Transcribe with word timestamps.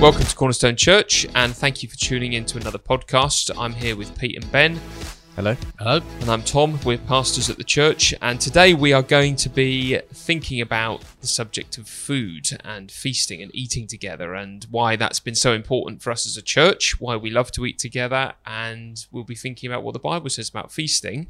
Welcome 0.00 0.22
to 0.26 0.36
Cornerstone 0.36 0.76
Church, 0.76 1.26
and 1.34 1.52
thank 1.52 1.82
you 1.82 1.88
for 1.88 1.96
tuning 1.96 2.34
in 2.34 2.44
to 2.46 2.58
another 2.58 2.78
podcast. 2.78 3.50
I'm 3.58 3.72
here 3.72 3.96
with 3.96 4.16
Pete 4.16 4.36
and 4.36 4.52
Ben, 4.52 4.80
Hello. 5.34 5.56
Hello. 5.76 6.00
and 6.20 6.30
I'm 6.30 6.42
Tom. 6.44 6.78
We're 6.84 6.98
pastors 6.98 7.50
at 7.50 7.58
the 7.58 7.64
church, 7.64 8.14
and 8.22 8.40
today 8.40 8.74
we 8.74 8.92
are 8.92 9.02
going 9.02 9.34
to 9.36 9.48
be 9.48 9.98
thinking 10.12 10.60
about 10.60 11.02
the 11.20 11.26
subject 11.26 11.78
of 11.78 11.88
food 11.88 12.48
and 12.64 12.92
feasting 12.92 13.42
and 13.42 13.50
eating 13.52 13.88
together, 13.88 14.34
and 14.34 14.68
why 14.70 14.94
that's 14.94 15.18
been 15.18 15.34
so 15.34 15.52
important 15.52 16.00
for 16.00 16.12
us 16.12 16.26
as 16.26 16.36
a 16.36 16.42
church, 16.42 17.00
why 17.00 17.16
we 17.16 17.28
love 17.28 17.50
to 17.52 17.66
eat 17.66 17.80
together, 17.80 18.34
and 18.46 19.04
we'll 19.10 19.24
be 19.24 19.34
thinking 19.34 19.68
about 19.68 19.82
what 19.82 19.94
the 19.94 19.98
Bible 19.98 20.30
says 20.30 20.48
about 20.48 20.70
feasting. 20.70 21.26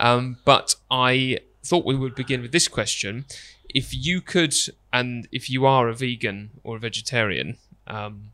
Um, 0.00 0.38
but 0.44 0.74
I 0.90 1.38
thought 1.64 1.84
we 1.84 1.94
would 1.96 2.16
begin 2.16 2.42
with 2.42 2.50
this 2.50 2.66
question. 2.66 3.26
If 3.68 3.94
you 3.94 4.20
could, 4.20 4.54
and 4.92 5.28
if 5.30 5.48
you 5.48 5.66
are 5.66 5.88
a 5.88 5.94
vegan 5.94 6.50
or 6.64 6.76
a 6.76 6.80
vegetarian, 6.80 7.58
um, 7.88 8.30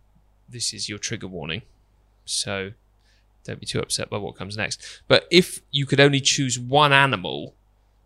this 0.49 0.75
is 0.75 0.89
your 0.89 0.99
trigger 0.99 1.27
warning. 1.27 1.63
So 2.27 2.73
don't 3.45 3.61
be 3.61 3.67
too 3.67 3.80
upset 3.80 4.11
by 4.11 4.19
what 4.19 4.37
comes 4.37 4.57
next. 4.57 5.03
But 5.09 5.27
if 5.30 5.63
you 5.71 5.87
could 5.87 6.01
only 6.01 6.21
choose 6.21 6.59
one 6.59 6.93
animal 6.93 7.55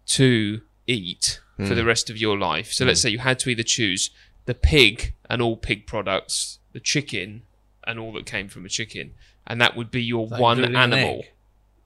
to 0.09 0.61
eat 0.87 1.41
for 1.67 1.75
the 1.75 1.85
rest 1.85 2.09
of 2.09 2.17
your 2.17 2.39
life, 2.39 2.73
so 2.73 2.85
let's 2.85 3.01
say 3.01 3.11
you 3.11 3.19
had 3.19 3.41
to 3.41 3.51
either 3.51 3.65
choose 3.65 4.11
the 4.45 4.55
pig 4.55 5.15
and 5.29 5.43
all 5.43 5.57
pig 5.57 5.87
products, 5.87 6.61
the 6.73 6.79
chicken 6.79 7.43
and 7.85 7.99
all 7.99 8.13
that 8.13 8.27
came 8.27 8.49
from 8.49 8.65
a 8.65 8.69
chicken, 8.69 9.15
and 9.45 9.61
that 9.61 9.77
would 9.77 9.91
be 9.91 10.03
your 10.03 10.29
That 10.29 10.41
one 10.41 10.59
including 10.59 10.77
an 10.77 10.93
animal. 10.93 11.25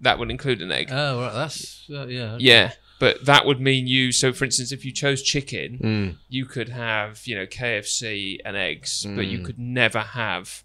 That 0.00 0.18
would 0.18 0.30
include 0.30 0.60
an 0.60 0.72
egg. 0.72 0.88
Oh, 0.90 1.22
right. 1.22 1.32
That's 1.32 1.88
uh, 1.88 2.06
yeah. 2.06 2.36
Yeah, 2.38 2.72
but 3.02 3.24
that 3.26 3.44
would 3.46 3.60
mean 3.60 3.84
you. 3.88 4.12
So, 4.12 4.32
for 4.32 4.44
instance, 4.44 4.70
if 4.70 4.84
you 4.86 4.92
chose 4.92 5.20
chicken, 5.34 5.68
Mm. 5.78 6.08
you 6.28 6.44
could 6.54 6.68
have 6.68 7.26
you 7.26 7.34
know 7.38 7.46
KFC 7.46 8.38
and 8.44 8.54
eggs, 8.56 8.92
but 9.16 9.26
you 9.32 9.38
Mm. 9.40 9.44
could 9.46 9.58
never 9.58 10.02
have 10.22 10.62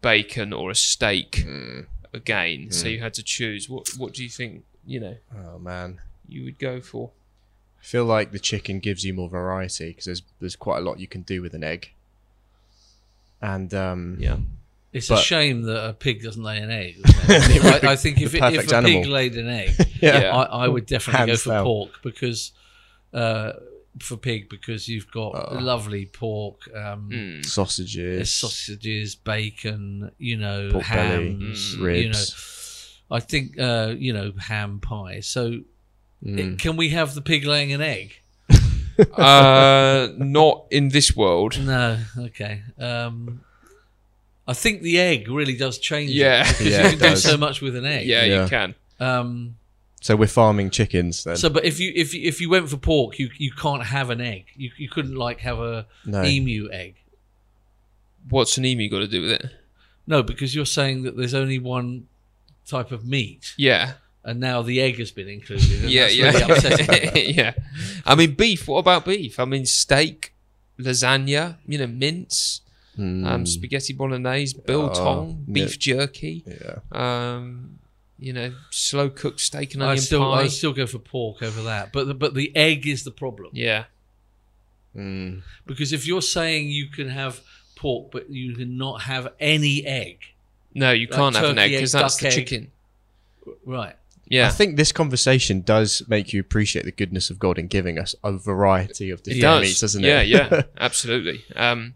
bacon 0.00 0.52
or 0.52 0.70
a 0.70 0.74
steak 0.74 1.32
Mm. 1.44 1.86
again. 2.20 2.70
So 2.70 2.86
Mm. 2.86 2.92
you 2.92 2.98
had 3.06 3.14
to 3.14 3.24
choose. 3.36 3.68
What 3.68 3.84
What 4.00 4.14
do 4.14 4.22
you 4.22 4.30
think? 4.40 4.52
You 4.86 5.00
know, 5.04 5.16
Oh 5.36 5.58
man, 5.58 6.00
you 6.28 6.44
would 6.44 6.58
go 6.58 6.80
for. 6.80 7.10
I 7.80 7.84
feel 7.92 8.04
like 8.16 8.30
the 8.30 8.38
chicken 8.50 8.78
gives 8.78 9.04
you 9.06 9.12
more 9.20 9.28
variety 9.28 9.88
because 9.88 10.04
there's 10.10 10.22
there's 10.40 10.56
quite 10.66 10.78
a 10.78 10.84
lot 10.88 11.00
you 11.00 11.08
can 11.14 11.22
do 11.22 11.42
with 11.42 11.54
an 11.54 11.64
egg. 11.64 11.82
And 13.42 13.72
um, 13.74 14.16
Yeah, 14.20 14.38
It's 14.92 15.08
a 15.10 15.16
shame 15.16 15.62
that 15.62 15.88
a 15.88 15.92
pig 15.92 16.22
doesn't 16.22 16.42
lay 16.42 16.58
an 16.58 16.70
egg. 16.70 16.96
isn't 17.04 17.64
it? 17.64 17.84
I, 17.84 17.92
I 17.92 17.96
think 17.96 18.20
if, 18.20 18.34
it, 18.34 18.42
if 18.42 18.72
a 18.72 18.76
animal. 18.76 19.02
pig 19.02 19.10
laid 19.10 19.36
an 19.36 19.48
egg, 19.62 19.70
Yeah. 20.00 20.34
I, 20.36 20.64
I 20.64 20.68
would 20.68 20.86
definitely 20.86 21.18
Hands 21.18 21.30
go 21.30 21.36
for 21.36 21.48
down. 21.50 21.64
pork 21.64 21.90
because 22.02 22.52
uh, 23.14 23.52
for 24.00 24.16
pig 24.16 24.48
because 24.48 24.88
you've 24.88 25.10
got 25.12 25.32
Oh. 25.34 25.58
lovely 25.60 26.06
pork, 26.06 26.60
um, 26.74 27.08
Mm. 27.12 27.44
sausages, 27.46 28.34
sausages, 28.34 29.14
bacon, 29.14 30.10
you 30.18 30.36
know, 30.36 30.70
Pork 30.72 30.88
belly, 30.88 31.32
hams, 31.34 31.76
mm, 31.76 31.78
you 31.78 31.78
know. 31.78 31.86
ribs. 31.86 33.00
I 33.12 33.20
think 33.20 33.58
uh, 33.60 33.94
you 33.98 34.12
know 34.12 34.32
ham 34.38 34.80
pie. 34.80 35.20
So 35.20 35.60
Mm. 36.24 36.58
can 36.58 36.76
we 36.76 36.90
have 36.90 37.14
the 37.14 37.22
pig 37.22 37.44
laying 37.46 37.72
an 37.72 37.80
egg? 37.80 38.16
uh, 39.16 40.08
not 40.18 40.66
in 40.70 40.88
this 40.88 41.16
world. 41.16 41.58
No, 41.64 41.98
okay. 42.18 42.62
Um, 42.78 43.40
I 44.50 44.54
think 44.54 44.82
the 44.82 44.98
egg 44.98 45.28
really 45.28 45.56
does 45.56 45.78
change. 45.78 46.10
it, 46.10 46.14
Yeah. 46.14 46.42
because 46.50 46.66
Yeah, 46.72 46.80
you 46.82 46.86
it 46.86 46.90
can 46.90 46.98
do 46.98 47.04
does. 47.10 47.22
so 47.22 47.36
much 47.36 47.60
with 47.60 47.74
an 47.76 47.84
egg. 47.86 48.06
Yeah, 48.06 48.24
Yeah. 48.24 48.42
you 48.44 48.48
can. 48.48 48.74
Um, 48.98 49.56
So 50.02 50.16
we're 50.16 50.26
farming 50.42 50.70
chickens 50.70 51.24
then. 51.24 51.36
so, 51.36 51.48
but 51.50 51.64
if 51.64 51.78
you 51.80 51.92
if 51.94 52.14
you, 52.14 52.22
if 52.30 52.40
you 52.40 52.48
went 52.50 52.68
for 52.70 52.78
pork, 52.78 53.18
you 53.20 53.30
you 53.44 53.52
can't 53.52 53.84
have 53.96 54.08
an 54.10 54.20
egg. 54.20 54.44
You 54.56 54.70
you 54.82 54.88
couldn't 54.88 55.16
like 55.26 55.38
have 55.40 55.58
a 55.58 55.86
no. 56.06 56.24
emu 56.24 56.68
egg. 56.72 56.94
What's 58.28 58.58
an 58.58 58.64
emu 58.64 58.88
got 58.90 59.00
to 59.00 59.08
do 59.08 59.22
with 59.22 59.32
it? 59.32 59.46
No, 60.06 60.22
because 60.22 60.54
you're 60.54 60.66
saying 60.80 61.02
that 61.04 61.16
there's 61.16 61.34
only 61.34 61.58
one 61.58 62.06
type 62.66 62.90
of 62.92 63.04
meat, 63.06 63.54
Yeah, 63.56 63.92
and 64.24 64.40
now 64.40 64.62
the 64.62 64.80
egg 64.80 64.98
has 64.98 65.10
been 65.10 65.28
included. 65.28 65.82
and 65.82 65.90
yeah, 65.90 66.02
that's 66.04 66.16
yeah, 66.16 66.30
really 66.30 66.42
upsetting. 66.52 67.34
yeah. 67.40 67.52
I 68.04 68.14
mean, 68.14 68.34
beef. 68.34 68.66
What 68.68 68.78
about 68.78 69.04
beef? 69.04 69.38
I 69.38 69.44
mean, 69.44 69.66
steak, 69.66 70.32
lasagna. 70.78 71.56
You 71.66 71.78
know, 71.78 71.86
mince. 71.86 72.60
Mm. 73.00 73.26
um, 73.26 73.46
spaghetti 73.46 73.92
bolognese, 73.94 74.56
biltong, 74.66 75.38
Oh, 75.48 75.52
beef 75.52 75.70
yeah. 75.86 75.94
jerky, 75.96 76.44
yeah. 76.46 76.78
um, 76.92 77.78
you 78.18 78.32
know, 78.34 78.52
slow 78.70 79.08
cooked 79.08 79.40
steak 79.40 79.72
and 79.74 79.82
I 79.82 79.90
onion 79.92 80.02
still 80.04 80.20
pie. 80.30 80.42
I 80.42 80.46
still 80.48 80.72
go 80.74 80.86
for 80.86 80.98
pork 80.98 81.42
over 81.42 81.62
that. 81.62 81.92
But 81.92 82.08
the, 82.08 82.14
but 82.14 82.34
the 82.34 82.54
egg 82.54 82.86
is 82.86 83.04
the 83.04 83.10
problem. 83.10 83.50
yeah, 83.54 83.84
Mm. 84.96 85.42
Because 85.66 85.92
if 85.92 86.06
you're 86.06 86.22
saying 86.22 86.68
you 86.68 86.88
can 86.88 87.08
have 87.08 87.40
pork, 87.76 88.10
but 88.10 88.28
you 88.30 88.54
cannot 88.56 89.02
have 89.02 89.28
any 89.38 89.84
egg, 89.86 90.18
no, 90.74 90.90
you 90.92 91.06
Like 91.06 91.16
can't 91.16 91.36
have 91.36 91.44
an 91.50 91.58
egg 91.58 91.70
because 91.72 91.92
that's 91.92 92.16
the 92.18 92.26
egg. 92.28 92.32
chicken. 92.34 92.72
right? 93.64 93.94
Yeah, 94.26 94.46
I 94.46 94.50
think 94.50 94.76
this 94.76 94.92
conversation 94.92 95.60
does 95.62 96.02
make 96.08 96.32
you 96.32 96.40
appreciate 96.40 96.84
the 96.84 96.92
goodness 96.92 97.30
of 97.30 97.38
God 97.40 97.58
in 97.58 97.66
giving 97.66 97.98
us 97.98 98.14
a 98.22 98.32
variety 98.32 99.10
of 99.10 99.22
different 99.24 99.42
does. 99.42 99.62
meats, 99.62 99.80
doesn't 99.80 100.04
it? 100.04 100.08
yeah, 100.08 100.22
yeah, 100.22 100.62
absolutely. 100.78 101.42
Um, 101.56 101.94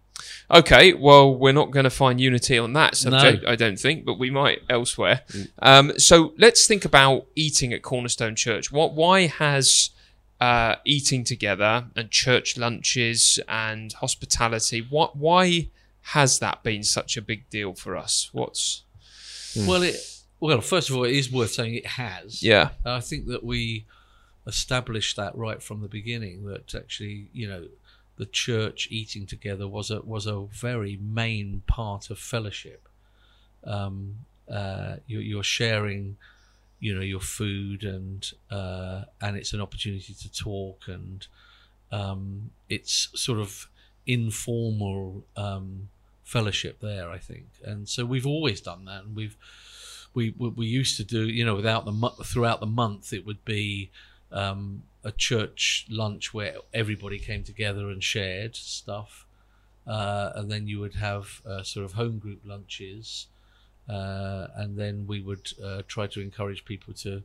okay, 0.51 0.93
well, 0.93 1.35
we're 1.35 1.53
not 1.53 1.71
going 1.71 1.85
to 1.85 1.91
find 1.91 2.21
unity 2.21 2.59
on 2.59 2.73
that 2.75 2.97
subject, 2.97 3.45
I 3.47 3.57
don't 3.57 3.79
think, 3.79 4.05
but 4.05 4.19
we 4.19 4.31
might 4.31 4.63
elsewhere. 4.69 5.23
Mm. 5.29 5.51
Um, 5.61 5.99
so 5.99 6.35
let's 6.39 6.67
think 6.67 6.85
about 6.85 7.27
eating 7.35 7.73
at 7.73 7.83
Cornerstone 7.83 8.37
Church. 8.37 8.71
What? 8.71 8.95
Why 8.95 9.27
has 9.27 9.91
uh, 10.41 10.77
eating 10.85 11.25
together 11.25 11.87
and 11.97 12.11
church 12.11 12.57
lunches 12.57 13.39
and 13.49 13.93
hospitality? 13.95 14.87
What? 14.89 15.17
Why 15.17 15.69
has 16.09 16.39
that 16.41 16.63
been 16.63 16.83
such 16.83 17.17
a 17.17 17.23
big 17.23 17.49
deal 17.49 17.75
for 17.75 17.97
us? 17.97 18.29
What's? 18.33 18.83
Mm. 19.55 19.67
Well, 19.67 19.83
it 19.83 19.97
well 20.41 20.61
first 20.61 20.91
of 20.91 20.97
all, 20.97 21.05
it 21.05 21.15
is 21.15 21.33
worth 21.33 21.53
saying 21.53 21.75
it 21.75 21.87
has. 21.87 22.43
Yeah, 22.43 22.71
I 22.85 23.01
think 23.01 23.27
that 23.29 23.45
we 23.45 23.87
established 24.47 25.17
that 25.17 25.35
right 25.37 25.63
from 25.63 25.81
the 25.81 25.89
beginning. 25.89 26.47
That 26.47 26.75
actually, 26.75 27.29
you 27.33 27.49
know, 27.49 27.67
the 28.17 28.27
church 28.27 28.89
eating 28.91 29.27
together 29.27 29.67
was 29.67 29.91
a 29.91 30.01
was 30.01 30.27
a 30.27 30.47
very 30.53 30.99
main 31.01 31.63
part 31.67 32.11
of 32.11 32.19
fellowship. 32.19 32.89
Um, 33.65 34.17
uh, 34.51 34.97
you, 35.07 35.21
you're 35.21 35.43
sharing, 35.43 36.17
you 36.79 36.95
know, 36.95 37.01
your 37.01 37.21
food 37.21 37.83
and 37.83 38.31
uh, 38.51 39.05
and 39.21 39.37
it's 39.37 39.53
an 39.53 39.61
opportunity 39.61 40.15
to 40.15 40.33
talk 40.33 40.83
and 40.87 41.27
um, 41.91 42.51
it's 42.69 43.09
sort 43.15 43.39
of 43.39 43.69
informal 44.07 45.25
um, 45.37 45.89
fellowship 46.25 46.81
there. 46.81 47.11
I 47.11 47.19
think, 47.19 47.47
and 47.65 47.89
so 47.89 48.05
we've 48.05 48.27
always 48.27 48.61
done 48.61 48.85
that, 48.85 49.05
and 49.05 49.17
we've 49.17 49.37
we 50.15 50.35
we, 50.39 50.49
we 50.51 50.67
used 50.67 50.97
to 50.99 51.05
do 51.05 51.29
you 51.29 51.45
know 51.45 51.55
without 51.55 51.85
the 51.85 52.11
throughout 52.25 52.61
the 52.61 52.67
month 52.67 53.13
it 53.13 53.27
would 53.27 53.45
be 53.45 53.91
um, 54.31 54.83
a 55.05 55.13
church 55.13 55.87
lunch 55.91 56.33
where 56.33 56.57
everybody 56.73 57.19
came 57.19 57.43
together 57.45 57.91
and 57.91 58.03
shared 58.03 58.57
stuff, 58.57 59.27
uh, 59.87 60.31
and 60.35 60.51
then 60.51 60.67
you 60.67 60.81
would 60.81 60.95
have 60.95 61.43
uh, 61.47 61.63
sort 61.63 61.85
of 61.85 61.93
home 61.93 62.19
group 62.19 62.41
lunches, 62.45 63.27
uh, 63.89 64.47
and 64.57 64.77
then 64.79 65.07
we 65.07 65.21
would 65.21 65.53
uh, 65.63 65.83
try 65.87 66.07
to 66.07 66.21
encourage 66.21 66.65
people 66.65 66.95
to, 66.95 67.23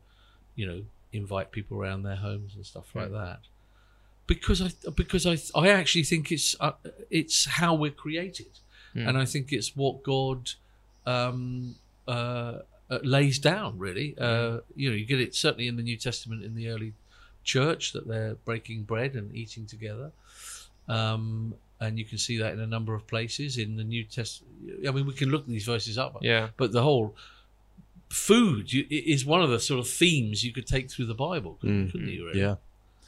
you 0.56 0.68
know, 0.68 0.82
invite 1.14 1.52
people 1.52 1.78
around 1.82 2.04
their 2.04 2.18
homes 2.18 2.54
and 2.56 2.66
stuff 2.66 2.94
like 2.94 3.12
that. 3.12 3.40
Because 4.28 4.62
I 4.62 4.70
because 4.96 5.26
I 5.26 5.38
I 5.60 5.70
actually 5.70 6.04
think 6.04 6.32
it's 6.32 6.56
uh, 6.60 6.74
it's 7.10 7.46
how 7.46 7.74
we're 7.74 7.92
created, 7.92 8.60
Hmm. 8.94 9.08
and 9.08 9.18
I 9.18 9.26
think 9.26 9.52
it's 9.54 9.76
what 9.76 10.04
God 10.04 10.52
um, 11.06 11.76
uh, 12.08 12.60
uh, 12.90 13.00
lays 13.04 13.40
down. 13.40 13.80
Really, 13.80 14.16
uh, 14.18 14.60
you 14.76 14.90
know, 14.90 14.96
you 14.96 15.06
get 15.06 15.20
it 15.20 15.34
certainly 15.36 15.68
in 15.68 15.78
the 15.78 15.84
New 15.84 15.98
Testament 15.98 16.44
in 16.44 16.56
the 16.56 16.70
early 16.70 16.94
church 17.44 17.94
that 17.94 18.08
they're 18.08 18.36
breaking 18.46 18.84
bread 18.84 19.16
and 19.16 19.34
eating 19.36 19.66
together. 19.66 20.12
Um, 20.88 21.54
and 21.80 21.98
you 21.98 22.06
can 22.06 22.18
see 22.18 22.38
that 22.38 22.54
in 22.54 22.60
a 22.60 22.68
number 22.68 22.94
of 22.94 23.08
places 23.08 23.58
in 23.58 23.78
the 23.78 23.84
New 23.84 24.04
Testament. 24.04 24.86
I 24.88 24.92
mean, 24.92 25.06
we 25.06 25.14
can 25.14 25.30
look 25.30 25.48
these 25.48 25.66
verses 25.66 25.98
up, 25.98 26.18
yeah, 26.22 26.50
but 26.58 26.72
the 26.72 26.84
whole 26.84 27.16
food 28.10 28.74
you, 28.74 28.86
is 28.90 29.26
one 29.26 29.42
of 29.42 29.50
the 29.50 29.60
sort 29.60 29.80
of 29.80 29.88
themes 29.88 30.44
you 30.44 30.52
could 30.52 30.66
take 30.68 30.90
through 30.90 31.06
the 31.06 31.14
Bible, 31.14 31.58
couldn't, 31.62 31.88
Mm. 31.88 31.92
couldn't 31.92 32.08
you? 32.10 32.26
Really? 32.28 32.40
Yeah. 32.40 32.56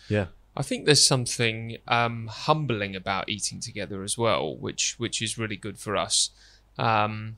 Yeah. 0.10 0.25
I 0.56 0.63
think 0.63 0.86
there's 0.86 1.06
something 1.06 1.77
um, 1.88 2.27
humbling 2.27 2.95
about 2.95 3.30
eating 3.30 3.60
together 3.60 4.04
as 4.04 4.18
well, 4.18 4.56
which 4.56 4.95
which 5.00 5.22
is 5.22 5.38
really 5.38 5.56
good 5.56 5.77
for 5.80 5.95
us. 5.95 6.30
Um, 6.77 7.38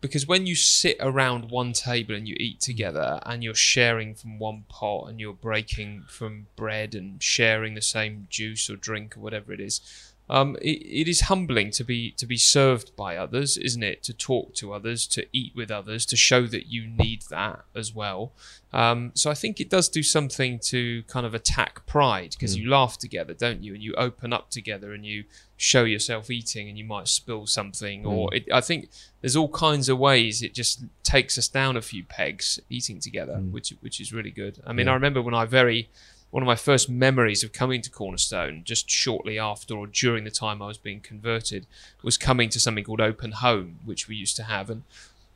because 0.00 0.26
when 0.26 0.46
you 0.46 0.54
sit 0.54 0.96
around 1.00 1.50
one 1.50 1.72
table 1.72 2.14
and 2.14 2.26
you 2.26 2.36
eat 2.38 2.60
together 2.60 3.20
and 3.26 3.44
you're 3.44 3.54
sharing 3.54 4.14
from 4.14 4.38
one 4.38 4.64
pot 4.68 5.08
and 5.08 5.20
you're 5.20 5.32
breaking 5.32 6.04
from 6.08 6.46
bread 6.56 6.94
and 6.94 7.22
sharing 7.22 7.74
the 7.74 7.82
same 7.82 8.26
juice 8.30 8.70
or 8.70 8.76
drink 8.76 9.16
or 9.16 9.20
whatever 9.20 9.52
it 9.52 9.60
is, 9.60 9.80
um, 10.30 10.56
it, 10.62 10.78
it 11.02 11.08
is 11.08 11.22
humbling 11.22 11.70
to 11.72 11.84
be 11.84 12.12
to 12.12 12.24
be 12.24 12.36
served 12.36 12.94
by 12.96 13.16
others, 13.16 13.56
isn't 13.56 13.82
it? 13.82 14.02
To 14.04 14.14
talk 14.14 14.54
to 14.54 14.72
others, 14.72 15.06
to 15.08 15.26
eat 15.32 15.52
with 15.56 15.70
others, 15.70 16.06
to 16.06 16.16
show 16.16 16.46
that 16.46 16.66
you 16.74 16.86
need 16.86 17.22
that 17.30 17.64
as 17.74 17.94
well. 17.94 18.32
Um, 18.72 19.10
so 19.14 19.30
I 19.30 19.34
think 19.34 19.60
it 19.60 19.68
does 19.68 19.88
do 19.88 20.02
something 20.04 20.60
to 20.72 21.02
kind 21.08 21.26
of 21.26 21.34
attack 21.34 21.84
pride 21.86 22.30
because 22.38 22.54
Mm. 22.56 22.60
you 22.60 22.70
laugh 22.70 22.96
together, 22.98 23.34
don't 23.34 23.62
you? 23.64 23.74
And 23.74 23.82
you 23.82 23.92
open 23.94 24.32
up 24.32 24.50
together 24.50 24.92
and 24.94 25.04
you 25.04 25.24
show 25.56 25.82
yourself 25.84 26.30
eating, 26.30 26.68
and 26.68 26.78
you 26.78 26.84
might 26.84 27.08
spill 27.08 27.46
something, 27.46 28.06
or 28.06 28.32
it, 28.34 28.44
I 28.52 28.60
think 28.62 28.88
there's 29.20 29.36
all 29.36 29.48
kinds 29.50 29.88
of 29.90 29.98
ways 29.98 30.42
it 30.42 30.54
just 30.54 30.84
takes 31.02 31.36
us 31.36 31.48
down 31.48 31.76
a 31.76 31.82
few 31.82 32.02
pegs 32.04 32.58
eating 32.70 33.00
together, 33.00 33.38
Mm. 33.42 33.50
which 33.50 33.70
which 33.80 34.00
is 34.00 34.12
really 34.12 34.30
good. 34.30 34.54
I 34.64 34.72
mean, 34.72 34.86
Yeah. 34.86 34.92
I 34.92 34.94
remember 34.94 35.20
when 35.20 35.34
I 35.34 35.44
very 35.44 35.88
one 36.30 36.42
of 36.42 36.46
my 36.46 36.56
first 36.56 36.88
memories 36.88 37.42
of 37.42 37.52
coming 37.52 37.82
to 37.82 37.90
Cornerstone, 37.90 38.62
just 38.64 38.88
shortly 38.88 39.38
after 39.38 39.74
or 39.74 39.86
during 39.86 40.24
the 40.24 40.30
time 40.30 40.62
I 40.62 40.66
was 40.68 40.78
being 40.78 41.00
converted, 41.00 41.66
was 42.02 42.16
coming 42.16 42.48
to 42.50 42.60
something 42.60 42.84
called 42.84 43.00
Open 43.00 43.32
Home, 43.32 43.80
which 43.84 44.06
we 44.06 44.14
used 44.14 44.36
to 44.36 44.44
have. 44.44 44.70
And 44.70 44.84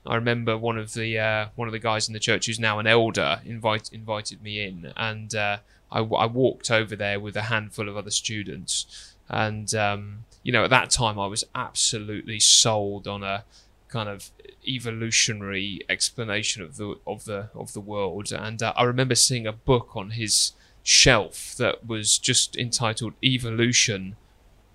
I 0.06 0.14
remember 0.14 0.56
one 0.56 0.78
of 0.78 0.94
the 0.94 1.18
uh, 1.18 1.46
one 1.56 1.66
of 1.66 1.72
the 1.72 1.78
guys 1.78 2.08
in 2.08 2.12
the 2.12 2.20
church 2.20 2.46
who's 2.46 2.60
now 2.60 2.78
an 2.78 2.86
elder 2.86 3.40
invite, 3.44 3.92
invited 3.92 4.42
me 4.42 4.62
in, 4.62 4.92
and 4.96 5.34
uh, 5.34 5.58
I, 5.90 6.00
I 6.00 6.26
walked 6.26 6.70
over 6.70 6.94
there 6.94 7.18
with 7.18 7.36
a 7.36 7.42
handful 7.42 7.88
of 7.88 7.96
other 7.96 8.10
students, 8.10 9.14
and 9.28 9.74
um, 9.74 10.24
you 10.42 10.52
know 10.52 10.64
at 10.64 10.70
that 10.70 10.90
time 10.90 11.18
I 11.18 11.26
was 11.26 11.44
absolutely 11.54 12.38
sold 12.38 13.08
on 13.08 13.22
a 13.22 13.44
kind 13.88 14.08
of 14.08 14.30
evolutionary 14.66 15.80
explanation 15.88 16.62
of 16.62 16.76
the 16.76 16.96
of 17.06 17.24
the 17.24 17.48
of 17.54 17.72
the 17.72 17.80
world, 17.80 18.30
and 18.30 18.62
uh, 18.62 18.72
I 18.76 18.84
remember 18.84 19.14
seeing 19.14 19.46
a 19.46 19.52
book 19.52 19.96
on 19.96 20.10
his 20.10 20.52
shelf 20.84 21.56
that 21.56 21.86
was 21.86 22.18
just 22.18 22.56
entitled 22.56 23.14
Evolution 23.24 24.14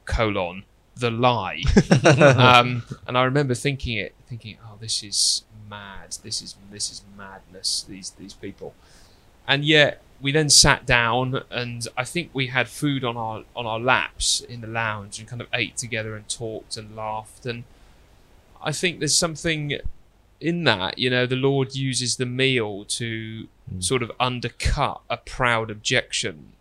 colon 0.05 0.65
the 0.97 1.11
lie. 1.11 1.63
Um, 2.39 2.83
and 3.07 3.17
I 3.17 3.23
remember 3.23 3.53
thinking 3.53 3.97
it 3.97 4.13
thinking 4.27 4.57
oh 4.63 4.75
this 4.79 5.03
is 5.03 5.43
mad. 5.69 6.17
This 6.23 6.41
is 6.41 6.55
this 6.71 6.91
is 6.91 7.03
madness 7.17 7.85
these 7.87 8.11
these 8.11 8.33
people. 8.33 8.73
And 9.47 9.63
yet 9.63 10.01
we 10.21 10.31
then 10.31 10.49
sat 10.49 10.85
down 10.85 11.43
and 11.49 11.87
I 11.95 12.03
think 12.03 12.31
we 12.33 12.47
had 12.47 12.67
food 12.67 13.03
on 13.03 13.15
our 13.15 13.43
on 13.55 13.65
our 13.65 13.79
laps 13.79 14.41
in 14.41 14.61
the 14.61 14.67
lounge 14.67 15.19
and 15.19 15.27
kind 15.27 15.41
of 15.41 15.47
ate 15.53 15.77
together 15.77 16.15
and 16.15 16.27
talked 16.27 16.75
and 16.75 16.95
laughed. 16.95 17.45
And 17.45 17.63
I 18.61 18.71
think 18.71 18.99
there's 18.99 19.17
something 19.17 19.77
in 20.41 20.63
that 20.63 20.97
you 20.97 21.09
know 21.09 21.25
the 21.25 21.35
Lord 21.35 21.75
uses 21.75 22.15
the 22.15 22.25
meal 22.25 22.85
to 22.85 23.47
Mm. 23.73 23.83
sort 23.83 24.01
of 24.03 24.11
undercut 24.19 25.01
a 25.09 25.17
proud 25.17 25.69
objection 25.71 26.53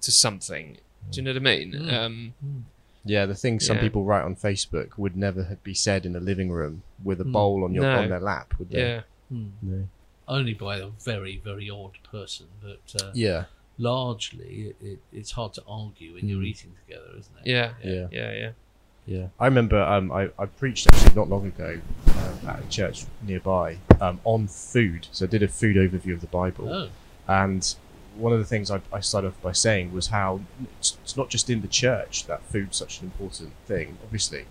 to 0.00 0.10
something 0.12 0.78
do 1.10 1.16
you 1.16 1.22
know 1.24 1.30
what 1.32 1.36
I 1.38 1.56
mean 1.56 1.72
Mm. 1.72 1.92
um, 1.92 2.34
Yeah, 3.04 3.24
the 3.24 3.34
things 3.34 3.66
some 3.66 3.76
Yeah. 3.78 3.82
people 3.84 4.04
write 4.04 4.24
on 4.24 4.36
Facebook 4.36 4.98
would 4.98 5.16
never 5.16 5.44
have- 5.44 5.64
be 5.64 5.72
said 5.72 6.04
in 6.04 6.14
a 6.14 6.20
living 6.20 6.50
room 6.50 6.82
with 7.02 7.18
a 7.20 7.24
Mm. 7.24 7.32
bowl 7.32 7.64
on 7.64 7.72
your 7.74 7.84
No. 7.84 7.96
on 8.00 8.08
their 8.10 8.20
lap, 8.20 8.54
would 8.58 8.70
they? 8.70 8.80
yeah 8.80 9.02
Hmm. 9.30 9.48
No. 9.62 9.88
Only 10.28 10.54
by 10.54 10.76
a 10.78 10.88
very, 10.88 11.38
very 11.38 11.68
odd 11.70 11.96
person, 12.10 12.46
but 12.60 13.02
uh, 13.02 13.10
Yeah. 13.14 13.44
largely 13.78 14.68
it, 14.68 14.76
it, 14.82 14.98
it's 15.12 15.32
hard 15.32 15.54
to 15.54 15.62
argue 15.66 16.14
when 16.14 16.28
you're 16.28 16.42
Mm. 16.42 16.46
eating 16.52 16.72
together, 16.86 17.10
isn't 17.18 17.36
it? 17.38 17.46
yeah 17.46 17.72
Yeah. 17.82 17.92
yeah 17.92 18.08
yeah 18.12 18.32
Yeah, 18.32 18.52
I 19.38 19.46
remember 19.46 19.80
um, 19.82 20.12
I, 20.12 20.30
I 20.38 20.46
preached 20.46 20.86
actually 20.86 21.14
not 21.14 21.28
long 21.28 21.46
ago 21.46 21.80
um, 22.08 22.48
at 22.48 22.60
a 22.64 22.68
church 22.68 23.04
nearby 23.22 23.78
um, 24.00 24.20
on 24.24 24.46
food. 24.46 25.08
So 25.12 25.24
I 25.24 25.28
did 25.28 25.42
a 25.42 25.48
food 25.48 25.76
overview 25.76 26.12
of 26.14 26.20
the 26.20 26.26
Bible, 26.28 26.68
Oh, 26.72 26.88
and 27.28 27.74
one 28.16 28.32
of 28.32 28.38
the 28.38 28.44
things 28.44 28.70
I, 28.70 28.80
I 28.92 29.00
started 29.00 29.28
off 29.28 29.42
by 29.42 29.52
saying 29.52 29.92
was 29.92 30.08
how 30.08 30.40
it's, 30.78 30.96
it's 31.02 31.16
not 31.16 31.28
just 31.28 31.48
in 31.48 31.60
the 31.62 31.68
church 31.68 32.26
that 32.26 32.42
food's 32.44 32.76
such 32.76 33.00
an 33.00 33.06
important 33.06 33.52
thing. 33.66 33.96
Obviously, 34.04 34.44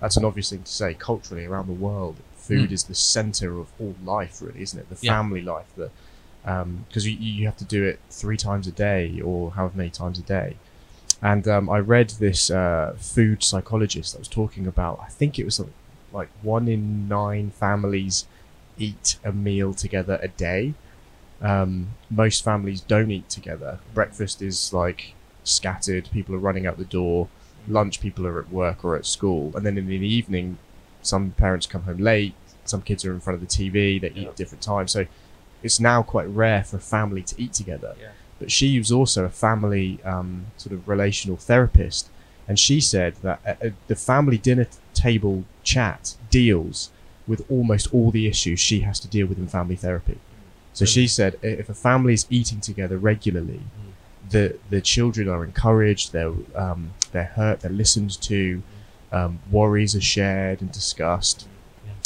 that's 0.00 0.16
an 0.16 0.24
obvious 0.24 0.50
thing 0.50 0.62
to 0.62 0.72
say. 0.72 0.94
Culturally, 0.94 1.44
around 1.44 1.66
the 1.66 1.72
world, 1.72 2.16
food 2.36 2.70
Mm. 2.70 2.72
is 2.72 2.84
the 2.84 2.94
center 2.94 3.58
of 3.58 3.68
all 3.78 3.94
life, 4.04 4.40
really, 4.42 4.62
isn't 4.62 4.78
it? 4.78 4.88
The 4.90 4.96
Yeah. 5.06 5.12
family 5.12 5.42
life, 5.42 5.66
the 5.76 5.90
because 6.88 7.06
you, 7.06 7.12
you 7.16 7.46
have 7.46 7.56
to 7.58 7.64
do 7.64 7.84
it 7.84 8.00
three 8.10 8.36
times 8.36 8.66
a 8.66 8.72
day 8.72 9.20
or 9.20 9.52
however 9.52 9.76
many 9.76 9.90
times 9.90 10.18
a 10.18 10.22
day. 10.22 10.56
And 11.22 11.46
um, 11.46 11.70
I 11.70 11.78
read 11.78 12.10
this 12.10 12.50
uh, 12.50 12.96
food 12.98 13.44
psychologist 13.44 14.12
that 14.12 14.18
was 14.18 14.28
talking 14.28 14.66
about. 14.66 15.00
I 15.00 15.08
think 15.08 15.38
it 15.38 15.44
was 15.44 15.54
something 15.54 15.74
like 16.12 16.28
one 16.42 16.68
in 16.68 17.08
nine 17.08 17.50
families 17.50 18.26
eat 18.76 19.18
a 19.24 19.32
meal 19.32 19.72
together 19.72 20.18
a 20.20 20.28
day. 20.28 20.74
Um, 21.40 21.94
most 22.10 22.44
families 22.44 22.80
don't 22.80 23.10
eat 23.10 23.28
together. 23.28 23.78
Breakfast 23.94 24.42
is 24.42 24.72
like 24.72 25.14
scattered. 25.44 26.10
People 26.12 26.34
are 26.34 26.38
running 26.38 26.66
out 26.66 26.76
the 26.76 26.84
door. 26.84 27.28
Lunch, 27.68 28.00
people 28.00 28.26
are 28.26 28.40
at 28.40 28.50
work 28.50 28.84
or 28.84 28.96
at 28.96 29.06
school, 29.06 29.52
and 29.54 29.64
then 29.64 29.78
in 29.78 29.86
the 29.86 29.94
evening, 29.94 30.58
some 31.00 31.30
parents 31.30 31.66
come 31.66 31.82
home 31.82 31.98
late. 31.98 32.34
Some 32.64 32.82
kids 32.82 33.04
are 33.04 33.12
in 33.12 33.20
front 33.20 33.40
of 33.40 33.40
the 33.40 33.46
TV. 33.46 34.00
They 34.00 34.10
eat 34.10 34.26
at 34.26 34.36
different 34.36 34.62
times. 34.62 34.90
So 34.90 35.06
it's 35.62 35.78
now 35.78 36.02
quite 36.02 36.28
rare 36.28 36.64
for 36.64 36.78
a 36.78 36.80
family 36.80 37.22
to 37.22 37.40
eat 37.40 37.52
together. 37.52 37.94
Yeah. 38.00 38.08
But 38.42 38.50
she 38.50 38.76
was 38.76 38.90
also 38.90 39.24
a 39.24 39.30
family 39.30 40.00
um, 40.04 40.46
sort 40.56 40.72
of 40.72 40.88
relational 40.88 41.36
therapist, 41.36 42.10
and 42.48 42.58
she 42.58 42.80
said 42.80 43.14
that 43.22 43.38
uh, 43.46 43.66
uh, 43.66 43.70
the 43.86 43.94
family 43.94 44.36
dinner 44.36 44.66
table 44.94 45.44
chat 45.62 46.16
deals 46.28 46.90
with 47.28 47.48
almost 47.48 47.94
all 47.94 48.10
the 48.10 48.26
issues 48.26 48.58
she 48.58 48.80
has 48.80 48.98
to 48.98 49.06
deal 49.06 49.28
with 49.28 49.38
in 49.38 49.46
family 49.46 49.76
therapy. 49.76 50.18
So 50.72 50.84
she 50.84 51.06
said 51.06 51.38
if 51.40 51.68
a 51.68 51.74
family 51.74 52.14
is 52.14 52.26
eating 52.30 52.60
together 52.60 52.98
regularly, 52.98 53.60
the 54.28 54.58
the 54.70 54.80
children 54.80 55.28
are 55.28 55.44
encouraged, 55.44 56.12
they're 56.12 56.34
um, 56.56 56.94
they're 57.12 57.32
hurt, 57.36 57.60
they're 57.60 57.70
listened 57.84 58.20
to, 58.22 58.60
um, 59.12 59.38
worries 59.52 59.94
are 59.94 60.00
shared 60.00 60.60
and 60.60 60.72
discussed. 60.72 61.46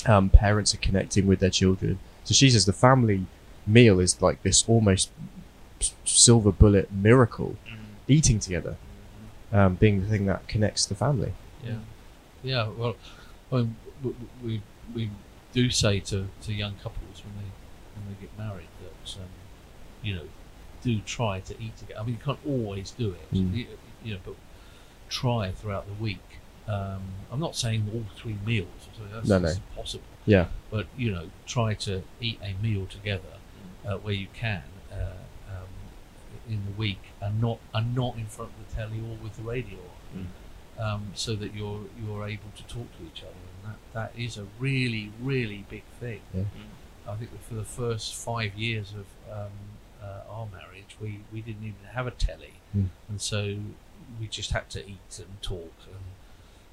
Um, 0.04 0.28
parents 0.28 0.74
are 0.74 0.82
connecting 0.88 1.26
with 1.26 1.40
their 1.40 1.56
children. 1.62 1.98
So 2.24 2.34
she 2.34 2.50
says 2.50 2.66
the 2.66 2.74
family 2.74 3.24
meal 3.66 4.00
is 4.00 4.20
like 4.20 4.42
this 4.42 4.68
almost 4.68 5.10
silver 6.04 6.52
bullet 6.52 6.90
miracle, 6.92 7.56
eating 8.08 8.38
together, 8.40 8.76
um, 9.52 9.74
being 9.74 10.00
the 10.02 10.06
thing 10.08 10.26
that 10.26 10.46
connects 10.48 10.86
the 10.86 10.94
family. 10.94 11.32
yeah 11.64 11.78
yeah. 12.42 12.68
Well, 12.68 12.94
I 13.50 13.56
w- 13.56 13.74
w- 14.02 14.16
we 14.44 14.62
we 14.94 15.10
do 15.52 15.70
say 15.70 15.98
to, 16.00 16.28
to 16.42 16.52
young 16.52 16.74
couples 16.82 17.22
when 17.24 17.34
they 17.38 17.50
when 17.94 18.04
they 18.14 18.20
get 18.20 18.38
married 18.38 18.68
that 18.82 19.16
um, 19.20 19.28
you 20.02 20.14
know 20.14 20.26
do 20.82 21.00
try 21.00 21.40
to 21.40 21.54
eat 21.60 21.76
together. 21.76 22.00
I 22.00 22.04
mean, 22.04 22.14
you 22.14 22.24
can't 22.24 22.38
always 22.46 22.90
do 22.92 23.10
it, 23.10 23.34
Mm. 23.34 23.54
you, 23.56 23.66
you 24.04 24.14
know, 24.14 24.20
but 24.24 24.36
try 25.08 25.50
throughout 25.50 25.86
the 25.88 25.94
week. 26.02 26.20
Um, 26.68 27.02
I'm 27.32 27.40
not 27.40 27.56
saying 27.56 27.90
all 27.92 28.04
three 28.16 28.36
meals. 28.44 28.68
so 28.96 29.02
That's, 29.12 29.28
No, 29.28 29.38
no. 29.38 29.46
that's 29.46 29.58
impossible. 29.58 30.04
Yeah. 30.26 30.46
but 30.70 30.86
you 30.96 31.10
know, 31.12 31.30
try 31.46 31.74
to 31.74 32.02
eat 32.20 32.38
a 32.42 32.54
meal 32.62 32.86
together 32.86 33.34
uh, 33.86 33.96
where 33.96 34.14
you 34.14 34.26
can 34.34 34.62
uh, 34.92 35.12
in 36.48 36.64
the 36.64 36.72
week, 36.72 37.00
and 37.20 37.40
not 37.40 37.58
and 37.74 37.94
not 37.94 38.16
in 38.16 38.26
front 38.26 38.52
of 38.58 38.68
the 38.68 38.74
telly 38.74 38.98
or 39.00 39.16
with 39.22 39.36
the 39.36 39.42
radio 39.42 39.78
on, 40.14 40.28
um, 40.78 41.02
so 41.14 41.34
that 41.36 41.54
you're 41.54 41.80
you're 42.02 42.26
able 42.26 42.50
to 42.56 42.62
talk 42.64 42.88
to 42.98 43.04
each 43.06 43.22
other, 43.22 43.32
and 43.64 43.72
that 43.72 43.78
that 44.14 44.20
is 44.20 44.36
a 44.38 44.46
really 44.58 45.10
really 45.20 45.64
big 45.68 45.84
thing. 46.00 46.20
Yeah. 46.34 46.44
I 47.08 47.14
think 47.16 47.30
that 47.30 47.42
for 47.42 47.54
the 47.54 47.64
first 47.64 48.14
five 48.16 48.54
years 48.56 48.92
of 48.92 49.06
um, 49.32 49.52
uh, 50.02 50.22
our 50.28 50.46
marriage, 50.46 50.96
we 51.00 51.20
we 51.32 51.40
didn't 51.40 51.62
even 51.62 51.86
have 51.92 52.06
a 52.06 52.10
telly, 52.12 52.54
Mm. 52.76 52.88
and 53.08 53.20
so 53.20 53.58
we 54.20 54.26
just 54.28 54.50
had 54.50 54.68
to 54.70 54.80
eat 54.86 55.18
and 55.18 55.40
talk, 55.42 55.72
and 55.86 56.04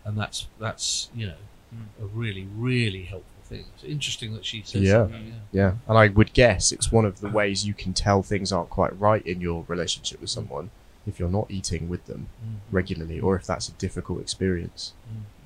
and 0.06 0.18
that's 0.18 0.48
that's 0.60 1.10
you 1.15 1.27
know 1.27 1.42
Mm. 1.74 2.03
a 2.03 2.06
really 2.06 2.48
really 2.56 3.03
helpful 3.06 3.33
thing. 3.43 3.65
It's 3.75 3.83
interesting 3.83 4.33
that 4.33 4.45
she 4.45 4.62
says 4.63 4.81
Yeah. 4.81 5.03
that, 5.03 5.12
yeah. 5.21 5.31
Yeah, 5.51 5.73
and 5.88 5.97
I 5.97 6.07
would 6.07 6.33
guess 6.33 6.71
it's 6.71 6.91
one 6.91 7.05
of 7.05 7.19
the 7.21 7.29
ways 7.29 7.65
you 7.65 7.73
can 7.73 7.93
tell 7.93 8.23
things 8.23 8.51
aren't 8.51 8.69
quite 8.69 8.97
right 9.00 9.25
in 9.25 9.41
your 9.41 9.65
relationship 9.67 10.21
with 10.21 10.29
someone 10.29 10.69
if 11.05 11.19
you're 11.19 11.29
not 11.29 11.47
eating 11.50 11.89
with 11.89 12.05
them 12.05 12.27
Mm. 12.45 12.55
regularly, 12.71 13.19
or 13.19 13.35
if 13.35 13.45
that's 13.45 13.67
a 13.67 13.73
difficult 13.73 14.21
experience. 14.21 14.93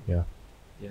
Yeah, 0.06 0.22
yeah, 0.80 0.90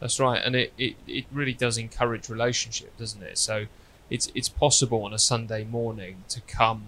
that's 0.00 0.18
right, 0.18 0.42
and 0.44 0.56
it, 0.56 0.72
it, 0.78 0.96
it 1.06 1.24
really 1.30 1.52
does 1.52 1.78
encourage 1.78 2.28
relationship, 2.28 2.96
doesn't 2.96 3.22
it? 3.22 3.38
So 3.38 3.66
it's 4.10 4.30
it's 4.34 4.48
possible 4.48 5.04
on 5.04 5.12
a 5.12 5.18
Sunday 5.18 5.64
morning 5.64 6.24
to 6.30 6.40
come, 6.42 6.82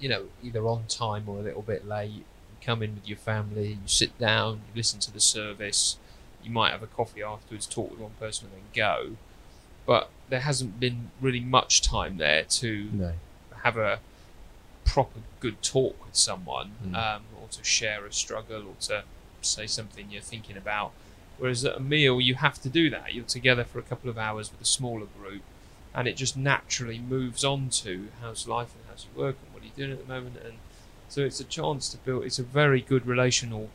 you 0.00 0.08
know, 0.08 0.24
either 0.42 0.66
on 0.66 0.84
time 0.88 1.28
or 1.28 1.38
a 1.38 1.42
little 1.42 1.62
bit 1.62 1.86
late. 1.86 2.10
You 2.10 2.24
come 2.60 2.82
in 2.82 2.94
with 2.96 3.08
your 3.08 3.18
family, 3.18 3.68
you 3.82 3.86
sit 3.86 4.18
down, 4.18 4.56
you 4.68 4.76
listen 4.76 4.98
to 5.00 5.12
the 5.12 5.20
service, 5.20 5.96
you 6.42 6.50
might 6.50 6.70
have 6.70 6.82
a 6.82 6.86
coffee 6.86 7.22
afterwards, 7.22 7.66
talk 7.66 7.90
with 7.90 8.00
one 8.00 8.12
person, 8.18 8.48
and 8.48 8.56
then 8.56 8.64
go. 8.74 9.16
But 9.86 10.10
there 10.28 10.40
hasn't 10.40 10.78
been 10.78 11.10
really 11.20 11.40
much 11.40 11.82
time 11.82 12.16
there 12.18 12.44
to 12.44 12.88
No. 12.92 13.12
have 13.62 13.76
a 13.76 14.00
proper 14.84 15.20
good 15.40 15.62
talk 15.62 16.04
with 16.06 16.16
someone, 16.16 16.72
Mm. 16.84 16.94
um, 16.96 17.22
or 17.40 17.48
to 17.48 17.64
share 17.64 18.04
a 18.06 18.12
struggle, 18.12 18.66
or 18.68 18.74
to 18.80 19.04
say 19.42 19.66
something 19.66 20.10
you're 20.10 20.22
thinking 20.22 20.56
about. 20.56 20.92
Whereas 21.38 21.64
at 21.64 21.76
a 21.76 21.80
meal, 21.80 22.20
you 22.20 22.34
have 22.36 22.60
to 22.62 22.68
do 22.68 22.90
that. 22.90 23.14
You're 23.14 23.24
together 23.24 23.64
for 23.64 23.78
a 23.78 23.82
couple 23.82 24.10
of 24.10 24.18
hours 24.18 24.50
with 24.50 24.60
a 24.60 24.64
smaller 24.64 25.06
group, 25.06 25.42
and 25.94 26.08
it 26.08 26.16
just 26.16 26.36
naturally 26.36 26.98
moves 26.98 27.44
on 27.44 27.70
to 27.70 28.08
how's 28.20 28.46
life 28.48 28.74
and 28.74 28.84
how's 28.88 29.06
your 29.06 29.24
work 29.26 29.36
and 29.44 29.54
what 29.54 29.62
are 29.62 29.66
you 29.66 29.72
doing 29.76 29.92
at 29.92 30.00
the 30.06 30.12
moment. 30.12 30.36
And 30.44 30.54
so 31.08 31.22
it's 31.24 31.40
a 31.40 31.44
chance 31.44 31.88
to 31.90 31.96
build. 31.98 32.24
It's 32.24 32.38
a 32.38 32.42
very 32.42 32.80
good 32.80 33.06
relational 33.06 33.70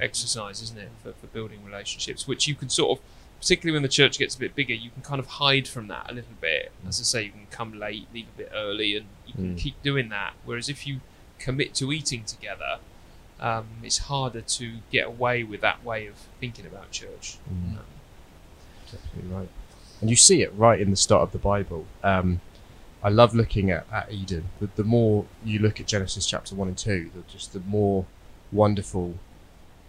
exercise, 0.00 0.62
isn't 0.62 0.78
it, 0.78 0.90
for, 1.02 1.12
for 1.12 1.26
building 1.28 1.64
relationships, 1.64 2.26
which 2.28 2.46
you 2.46 2.54
can 2.54 2.68
sort 2.68 2.98
of, 2.98 3.04
particularly 3.40 3.74
when 3.74 3.82
the 3.82 3.88
church 3.88 4.18
gets 4.18 4.34
a 4.34 4.38
bit 4.38 4.54
bigger, 4.54 4.74
you 4.74 4.90
can 4.90 5.02
kind 5.02 5.18
of 5.18 5.26
hide 5.26 5.68
from 5.68 5.88
that 5.88 6.10
a 6.10 6.14
little 6.14 6.34
bit. 6.40 6.72
As 6.88 7.00
I 7.00 7.04
say, 7.04 7.22
you 7.24 7.30
can 7.32 7.46
come 7.50 7.78
late, 7.78 8.06
leave 8.14 8.26
a 8.34 8.38
bit 8.38 8.50
early, 8.54 8.96
and 8.96 9.06
you 9.26 9.32
can 9.34 9.54
Mm. 9.54 9.58
keep 9.58 9.82
doing 9.82 10.08
that. 10.10 10.34
Whereas 10.44 10.68
if 10.68 10.86
you 10.86 11.00
commit 11.38 11.74
to 11.74 11.92
eating 11.92 12.24
together, 12.24 12.78
um, 13.38 13.66
it's 13.82 13.98
harder 13.98 14.40
to 14.40 14.72
get 14.90 15.06
away 15.06 15.42
with 15.44 15.60
that 15.60 15.84
way 15.84 16.06
of 16.06 16.14
thinking 16.40 16.64
about 16.66 16.90
church. 16.90 17.36
Mm. 17.52 17.72
Um, 17.78 17.84
Absolutely 18.92 19.34
right. 19.34 19.48
And 20.00 20.10
you 20.10 20.16
see 20.16 20.42
it 20.42 20.52
right 20.54 20.80
in 20.80 20.90
the 20.90 20.96
start 20.96 21.22
of 21.22 21.32
the 21.32 21.38
Bible. 21.38 21.86
Um, 22.02 22.40
I 23.02 23.08
love 23.08 23.34
looking 23.34 23.70
at, 23.70 23.86
at 23.92 24.10
Eden. 24.10 24.48
The, 24.60 24.68
the 24.76 24.84
more 24.84 25.26
you 25.44 25.58
look 25.58 25.80
at 25.80 25.86
Genesis 25.86 26.26
chapter 26.26 26.54
1 26.54 26.68
and 26.68 26.76
2, 26.78 27.10
the, 27.14 27.22
just 27.30 27.52
the 27.52 27.60
more 27.60 28.06
wonderful 28.52 29.14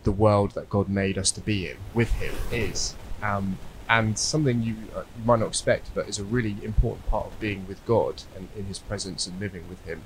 the 0.07 0.11
world 0.13 0.51
that 0.51 0.69
God 0.69 0.87
made 0.87 1.17
us 1.17 1.31
to 1.31 1.41
be 1.41 1.69
in 1.69 1.75
with 1.93 2.09
Him 2.13 2.33
is. 2.49 2.95
Um, 3.21 3.57
and 3.89 4.17
something 4.17 4.63
you, 4.63 4.75
uh, 4.95 5.03
you 5.17 5.25
might 5.25 5.39
not 5.39 5.49
expect, 5.49 5.93
but 5.93 6.07
is 6.07 6.17
a 6.17 6.23
really 6.23 6.55
important 6.63 7.05
part 7.07 7.25
of 7.25 7.37
being 7.41 7.67
with 7.67 7.85
God 7.85 8.23
and 8.33 8.47
in 8.55 8.67
His 8.67 8.79
presence 8.79 9.27
and 9.27 9.37
living 9.37 9.67
with 9.67 9.83
Him, 9.83 10.03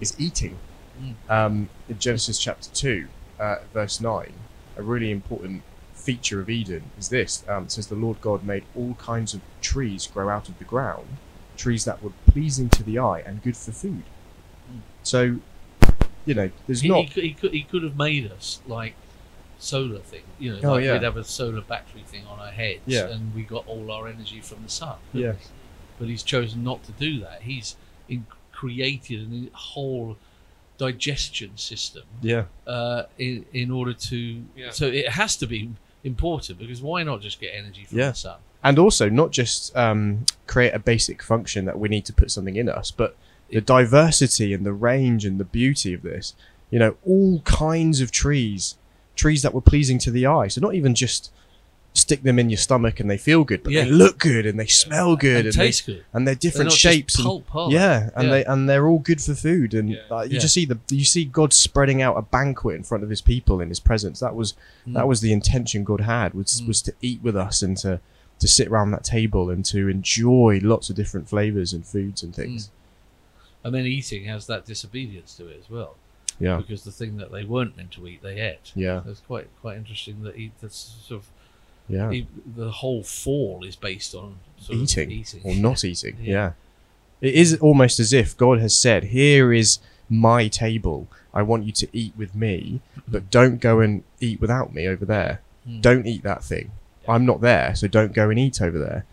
is 0.00 0.18
eating. 0.18 0.56
Mm. 0.98 1.30
Um, 1.30 1.68
in 1.86 1.98
Genesis 1.98 2.38
chapter 2.38 2.70
2, 2.70 3.08
uh, 3.38 3.56
verse 3.74 4.00
9, 4.00 4.32
a 4.78 4.82
really 4.82 5.10
important 5.10 5.62
feature 5.92 6.40
of 6.40 6.48
Eden 6.48 6.84
is 6.98 7.10
this. 7.10 7.44
Um, 7.46 7.64
it 7.64 7.72
says 7.72 7.88
the 7.88 7.94
Lord 7.94 8.22
God 8.22 8.42
made 8.42 8.64
all 8.74 8.94
kinds 8.94 9.34
of 9.34 9.42
trees 9.60 10.06
grow 10.06 10.30
out 10.30 10.48
of 10.48 10.58
the 10.58 10.64
ground, 10.64 11.18
trees 11.58 11.84
that 11.84 12.02
were 12.02 12.12
pleasing 12.26 12.70
to 12.70 12.82
the 12.82 12.98
eye 12.98 13.22
and 13.26 13.42
good 13.42 13.56
for 13.58 13.72
food. 13.72 14.04
Mm. 14.72 14.80
So, 15.02 15.40
you 16.24 16.32
know, 16.32 16.50
there's 16.66 16.80
he, 16.80 16.88
not. 16.88 17.10
he, 17.10 17.20
he, 17.20 17.34
could, 17.34 17.52
he 17.52 17.64
could 17.64 17.82
have 17.82 17.98
made 17.98 18.32
us 18.32 18.60
like 18.66 18.94
solar 19.58 19.98
thing, 20.00 20.22
you 20.38 20.52
know, 20.52 20.60
Oh, 20.64 20.72
like 20.74 20.84
yeah. 20.84 20.92
we'd 20.94 21.02
have 21.02 21.16
a 21.16 21.24
solar 21.24 21.60
battery 21.62 22.02
thing 22.06 22.26
on 22.26 22.38
our 22.38 22.50
heads, 22.52 22.80
Yeah. 22.86 23.08
and 23.08 23.34
we 23.34 23.42
got 23.42 23.66
all 23.66 23.90
our 23.90 24.06
energy 24.08 24.40
from 24.40 24.62
the 24.62 24.68
sun. 24.70 24.96
Yeah. 25.12 25.34
but 25.98 26.08
he's 26.08 26.22
chosen 26.22 26.62
not 26.62 26.84
to 26.84 26.92
do 26.92 27.20
that. 27.20 27.40
He's 27.42 27.74
in, 28.08 28.26
created 28.52 29.50
a 29.52 29.56
whole 29.56 30.18
digestion 30.78 31.56
system 31.56 32.02
Yeah, 32.20 32.44
uh, 32.66 33.04
in 33.18 33.46
in 33.52 33.70
order 33.70 33.94
to. 33.94 34.42
Yeah. 34.54 34.70
So 34.70 34.86
it 34.86 35.08
has 35.10 35.36
to 35.36 35.46
be 35.46 35.70
important 36.04 36.58
because 36.58 36.82
why 36.82 37.02
not 37.02 37.20
just 37.22 37.40
get 37.40 37.52
energy 37.54 37.84
from 37.84 37.98
Yeah. 37.98 38.10
the 38.10 38.14
sun? 38.16 38.38
and 38.64 38.78
also 38.80 39.08
not 39.08 39.30
just 39.30 39.74
um, 39.76 40.26
create 40.48 40.74
a 40.74 40.78
basic 40.78 41.22
function 41.22 41.66
that 41.66 41.78
we 41.78 41.88
need 41.88 42.04
to 42.04 42.12
put 42.12 42.30
something 42.32 42.56
in 42.56 42.68
us, 42.68 42.90
but 42.90 43.16
the 43.48 43.60
diversity 43.60 44.52
and 44.52 44.66
the 44.66 44.72
range 44.72 45.24
and 45.24 45.38
the 45.38 45.44
beauty 45.44 45.94
of 45.94 46.02
this. 46.02 46.34
You 46.70 46.80
know, 46.80 46.96
all 47.06 47.40
kinds 47.42 48.00
of 48.00 48.10
trees, 48.10 48.74
trees 49.16 49.42
that 49.42 49.52
were 49.54 49.60
pleasing 49.60 49.98
to 50.00 50.10
the 50.10 50.26
eye. 50.26 50.48
So 50.48 50.60
not 50.60 50.74
even 50.74 50.94
just 50.94 51.30
stick 51.94 52.22
them 52.22 52.38
in 52.38 52.50
your 52.50 52.58
stomach 52.58 53.00
and 53.00 53.08
they 53.10 53.16
feel 53.16 53.42
good, 53.42 53.62
but 53.62 53.72
Yeah. 53.72 53.84
they 53.84 53.90
look 53.90 54.18
good 54.18 54.44
and 54.44 54.60
they 54.60 54.66
smell 54.66 55.16
good 55.16 55.38
and 55.38 55.46
and, 55.46 55.54
taste 55.56 55.86
they, 55.86 55.94
good. 55.94 56.04
and 56.12 56.26
they're 56.28 56.34
They're 56.34 56.40
different 56.50 56.66
not 56.70 56.78
shapes. 56.78 57.14
and, 57.18 57.24
pulp, 57.24 57.70
they? 57.70 57.74
yeah, 57.74 58.10
and 58.14 58.24
Yeah. 58.26 58.30
they 58.30 58.44
and 58.44 58.68
they're 58.68 58.86
all 58.86 58.98
good 58.98 59.22
for 59.22 59.34
food. 59.34 59.72
And 59.72 59.88
Yeah. 59.90 60.00
like, 60.10 60.30
you 60.30 60.38
just 60.38 60.52
see 60.52 60.66
the 60.66 60.78
you 60.90 61.04
see 61.06 61.24
God 61.24 61.54
spreading 61.54 62.02
out 62.02 62.16
a 62.18 62.22
banquet 62.22 62.76
in 62.76 62.82
front 62.82 63.02
of 63.02 63.08
His 63.08 63.22
people 63.22 63.60
in 63.62 63.70
His 63.70 63.80
presence. 63.80 64.20
That 64.20 64.34
was 64.36 64.52
that 64.86 65.04
Mm. 65.04 65.08
was 65.08 65.22
the 65.22 65.32
intention 65.32 65.84
God 65.84 66.02
had 66.02 66.34
was 66.34 66.60
Mm. 66.60 66.66
was 66.68 66.82
to 66.82 66.92
eat 67.00 67.20
with 67.22 67.34
us 67.36 67.62
and 67.62 67.76
to 67.78 68.00
to 68.40 68.46
sit 68.46 68.68
around 68.68 68.90
that 68.90 69.02
table 69.02 69.48
and 69.48 69.64
to 69.64 69.88
enjoy 69.88 70.60
lots 70.62 70.90
of 70.90 70.96
different 70.96 71.26
flavors 71.30 71.72
and 71.72 71.86
foods 71.86 72.22
and 72.22 72.34
things. 72.36 72.68
And 73.64 73.74
then 73.74 73.86
eating 73.86 74.26
has 74.26 74.46
that 74.48 74.66
disobedience 74.66 75.34
to 75.38 75.48
it 75.48 75.58
as 75.64 75.70
well, 75.70 75.96
Yeah, 76.38 76.58
because 76.58 76.84
the 76.84 76.92
thing 76.92 77.16
that 77.16 77.32
they 77.32 77.44
weren't 77.44 77.76
meant 77.76 77.92
to 77.92 78.06
eat, 78.06 78.22
they 78.22 78.40
ate. 78.40 78.72
yeah, 78.74 79.02
it's 79.06 79.20
quite 79.20 79.48
quite 79.60 79.76
interesting 79.76 80.22
that 80.24 80.36
he, 80.36 80.52
that's 80.60 80.96
sort 81.06 81.22
of 81.22 81.28
yeah. 81.88 82.10
he, 82.10 82.26
the 82.56 82.70
whole 82.70 83.02
fall 83.02 83.64
is 83.64 83.76
based 83.76 84.14
on 84.14 84.36
sort 84.58 84.76
of 84.76 84.82
eating, 84.82 85.10
eating 85.10 85.40
or 85.44 85.54
not 85.54 85.84
eating. 85.84 86.16
Yeah. 86.20 86.32
yeah. 86.32 86.52
It 87.20 87.34
is 87.34 87.56
almost 87.56 87.98
as 87.98 88.12
if 88.12 88.36
God 88.36 88.60
has 88.60 88.76
said, 88.76 89.04
"Here 89.04 89.52
is 89.52 89.78
my 90.10 90.48
table. 90.48 91.08
I 91.32 91.42
want 91.42 91.64
you 91.64 91.72
to 91.72 91.88
eat 91.92 92.12
with 92.16 92.34
me, 92.34 92.80
but 93.08 93.30
don't 93.30 93.60
go 93.60 93.80
and 93.80 94.04
eat 94.20 94.40
without 94.40 94.74
me 94.74 94.86
over 94.86 95.04
there. 95.04 95.40
Mm. 95.68 95.80
Don't 95.82 96.06
eat 96.06 96.22
that 96.22 96.44
thing. 96.44 96.70
I'm 97.08 97.24
not 97.24 97.40
there, 97.40 97.74
so 97.74 97.86
don't 97.86 98.12
go 98.12 98.28
and 98.30 98.38
eat 98.38 98.60
over 98.60 98.78
there." 98.78 99.04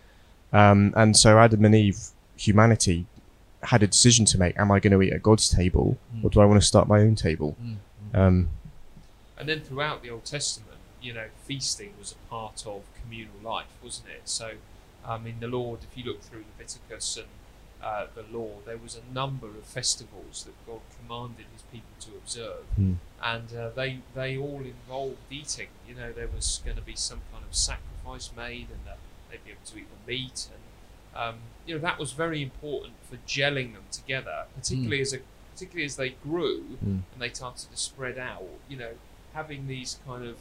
Um, 0.51 0.93
and 0.95 1.17
so 1.17 1.39
Adam 1.39 1.65
and 1.65 1.73
Eve, 1.73 1.99
humanity, 2.35 3.05
had 3.65 3.83
a 3.83 3.87
decision 3.87 4.25
to 4.25 4.37
make: 4.37 4.57
Am 4.59 4.71
I 4.71 4.79
going 4.79 4.93
to 4.93 5.01
eat 5.01 5.13
at 5.13 5.23
God's 5.23 5.49
table, 5.49 5.97
Mm. 6.15 6.23
or 6.23 6.29
do 6.29 6.39
I 6.41 6.45
want 6.45 6.61
to 6.61 6.65
start 6.67 6.87
my 6.87 6.99
own 6.99 7.15
table? 7.15 7.55
Mm, 7.61 7.77
mm. 8.13 8.17
Um, 8.19 8.49
And 9.37 9.49
then 9.49 9.61
throughout 9.61 10.01
the 10.03 10.09
Old 10.09 10.25
Testament, 10.25 10.77
you 11.01 11.13
know, 11.13 11.27
feasting 11.45 11.93
was 11.99 12.11
a 12.13 12.29
part 12.29 12.65
of 12.65 12.83
communal 13.01 13.35
life, 13.43 13.67
wasn't 13.83 14.09
it? 14.09 14.21
So, 14.25 14.53
um, 15.03 15.27
in 15.27 15.39
the 15.39 15.47
Lord, 15.47 15.79
if 15.83 15.97
you 15.97 16.03
look 16.05 16.21
through 16.21 16.45
Leviticus 16.53 17.17
and 17.17 17.27
uh, 17.81 18.07
the 18.15 18.23
law, 18.37 18.59
there 18.65 18.77
was 18.77 18.95
a 18.95 19.13
number 19.13 19.47
of 19.47 19.65
festivals 19.65 20.45
that 20.45 20.53
God 20.65 20.79
commanded 20.97 21.45
His 21.51 21.63
people 21.63 21.91
to 21.99 22.11
observe, 22.15 22.63
Hmm. 22.77 22.93
and 23.21 23.53
uh, 23.53 23.69
they 23.75 23.99
they 24.15 24.37
all 24.37 24.61
involved 24.63 25.17
eating. 25.29 25.67
You 25.87 25.95
know, 25.95 26.13
there 26.13 26.29
was 26.33 26.61
going 26.63 26.77
to 26.77 26.81
be 26.83 26.95
some 26.95 27.19
kind 27.33 27.43
of 27.43 27.53
sacrifice 27.53 28.31
made, 28.37 28.67
and 28.75 28.81
that 28.85 28.99
they'd 29.29 29.43
be 29.43 29.51
able 29.51 29.65
to 29.65 29.77
eat 29.79 29.87
the 29.89 30.11
meat, 30.11 30.47
and 30.53 30.62
um, 31.15 31.35
you 31.65 31.75
know 31.75 31.81
that 31.81 31.97
was 31.99 32.11
very 32.13 32.41
important 32.41 32.93
for 33.09 33.17
gelling 33.27 33.73
them 33.73 33.83
together, 33.91 34.45
particularly 34.55 35.01
as 35.01 35.13
a 35.13 35.19
particularly 35.53 35.85
as 35.85 35.95
they 35.97 36.09
grew 36.09 36.63
Mm. 36.83 37.01
and 37.13 37.19
they 37.19 37.29
started 37.29 37.69
to 37.71 37.77
spread 37.77 38.17
out. 38.17 38.43
You 38.67 38.77
know, 38.77 38.91
having 39.33 39.67
these 39.67 39.99
kind 40.05 40.25
of 40.25 40.37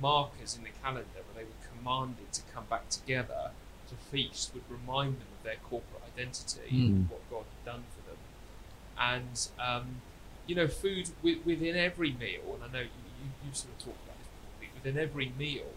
markers 0.00 0.56
in 0.56 0.64
the 0.64 0.70
calendar 0.82 1.20
where 1.26 1.44
they 1.44 1.44
were 1.44 1.68
commanded 1.78 2.32
to 2.32 2.42
come 2.54 2.64
back 2.68 2.88
together 2.88 3.50
to 3.88 3.94
feast 4.10 4.52
would 4.54 4.64
remind 4.70 5.14
them 5.20 5.28
of 5.38 5.44
their 5.44 5.56
corporate 5.68 6.02
identity 6.16 6.70
Mm. 6.72 6.86
and 6.88 7.10
what 7.10 7.20
God 7.30 7.44
had 7.44 7.72
done 7.72 7.84
for 7.94 8.08
them. 8.08 8.18
And 8.98 9.48
um, 9.58 10.00
you 10.46 10.54
know, 10.54 10.68
food 10.68 11.10
wi- 11.22 11.40
within 11.44 11.76
every 11.76 12.12
meal, 12.12 12.54
and 12.54 12.64
I 12.64 12.68
know 12.72 12.80
you, 12.80 12.86
you, 13.20 13.30
you 13.46 13.52
sort 13.54 13.72
of 13.74 13.78
talked 13.78 14.02
about 14.04 14.18
this 14.18 14.28
before, 14.28 14.52
but 14.60 14.74
within 14.84 14.98
every 15.02 15.32
meal 15.38 15.72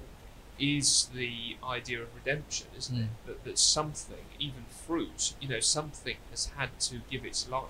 is 0.60 1.10
the 1.14 1.58
idea 1.64 2.02
of 2.02 2.08
redemption, 2.16 2.68
isn't 2.78 2.98
it? 2.98 3.02
Mm. 3.04 3.26
That, 3.28 3.44
that 3.44 3.60
something, 3.60 4.26
even 4.40 4.66
fruit, 4.70 5.34
you 5.40 5.48
know, 5.48 5.60
something 5.60 6.18
has 6.32 6.52
had 6.58 6.80
to 6.82 7.02
give 7.10 7.26
its 7.26 7.50
life 7.50 7.64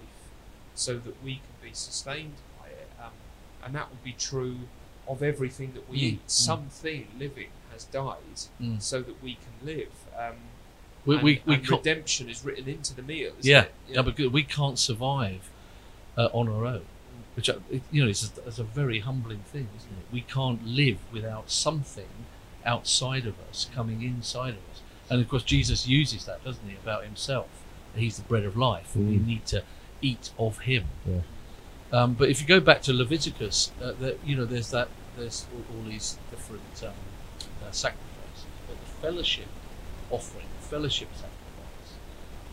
so 0.76 0.98
that 0.98 1.24
we 1.24 1.36
can 1.36 1.70
be 1.70 1.74
sustained 1.74 2.36
by 2.60 2.68
it. 2.70 2.90
Um, 3.02 3.12
and 3.64 3.76
that 3.76 3.90
would 3.90 4.04
be 4.04 4.14
true 4.14 4.58
of 5.08 5.24
everything 5.24 5.74
that 5.74 5.90
we 5.90 5.98
Mm, 5.98 6.02
eat. 6.04 6.28
mm. 6.28 6.30
Something 6.30 7.08
living 7.18 7.50
has 7.72 7.86
died 7.86 8.40
Mm. 8.62 8.82
so 8.82 9.02
that 9.02 9.22
we 9.24 9.36
can 9.36 9.66
live. 9.66 9.92
Um, 10.18 10.36
We, 11.06 11.16
and, 11.16 11.24
we, 11.24 11.42
we 11.46 11.56
and 11.56 11.70
redemption 11.70 12.30
is 12.30 12.44
written 12.44 12.68
into 12.68 12.94
the 12.94 13.02
meal. 13.02 13.32
Isn't 13.40 13.50
yeah, 13.50 13.62
it? 13.64 13.72
yeah, 13.90 14.02
because 14.02 14.30
we 14.30 14.44
can't 14.44 14.78
survive 14.78 15.50
uh, 16.18 16.30
on 16.34 16.50
our 16.50 16.66
own. 16.66 16.86
Which 17.36 17.50
uh, 17.50 17.60
you 17.92 18.04
know, 18.04 18.10
is 18.10 18.32
a, 18.38 18.48
is 18.48 18.60
a 18.60 18.64
very 18.64 19.00
humbling 19.00 19.44
thing, 19.54 19.70
isn't 19.78 19.92
it? 19.92 20.06
We 20.12 20.22
can't 20.22 20.66
live 20.66 20.98
without 21.14 21.50
something 21.52 22.10
outside 22.68 23.26
of 23.26 23.36
us 23.50 23.68
coming 23.74 24.02
inside 24.04 24.50
of 24.56 24.64
us. 24.72 24.82
And 25.10 25.22
of 25.22 25.30
course, 25.30 25.44
Jesus 25.44 25.88
uses 25.88 26.26
that, 26.26 26.44
doesn't 26.44 26.68
he, 26.68 26.76
about 26.76 27.04
himself? 27.06 27.48
He's 27.96 28.18
the 28.18 28.24
bread 28.24 28.44
of 28.44 28.56
life, 28.58 28.94
and 28.96 29.10
we 29.10 29.18
Mm. 29.18 29.26
need 29.26 29.46
to 29.48 29.64
eat 30.02 30.32
of 30.38 30.60
him. 30.60 30.86
Yeah. 31.08 31.22
Um, 31.92 32.14
but 32.14 32.30
if 32.30 32.42
you 32.42 32.46
go 32.48 32.60
back 32.60 32.82
to 32.84 32.94
Leviticus, 32.94 33.72
uh, 33.82 33.94
the, 33.94 34.18
you 34.26 34.36
know, 34.36 34.46
there's 34.46 34.70
that, 34.72 34.90
there's 35.18 35.48
all, 35.54 35.64
all 35.78 35.84
these 35.90 36.18
different 36.30 36.84
um, 36.84 36.94
uh, 37.66 37.72
sacrifices, 37.72 38.46
but 38.68 38.78
the 38.80 38.92
fellowship 39.02 39.48
offering, 40.12 40.46
the 40.62 40.68
fellowship 40.68 41.08
sacrifice, 41.14 41.94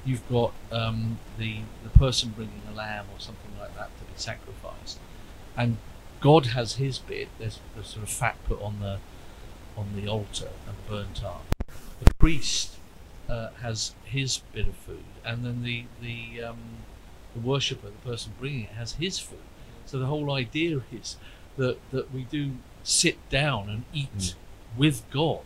you've 0.07 0.27
got 0.31 0.53
um, 0.71 1.19
the 1.39 1.59
the 1.83 1.91
person 1.99 2.31
bringing 2.31 2.63
a 2.71 2.75
lamb 2.75 3.07
or 3.13 3.19
something 3.19 3.51
like 3.59 3.75
that 3.77 3.91
to 3.99 4.05
be 4.05 4.13
sacrificed, 4.17 4.99
and 5.57 5.77
God 6.21 6.47
has 6.47 6.77
His 6.77 6.99
bit. 6.99 7.29
There's, 7.39 7.59
there's 7.75 7.89
sort 7.89 8.05
of 8.05 8.11
fat 8.11 8.37
put 8.47 8.63
on 8.63 8.81
the 8.81 8.99
on 9.77 9.87
the 9.97 10.09
altar 10.09 10.49
and 10.67 10.77
burnt 10.89 11.23
up. 11.25 11.45
The 12.03 12.13
priest 12.15 12.77
uh, 13.29 13.49
has 13.63 13.95
his 14.05 14.39
bit 14.53 14.67
of 14.69 14.75
food, 14.77 15.05
and 15.25 15.45
then 15.45 15.63
the 15.63 15.85
the 16.03 16.43
um, 16.45 16.59
the 17.35 17.41
worshipper, 17.41 17.89
the 17.89 18.09
person 18.11 18.33
bringing 18.39 18.65
it, 18.65 18.71
has 18.71 18.93
his 18.95 19.19
food. 19.19 19.39
So 19.87 19.99
the 19.99 20.07
whole 20.07 20.33
idea 20.33 20.81
is 20.93 21.17
that 21.57 21.79
that 21.93 22.13
we 22.13 22.25
do 22.25 22.53
sit 22.83 23.17
down 23.31 23.69
and 23.71 23.85
eat 23.93 24.17
Mm. 24.17 24.35
with 24.77 25.03
God. 25.11 25.45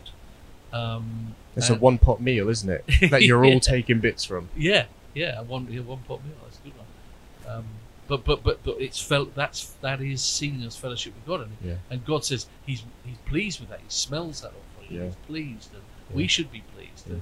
Um, 0.71 1.35
it's 1.55 1.69
a 1.69 1.75
one 1.75 1.97
pot 1.97 2.21
meal, 2.21 2.49
isn't 2.49 2.69
it? 2.69 2.85
That 3.11 3.23
you're 3.23 3.43
Yeah. 3.45 3.53
all 3.53 3.59
taking 3.59 3.99
bits 3.99 4.23
from. 4.25 4.49
yeah, 4.55 4.85
yeah, 5.13 5.41
one 5.41 5.67
yeah, 5.71 5.81
one 5.81 5.99
pot 6.07 6.23
meal. 6.23 6.35
That's 6.43 6.57
a 6.59 6.61
good 6.63 6.73
one. 6.77 7.55
Um, 7.57 7.65
but 8.09 8.25
but 8.25 8.43
but 8.43 8.61
but 8.63 8.75
it's 8.81 9.01
felt 9.01 9.33
that's 9.35 9.65
that 9.81 10.01
is 10.01 10.21
seen 10.21 10.61
as 10.63 10.75
fellowship 10.75 11.13
with 11.15 11.25
God, 11.25 11.41
and 11.47 11.55
Yeah. 11.63 11.75
and 11.89 12.03
God 12.05 12.25
says 12.25 12.47
He's 12.65 12.83
He's 13.05 13.17
pleased 13.25 13.61
with 13.61 13.69
that. 13.69 13.79
He 13.79 13.85
smells 13.87 14.41
that 14.41 14.51
offering. 14.59 14.97
Yeah. 14.99 15.05
He's 15.05 15.15
pleased, 15.27 15.73
and 15.73 15.83
Yeah. 16.09 16.15
we 16.17 16.27
should 16.27 16.51
be 16.51 16.63
pleased 16.75 17.05
to, 17.05 17.21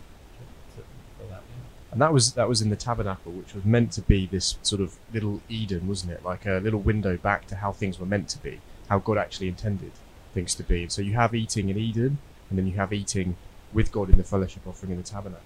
that. 1.30 1.44
And 1.92 2.02
that 2.02 2.12
was 2.14 2.34
that 2.34 2.50
was 2.50 2.62
in 2.62 2.70
the 2.70 2.76
tabernacle, 2.76 3.32
which 3.32 3.54
was 3.54 3.64
meant 3.66 3.92
to 3.94 4.02
be 4.02 4.26
this 4.26 4.58
sort 4.62 4.82
of 4.82 4.96
little 5.14 5.42
Eden, 5.50 5.88
wasn't 5.88 6.14
it? 6.14 6.24
Like 6.24 6.46
a 6.46 6.60
little 6.64 6.80
window 6.80 7.18
back 7.18 7.48
to 7.48 7.56
how 7.56 7.72
things 7.72 8.00
were 8.00 8.06
meant 8.06 8.30
to 8.30 8.40
be, 8.40 8.60
how 8.90 9.00
God 9.00 9.18
actually 9.18 9.48
intended 9.50 9.92
things 10.34 10.56
to 10.56 10.64
be. 10.64 10.88
So 10.90 11.02
you 11.02 11.14
have 11.14 11.34
eating 11.36 11.70
in 11.70 11.78
Eden, 11.78 12.18
and 12.50 12.58
then 12.58 12.68
you 12.68 12.74
have 12.74 12.92
eating 12.94 13.36
with 13.74 13.92
God 13.92 14.10
in 14.10 14.18
the 14.18 14.24
fellowship 14.24 14.66
offering 14.68 14.92
in 14.92 14.98
the 14.98 15.04
tabernacle. 15.04 15.44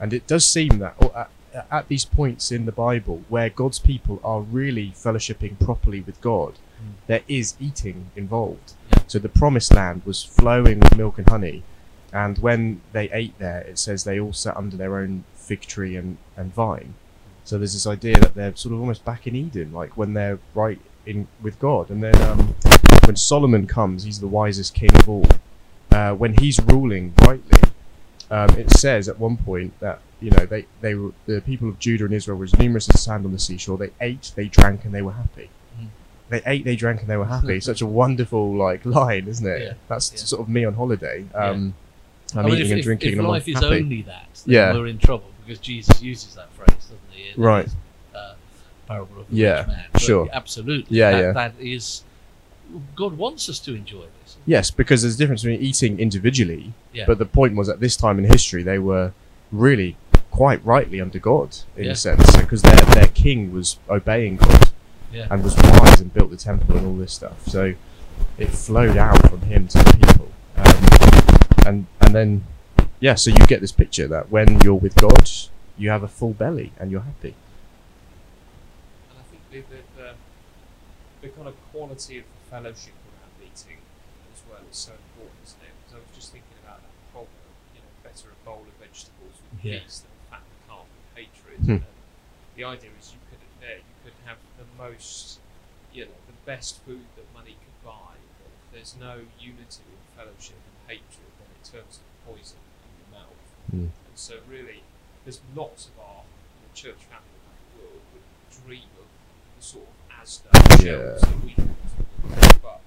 And 0.00 0.12
it 0.12 0.26
does 0.26 0.46
seem 0.46 0.78
that 0.78 0.94
or 0.98 1.16
uh, 1.16 1.26
at, 1.70 1.88
these 1.88 2.04
points 2.04 2.50
in 2.52 2.66
the 2.66 2.72
Bible 2.72 3.22
where 3.28 3.48
God's 3.50 3.78
people 3.78 4.20
are 4.24 4.40
really 4.40 4.90
fellowshipping 4.92 5.58
properly 5.60 6.00
with 6.00 6.20
God, 6.20 6.54
Mm. 6.82 7.06
there 7.06 7.22
is 7.28 7.54
eating 7.60 8.10
involved. 8.16 8.74
Yeah. 8.92 8.98
So 9.06 9.18
the 9.18 9.28
promised 9.28 9.72
land 9.72 10.02
was 10.04 10.22
flowing 10.24 10.80
with 10.80 10.96
milk 10.96 11.18
and 11.18 11.28
honey. 11.28 11.62
And 12.12 12.38
when 12.38 12.80
they 12.92 13.10
ate 13.10 13.38
there, 13.38 13.60
it 13.60 13.78
says 13.78 14.04
they 14.04 14.20
all 14.20 14.32
sat 14.32 14.56
under 14.56 14.76
their 14.76 14.98
own 14.98 15.24
fig 15.34 15.62
tree 15.62 15.96
and, 15.96 16.18
and 16.36 16.52
vine. 16.54 16.94
So 17.44 17.58
there's 17.58 17.72
this 17.72 17.86
idea 17.86 18.18
that 18.20 18.34
they're 18.34 18.54
sort 18.56 18.74
of 18.74 18.80
almost 18.80 19.04
back 19.04 19.26
in 19.26 19.34
Eden, 19.36 19.72
like 19.72 19.96
when 19.96 20.14
they're 20.14 20.38
right 20.54 20.80
in 21.06 21.26
with 21.42 21.58
God. 21.58 21.90
And 21.90 22.02
then 22.02 22.16
um, 22.22 22.54
when 23.06 23.16
Solomon 23.16 23.66
comes, 23.66 24.04
he's 24.04 24.20
the 24.20 24.28
wisest 24.28 24.74
king 24.74 24.94
of 24.96 25.08
all. 25.08 25.26
Uh, 25.90 26.14
when 26.14 26.34
he's 26.38 26.58
ruling 26.60 27.14
rightly, 27.22 27.60
um, 28.30 28.50
it 28.58 28.70
says 28.70 29.08
at 29.08 29.18
one 29.18 29.36
point 29.36 29.78
that 29.80 30.00
you 30.20 30.30
know 30.30 30.46
they 30.46 30.66
they 30.80 30.94
were, 30.94 31.12
the 31.26 31.40
people 31.42 31.68
of 31.68 31.78
Judah 31.78 32.04
and 32.04 32.14
Israel 32.14 32.38
were 32.38 32.44
as 32.44 32.56
numerous 32.58 32.88
as 32.88 33.00
sand 33.02 33.24
on 33.24 33.32
the 33.32 33.38
seashore. 33.38 33.76
They 33.78 33.90
ate, 34.00 34.32
they 34.34 34.46
drank, 34.48 34.84
and 34.84 34.94
they 34.94 35.02
were 35.02 35.12
happy. 35.12 35.50
Mm. 35.80 35.88
They 36.30 36.42
ate, 36.46 36.64
they 36.64 36.76
drank, 36.76 37.00
and 37.00 37.08
they 37.10 37.16
were 37.16 37.26
happy. 37.26 37.60
Such 37.60 37.80
a 37.82 37.86
wonderful 38.02 38.54
like 38.56 38.84
line, 38.86 39.28
isn't 39.28 39.46
it? 39.46 39.62
Yeah, 39.62 39.72
That's 39.88 40.10
yeah. 40.12 40.18
sort 40.18 40.40
of 40.42 40.48
me 40.48 40.64
on 40.64 40.74
holiday. 40.74 41.24
Um, 41.34 41.74
I'm 42.34 42.46
I 42.46 42.48
mean, 42.48 42.54
eating 42.54 42.66
if, 42.66 42.72
and 42.72 42.82
drinking, 42.82 43.08
if, 43.12 43.18
and 43.18 43.22
I'm 43.26 43.28
life 43.28 43.46
is 43.48 43.54
happy. 43.56 43.66
only 43.66 44.02
that, 44.02 44.26
then 44.46 44.54
Yeah. 44.54 44.72
we're 44.72 44.86
in 44.86 44.98
trouble 44.98 45.30
because 45.44 45.58
Jesus 45.60 46.02
uses 46.02 46.34
that 46.34 46.50
phrase, 46.54 46.68
doesn't 46.70 46.98
he? 47.12 47.28
in 47.34 47.40
Right. 47.40 47.66
his, 47.66 47.74
Uh, 48.14 48.34
parable 48.88 49.20
of 49.20 49.28
the 49.30 49.36
Yeah, 49.36 49.58
rich 49.58 49.66
man. 49.68 49.84
But 49.92 50.00
sure. 50.02 50.28
absolutely. 50.32 50.96
Yeah, 50.96 51.10
that, 51.12 51.20
yeah. 51.20 51.32
That 51.32 51.52
is, 51.60 52.02
God 52.96 53.16
wants 53.18 53.48
us 53.48 53.58
to 53.60 53.74
enjoy 53.74 54.06
this. 54.22 54.23
Yes, 54.46 54.70
because 54.70 55.02
there's 55.02 55.14
a 55.14 55.18
difference 55.18 55.42
between 55.42 55.60
eating 55.60 55.98
individually, 55.98 56.72
Yeah. 56.92 57.04
but 57.06 57.18
the 57.18 57.24
point 57.26 57.56
was 57.56 57.68
at 57.68 57.80
this 57.80 57.96
time 57.96 58.18
in 58.18 58.24
history 58.26 58.62
they 58.62 58.78
were 58.78 59.12
really 59.50 59.96
quite 60.30 60.64
rightly 60.64 61.00
under 61.00 61.18
God 61.18 61.56
in 61.76 61.84
Yeah. 61.84 61.92
a 61.92 61.96
sense, 61.96 62.36
because 62.36 62.62
their 62.62 62.76
their 62.94 63.08
king 63.08 63.52
was 63.52 63.78
obeying 63.88 64.36
God 64.36 64.70
yeah. 65.12 65.28
and 65.30 65.42
was 65.42 65.56
wise 65.56 66.00
and 66.00 66.12
built 66.12 66.30
the 66.30 66.36
temple 66.36 66.76
and 66.76 66.86
all 66.86 66.96
this 66.96 67.12
stuff. 67.12 67.46
So 67.48 67.74
it 68.38 68.50
flowed 68.50 68.96
out 68.96 69.30
from 69.30 69.40
him 69.42 69.68
to 69.68 69.78
the 69.78 69.96
people, 70.06 70.28
um, 70.56 71.66
and 71.66 71.86
and 72.00 72.14
then 72.14 72.44
yeah, 73.00 73.14
so 73.14 73.30
you 73.30 73.46
get 73.46 73.60
this 73.60 73.72
picture 73.72 74.06
that 74.08 74.30
when 74.30 74.60
you're 74.60 74.74
with 74.74 74.94
God, 74.96 75.28
you 75.78 75.90
have 75.90 76.02
a 76.02 76.08
full 76.08 76.32
belly 76.32 76.72
and 76.78 76.90
you're 76.90 77.02
happy. 77.02 77.34
And 79.10 79.18
I 79.18 79.22
think 79.30 79.42
the, 79.50 79.74
the, 79.74 79.82
the, 80.02 80.12
the 81.22 81.28
kind 81.34 81.48
of 81.48 81.54
quality 81.70 82.18
of 82.18 82.24
the 82.24 82.50
fellowship 82.50 82.92
so 84.74 84.92
important, 84.92 85.38
isn't 85.46 85.62
it? 85.62 85.74
Because 85.82 85.94
I 85.96 86.00
was 86.02 86.12
just 86.14 86.30
thinking 86.32 86.58
about 86.62 86.82
that 86.82 86.94
problem 87.12 87.30
you 87.74 87.80
know, 87.80 87.90
better 88.02 88.28
a 88.30 88.38
bowl 88.44 88.62
of 88.66 88.74
vegetables 88.82 89.36
with 89.38 89.64
Yeah. 89.64 89.80
peace 89.80 90.02
than 90.02 90.10
a 90.10 90.22
fattened 90.30 90.60
calf 90.68 90.86
with 90.90 91.06
hatred. 91.14 91.58
Hmm. 91.64 91.80
And 91.84 91.94
the 92.56 92.64
idea 92.64 92.90
is 92.98 93.12
you 93.14 93.22
could 93.30 93.40
you 93.64 93.96
could 94.04 94.12
have 94.26 94.36
the 94.58 94.66
most, 94.76 95.40
you 95.92 96.04
know, 96.04 96.12
the 96.26 96.36
best 96.44 96.80
food 96.84 97.06
that 97.16 97.24
money 97.32 97.56
could 97.56 97.78
buy, 97.84 98.12
but 98.38 98.50
if 98.52 98.72
there's 98.72 98.94
no 98.96 99.24
unity 99.40 99.86
and 99.88 100.04
fellowship 100.16 100.60
and 100.60 100.76
hatred, 100.98 101.32
then 101.40 101.48
it 101.56 101.64
turns 101.64 101.96
to 101.98 102.04
poison 102.28 102.60
in 102.84 102.92
your 103.00 103.10
mouth. 103.20 103.40
Hmm. 103.70 103.88
And 103.88 104.16
so 104.16 104.40
really, 104.48 104.82
there's 105.24 105.40
lots 105.54 105.88
of 105.88 105.98
our 105.98 106.22
you 106.28 106.60
know, 106.60 106.72
church 106.74 107.00
family 107.08 107.32
around 107.40 107.56
the 107.72 107.82
world 107.82 108.02
would 108.12 108.28
dream 108.66 108.90
of 109.00 109.08
the 109.56 109.62
sort 109.64 109.86
of 109.88 109.96
Asda 110.12 110.52
Yeah. 110.52 111.16
shelves 111.16 111.20
that 111.22 111.40
we 111.44 111.50
have. 111.56 112.62
But 112.62 112.80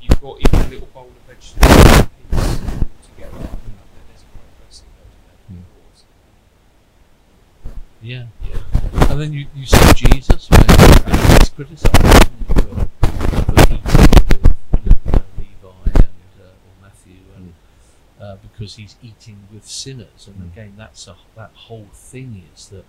you've 0.00 0.20
got 0.20 0.38
even 0.40 0.60
a 0.60 0.68
little 0.68 0.86
bowl 0.88 1.08
of 1.10 1.22
vegetables 1.26 2.00
and 2.00 2.08
peas 2.30 2.38
all 2.38 2.86
together, 3.14 3.38
then 3.38 3.74
there's 4.08 4.22
a 4.22 4.30
great 4.32 4.52
blessing 4.60 4.88
goes 4.96 5.16
in 5.50 5.56
Mm. 5.56 5.64
doors. 5.74 6.04
Yeah, 8.02 8.26
yeah. 8.48 9.10
And 9.10 9.20
then 9.20 9.32
you, 9.32 9.46
you 9.54 9.66
see 9.66 9.92
Jesus 9.94 10.48
when 10.50 10.64
he's 11.38 11.48
criticised 11.50 12.04
isn't 12.04 12.46
for, 12.48 12.88
for 13.42 13.62
eating 13.62 13.82
with 14.84 15.14
uh, 15.14 15.20
Levi 15.38 15.84
and 15.84 16.32
uh, 16.40 16.66
or 16.66 16.74
Matthew, 16.82 17.20
and 17.36 17.54
uh, 18.20 18.36
because 18.42 18.76
he's 18.76 18.96
eating 19.02 19.38
with 19.52 19.66
sinners. 19.66 20.26
And 20.28 20.36
Mm. 20.42 20.52
again, 20.52 20.72
that's 20.76 21.06
a, 21.08 21.16
that 21.36 21.50
whole 21.54 21.88
thing 21.92 22.42
is 22.54 22.68
that 22.68 22.84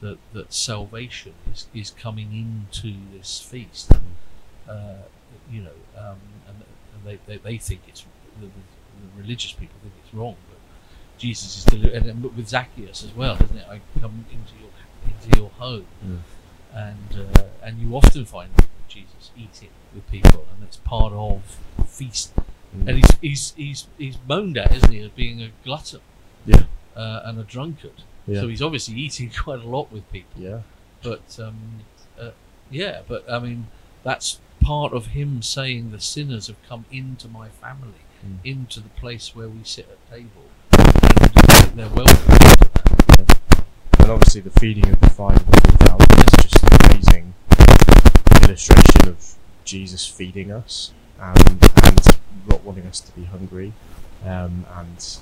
that, 0.00 0.18
that 0.34 0.52
salvation 0.52 1.32
is, 1.52 1.66
is 1.72 1.90
coming 1.90 2.32
into 2.34 2.96
this 3.16 3.40
feast. 3.40 3.90
Uh, 4.68 5.04
you 5.50 5.62
know, 5.62 5.76
um, 5.98 6.16
and, 6.48 6.56
and 6.94 7.04
they, 7.04 7.18
they, 7.26 7.38
they 7.38 7.58
think 7.58 7.80
it's 7.88 8.04
the, 8.40 8.46
the, 8.46 8.52
the 8.52 9.22
religious 9.22 9.52
people 9.52 9.76
think 9.82 9.94
it's 10.04 10.14
wrong, 10.14 10.36
but 10.48 10.58
Jesus 11.18 11.58
is 11.58 11.64
deli- 11.64 11.94
and, 11.94 12.06
and 12.06 12.22
with 12.36 12.48
Zacchaeus 12.48 13.02
as 13.04 13.14
well, 13.14 13.36
isn't 13.42 13.56
it? 13.56 13.66
I 13.68 13.80
come 14.00 14.24
into 14.30 14.54
your 14.60 14.70
into 15.06 15.38
your 15.38 15.50
home, 15.50 15.86
Mm. 16.04 16.18
and 16.74 17.26
uh, 17.36 17.42
and 17.62 17.78
you 17.78 17.96
often 17.96 18.24
find 18.24 18.50
Jesus 18.88 19.30
eating 19.36 19.70
with 19.94 20.08
people, 20.10 20.46
and 20.54 20.62
it's 20.64 20.76
part 20.78 21.12
of 21.12 21.58
the 21.78 21.84
feast. 21.84 22.34
Mm. 22.76 22.88
And 22.88 22.90
he's 22.98 23.10
he's 23.22 23.54
he's 23.56 23.86
he's 23.98 24.18
moaned 24.28 24.58
at, 24.58 24.74
isn't 24.74 24.90
he, 24.92 25.00
as 25.00 25.10
being 25.10 25.40
a 25.42 25.50
glutton 25.64 26.00
Yeah, 26.44 26.64
uh, 26.96 27.22
and 27.24 27.38
a 27.38 27.44
drunkard. 27.44 28.02
yeah, 28.26 28.40
So 28.40 28.48
he's 28.48 28.60
obviously 28.62 28.96
eating 28.96 29.30
quite 29.44 29.60
a 29.60 29.66
lot 29.68 29.90
with 29.92 30.10
people. 30.12 30.40
yeah. 30.42 30.60
But 31.02 31.38
um, 31.40 31.56
uh, 32.20 32.30
yeah, 32.70 33.02
but 33.06 33.30
I 33.30 33.38
mean, 33.38 33.68
that's 34.02 34.40
part 34.66 34.92
of 34.92 35.06
him 35.08 35.42
saying 35.42 35.92
the 35.92 36.00
sinners 36.00 36.48
have 36.48 36.60
come 36.68 36.84
into 36.90 37.28
my 37.28 37.48
family, 37.48 38.02
Mm. 38.26 38.38
into 38.44 38.80
the 38.80 38.88
place 38.90 39.36
where 39.36 39.48
we 39.48 39.62
sit 39.62 39.88
at 39.88 40.10
table, 40.10 40.46
and 40.72 41.78
they're 41.78 41.88
welcome. 41.88 42.32
And 44.00 44.10
obviously 44.10 44.40
the 44.40 44.50
feeding 44.58 44.88
of 44.88 45.00
the 45.00 45.10
five 45.10 45.36
and 45.36 45.46
the 45.46 45.60
four 45.60 45.76
thousand 45.86 46.18
is 46.18 46.50
just 46.50 46.62
an 46.64 46.90
amazing 46.90 47.34
illustration 48.42 49.08
of 49.08 49.34
Jesus 49.64 50.06
feeding 50.06 50.50
us 50.50 50.92
and, 51.20 51.62
and 51.84 52.18
not 52.48 52.64
wanting 52.64 52.86
us 52.86 53.00
to 53.00 53.12
be 53.12 53.24
hungry 53.24 53.72
um, 54.24 54.64
and 54.76 55.18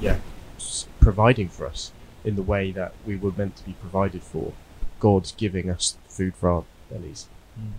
yeah, 0.00 0.18
providing 1.00 1.48
for 1.48 1.66
us 1.66 1.90
in 2.24 2.36
the 2.36 2.42
way 2.42 2.70
that 2.70 2.92
we 3.06 3.16
were 3.16 3.32
meant 3.36 3.56
to 3.56 3.64
be 3.64 3.72
provided 3.80 4.22
for. 4.22 4.52
God 5.00 5.32
giving 5.36 5.70
us 5.70 5.96
food 6.08 6.34
for 6.36 6.48
our 6.50 6.64
bellies. 6.90 7.26
Mm. 7.58 7.72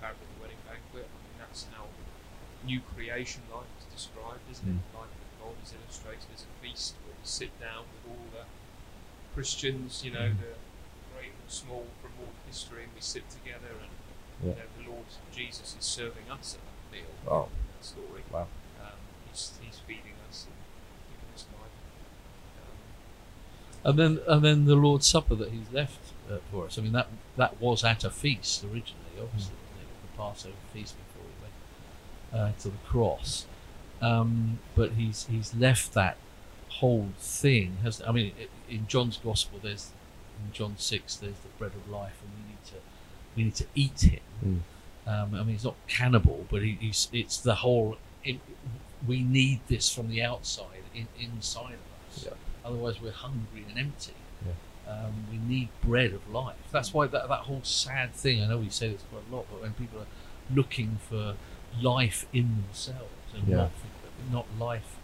parable 0.00 0.20
of 0.22 0.36
the 0.36 0.42
wedding 0.42 0.56
banquet. 0.68 1.08
I 1.08 1.16
mean, 1.24 1.38
that's 1.40 1.66
how 1.76 1.84
new 2.64 2.80
creation 2.94 3.42
life 3.52 3.68
is 3.78 3.86
described, 3.92 4.40
isn't 4.50 4.66
it? 4.68 4.96
Life 4.96 5.08
with 5.12 5.32
God 5.40 5.54
is 5.62 5.72
illustrated 5.76 6.28
as 6.34 6.42
a 6.42 6.52
feast 6.64 6.94
where 7.04 7.14
we 7.14 7.24
sit 7.26 7.52
down 7.60 7.84
with 7.92 8.12
all 8.12 8.24
the 8.32 8.44
Christians, 9.34 10.02
you 10.04 10.10
know, 10.12 10.30
Mm. 10.30 10.38
the 10.40 10.54
great 11.14 11.32
and 11.32 11.50
small 11.50 11.86
from 12.00 12.12
all 12.20 12.32
history, 12.46 12.84
and 12.84 12.92
we 12.94 13.00
sit 13.00 13.28
together, 13.30 13.68
and 13.82 13.90
Yeah. 14.42 14.50
you 14.50 14.56
know, 14.56 14.68
the 14.84 14.90
Lord 14.90 15.06
Jesus 15.32 15.76
is 15.78 15.84
serving 15.84 16.30
us 16.30 16.54
at 16.54 16.60
that 16.64 16.92
meal. 16.96 17.10
Oh. 17.26 17.44
in 17.44 17.50
that 17.76 17.84
story. 17.84 18.22
Wow. 18.30 18.48
Um, 18.80 18.92
he's, 19.28 19.52
he's 19.62 19.78
feeding 19.80 20.14
us 20.28 20.46
and 20.46 20.54
giving 21.10 21.34
us 21.34 21.44
life. 21.52 21.70
Um, 22.62 23.90
And 23.90 23.98
then 23.98 24.20
and 24.26 24.44
then 24.44 24.64
the 24.66 24.76
Lord's 24.76 25.06
Supper 25.06 25.34
that 25.34 25.50
He's 25.50 25.70
left 25.72 25.98
uh, 26.30 26.38
for 26.50 26.66
us. 26.66 26.78
I 26.78 26.82
mean, 26.82 26.92
that 26.92 27.08
that 27.36 27.60
was 27.60 27.84
at 27.84 28.04
a 28.04 28.10
feast 28.10 28.62
originally, 28.64 29.18
obviously, 29.20 29.54
wasn't 29.54 30.02
the 30.02 30.16
Passover 30.16 30.54
feast 30.72 30.94
before 30.96 31.02
He 31.02 31.02
went 31.02 31.03
uh, 32.34 32.52
to 32.60 32.68
the 32.68 32.78
cross. 32.86 33.46
Um, 34.02 34.58
but 34.74 34.92
He's 34.92 35.26
He's 35.30 35.54
left 35.54 35.94
that 35.94 36.16
whole 36.68 37.08
thing. 37.18 37.78
Has 37.82 38.02
I 38.06 38.12
mean, 38.12 38.32
in 38.68 38.86
John's 38.86 39.16
Gospel, 39.16 39.60
there's 39.62 39.92
in 40.44 40.52
John 40.52 40.74
six, 40.76 41.16
there's 41.16 41.38
the 41.38 41.48
bread 41.58 41.72
of 41.72 41.88
life, 41.88 42.20
and 42.22 42.32
we 42.36 42.50
need 42.50 42.64
to 42.66 42.74
we 43.36 43.44
need 43.44 43.54
to 43.54 43.66
eat 43.74 44.00
Him. 44.12 44.20
Mm. 44.44 44.60
Um, 45.06 45.34
I 45.34 45.38
mean, 45.38 45.48
he's 45.48 45.64
not 45.64 45.76
cannibal, 45.86 46.46
but 46.50 46.62
he, 46.62 46.78
he's 46.80 47.08
it's 47.12 47.38
the 47.38 47.56
whole. 47.56 47.96
It, 48.24 48.40
we 49.06 49.22
need 49.22 49.60
this 49.68 49.94
from 49.94 50.08
the 50.08 50.22
outside, 50.22 50.82
in, 50.94 51.08
inside 51.20 51.74
of 51.74 52.16
us. 52.16 52.24
Yeah. 52.24 52.32
Otherwise, 52.64 53.00
we're 53.02 53.12
hungry 53.12 53.66
and 53.68 53.78
empty. 53.78 54.14
Yeah. 54.46 54.54
Um, 54.90 55.26
we 55.30 55.36
need 55.36 55.68
bread 55.82 56.12
of 56.12 56.30
life. 56.30 56.56
That's 56.72 56.94
why 56.94 57.06
that, 57.08 57.28
that 57.28 57.40
whole 57.40 57.62
sad 57.62 58.14
thing. 58.14 58.42
I 58.42 58.46
know 58.46 58.58
we 58.58 58.70
say 58.70 58.92
this 58.92 59.02
quite 59.10 59.24
a 59.30 59.34
lot, 59.34 59.46
but 59.50 59.60
when 59.60 59.74
people 59.74 60.00
are 60.00 60.06
looking 60.54 60.98
for 61.06 61.36
life 61.80 62.26
in 62.32 62.62
themselves 62.66 63.10
and 63.34 63.48
Yeah. 63.48 63.56
not 63.56 63.70
not 64.32 64.46
life 64.58 64.96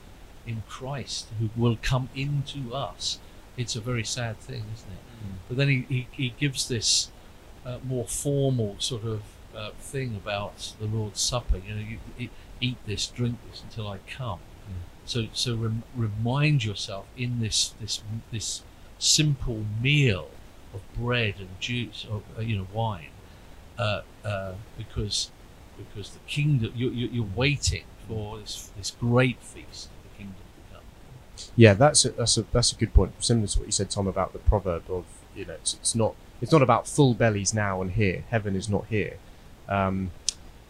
in 0.47 0.63
Christ, 0.69 1.27
who 1.39 1.51
will 1.55 1.77
come 1.83 2.09
into 2.15 2.75
us, 2.75 3.19
it's 3.57 3.77
a 3.77 3.81
very 3.81 4.05
sad 4.05 4.39
thing, 4.41 4.65
isn't 4.75 4.91
it? 4.93 4.99
But 5.49 5.57
then 5.59 5.69
he, 5.69 5.85
he, 5.89 6.09
he 6.13 6.35
gives 6.39 6.67
this 6.69 7.11
uh, 7.67 7.79
more 7.85 8.07
formal 8.07 8.77
sort 8.79 9.05
of 9.05 9.23
uh, 9.55 9.71
thing 9.79 10.17
about 10.17 10.73
the 10.81 10.87
Lord's 10.87 11.21
Supper. 11.21 11.59
You 11.59 11.75
know, 11.75 11.81
you, 11.83 11.99
eat, 12.19 12.31
eat 12.61 12.79
this, 12.87 13.07
drink 13.07 13.37
this 13.51 13.63
until 13.63 13.87
I 13.89 13.99
come. 14.09 14.41
So 15.05 15.27
so 15.33 15.57
rem- 15.57 15.83
remind 15.97 16.65
yourself 16.65 17.07
in 17.17 17.41
this 17.41 17.75
this 17.81 18.03
this 18.31 18.63
simple 18.99 19.65
meal 19.83 20.31
of 20.73 20.81
bread 20.95 21.35
and 21.39 21.49
juice, 21.61 22.07
of 22.09 22.23
uh, 22.39 22.43
you 22.43 22.57
know 22.59 22.67
wine, 22.73 23.11
uh, 23.79 24.03
uh, 24.25 24.53
because 24.79 25.31
because 25.89 26.11
the 26.11 26.19
kingdom 26.27 26.73
you, 26.75 26.91
you, 26.91 27.09
you're 27.09 27.29
waiting 27.37 27.85
for 28.09 28.39
this 28.39 28.71
this 28.77 28.91
great 28.93 29.41
feast 29.41 29.87
of 29.87 30.03
the 30.03 30.19
kingdom 30.19 30.37
to 30.37 30.75
come. 30.75 30.85
Yeah, 31.57 31.75
that's 31.75 32.05
a, 32.05 32.11
that's 32.11 32.37
a 32.37 32.43
that's 32.53 32.73
a 32.73 32.77
good 32.77 32.93
point. 32.95 33.13
Similar 33.19 33.47
to 33.49 33.59
what 33.59 33.67
you 33.67 33.73
said, 33.73 33.91
Tom, 33.91 34.07
about 34.07 34.33
the 34.33 34.39
proverb 34.39 34.85
of 34.89 35.05
you 35.35 35.45
know 35.45 35.55
it's, 35.55 35.75
it's 35.75 35.95
not 35.95 36.15
it's 36.41 36.53
not 36.53 36.63
about 36.63 36.87
full 36.87 37.15
bellies 37.15 37.53
now 37.55 37.83
and 37.83 37.93
here. 37.93 38.25
Heaven 38.31 38.57
is 38.57 38.69
not 38.69 38.87
here. 38.87 39.19
Um, 39.69 40.11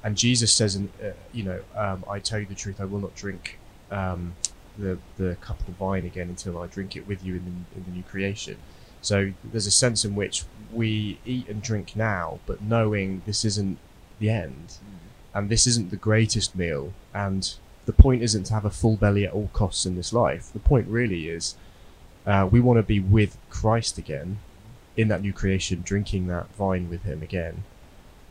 and 0.03 0.17
Jesus 0.17 0.53
says, 0.53 0.77
in, 0.77 0.91
uh, 1.03 1.11
you 1.33 1.45
know, 1.45 1.61
um, 1.77 2.05
I 2.09 2.19
tell 2.19 2.41
you 2.41 2.47
the 2.47 2.55
truth, 2.55 2.81
I 2.81 2.85
will 2.87 3.01
not 3.01 3.15
drink 3.15 3.59
um, 3.91 4.35
the 4.79 4.99
the 5.17 5.37
cup 5.41 5.61
of 5.61 5.67
the 5.67 5.73
vine 5.73 6.05
again 6.05 6.29
until 6.29 6.59
I 6.59 6.67
drink 6.67 6.97
it 6.97 7.07
with 7.07 7.25
you 7.25 7.37
in 7.37 7.45
the, 7.45 7.79
in 7.79 7.85
the 7.85 7.91
new 7.91 8.03
creation. 8.03 8.57
So 9.03 9.33
there's 9.45 9.67
a 9.67 9.71
sense 9.71 10.05
in 10.05 10.15
which 10.15 10.45
we 10.73 11.19
eat 11.25 11.49
and 11.49 11.63
drink 11.63 11.97
now, 11.97 12.39
but 12.47 12.63
knowing 12.63 13.23
this 13.27 13.45
isn't 13.45 13.79
the 14.21 14.31
end, 14.31 14.79
and 15.35 15.49
this 15.49 15.67
isn't 15.67 15.91
the 15.91 15.97
greatest 15.97 16.55
meal, 16.55 16.93
and 17.13 17.55
the 17.87 17.93
point 17.93 18.23
isn't 18.23 18.45
to 18.45 18.55
have 18.55 18.65
a 18.65 18.71
full 18.71 18.97
belly 18.97 19.25
at 19.25 19.33
all 19.33 19.51
costs 19.53 19.85
in 19.85 19.97
this 19.97 20.13
life. 20.13 20.53
The 20.53 20.61
point 20.61 20.87
really 20.87 21.29
is 21.29 21.57
uh, 22.27 22.49
we 22.51 22.61
want 22.61 22.79
to 22.79 22.85
be 22.85 23.01
with 23.01 23.37
Christ 23.49 23.99
again 23.99 24.39
in 24.97 25.09
that 25.09 25.23
new 25.23 25.33
creation, 25.33 25.83
drinking 25.85 26.29
that 26.29 26.55
vine 26.55 26.89
with 26.89 27.03
Him 27.03 27.23
again. 27.23 27.65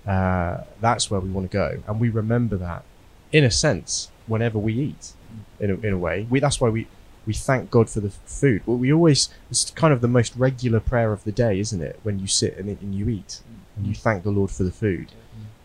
Uh, 0.07 0.63
that's 0.79 1.11
where 1.11 1.19
we 1.19 1.29
want 1.29 1.51
to 1.51 1.57
go, 1.57 1.83
and 1.87 1.99
we 1.99 2.09
remember 2.09 2.55
that, 2.55 2.83
in 3.31 3.43
a 3.43 3.51
sense, 3.51 4.09
whenever 4.27 4.57
we 4.57 4.73
eat. 4.73 5.13
In 5.59 5.69
a, 5.69 5.73
in 5.87 5.93
a 5.93 5.97
way, 5.97 6.25
we 6.29 6.39
that's 6.39 6.59
why 6.61 6.69
we 6.69 6.87
we 7.25 7.33
thank 7.33 7.69
God 7.69 7.89
for 7.89 7.99
the 7.99 8.09
food. 8.09 8.63
Well, 8.65 8.77
we 8.77 8.91
always 8.91 9.29
it's 9.51 9.69
kind 9.71 9.93
of 9.93 10.01
the 10.01 10.07
most 10.07 10.35
regular 10.35 10.79
prayer 10.79 11.11
of 11.11 11.23
the 11.23 11.31
day, 11.31 11.59
isn't 11.59 11.81
it? 11.81 11.99
When 12.01 12.17
you 12.17 12.25
sit 12.25 12.57
and, 12.57 12.69
and 12.69 12.95
you 12.95 13.09
eat, 13.09 13.41
and 13.75 13.85
you 13.85 13.93
thank 13.93 14.23
the 14.23 14.31
Lord 14.31 14.49
for 14.49 14.63
the 14.63 14.71
food, 14.71 15.11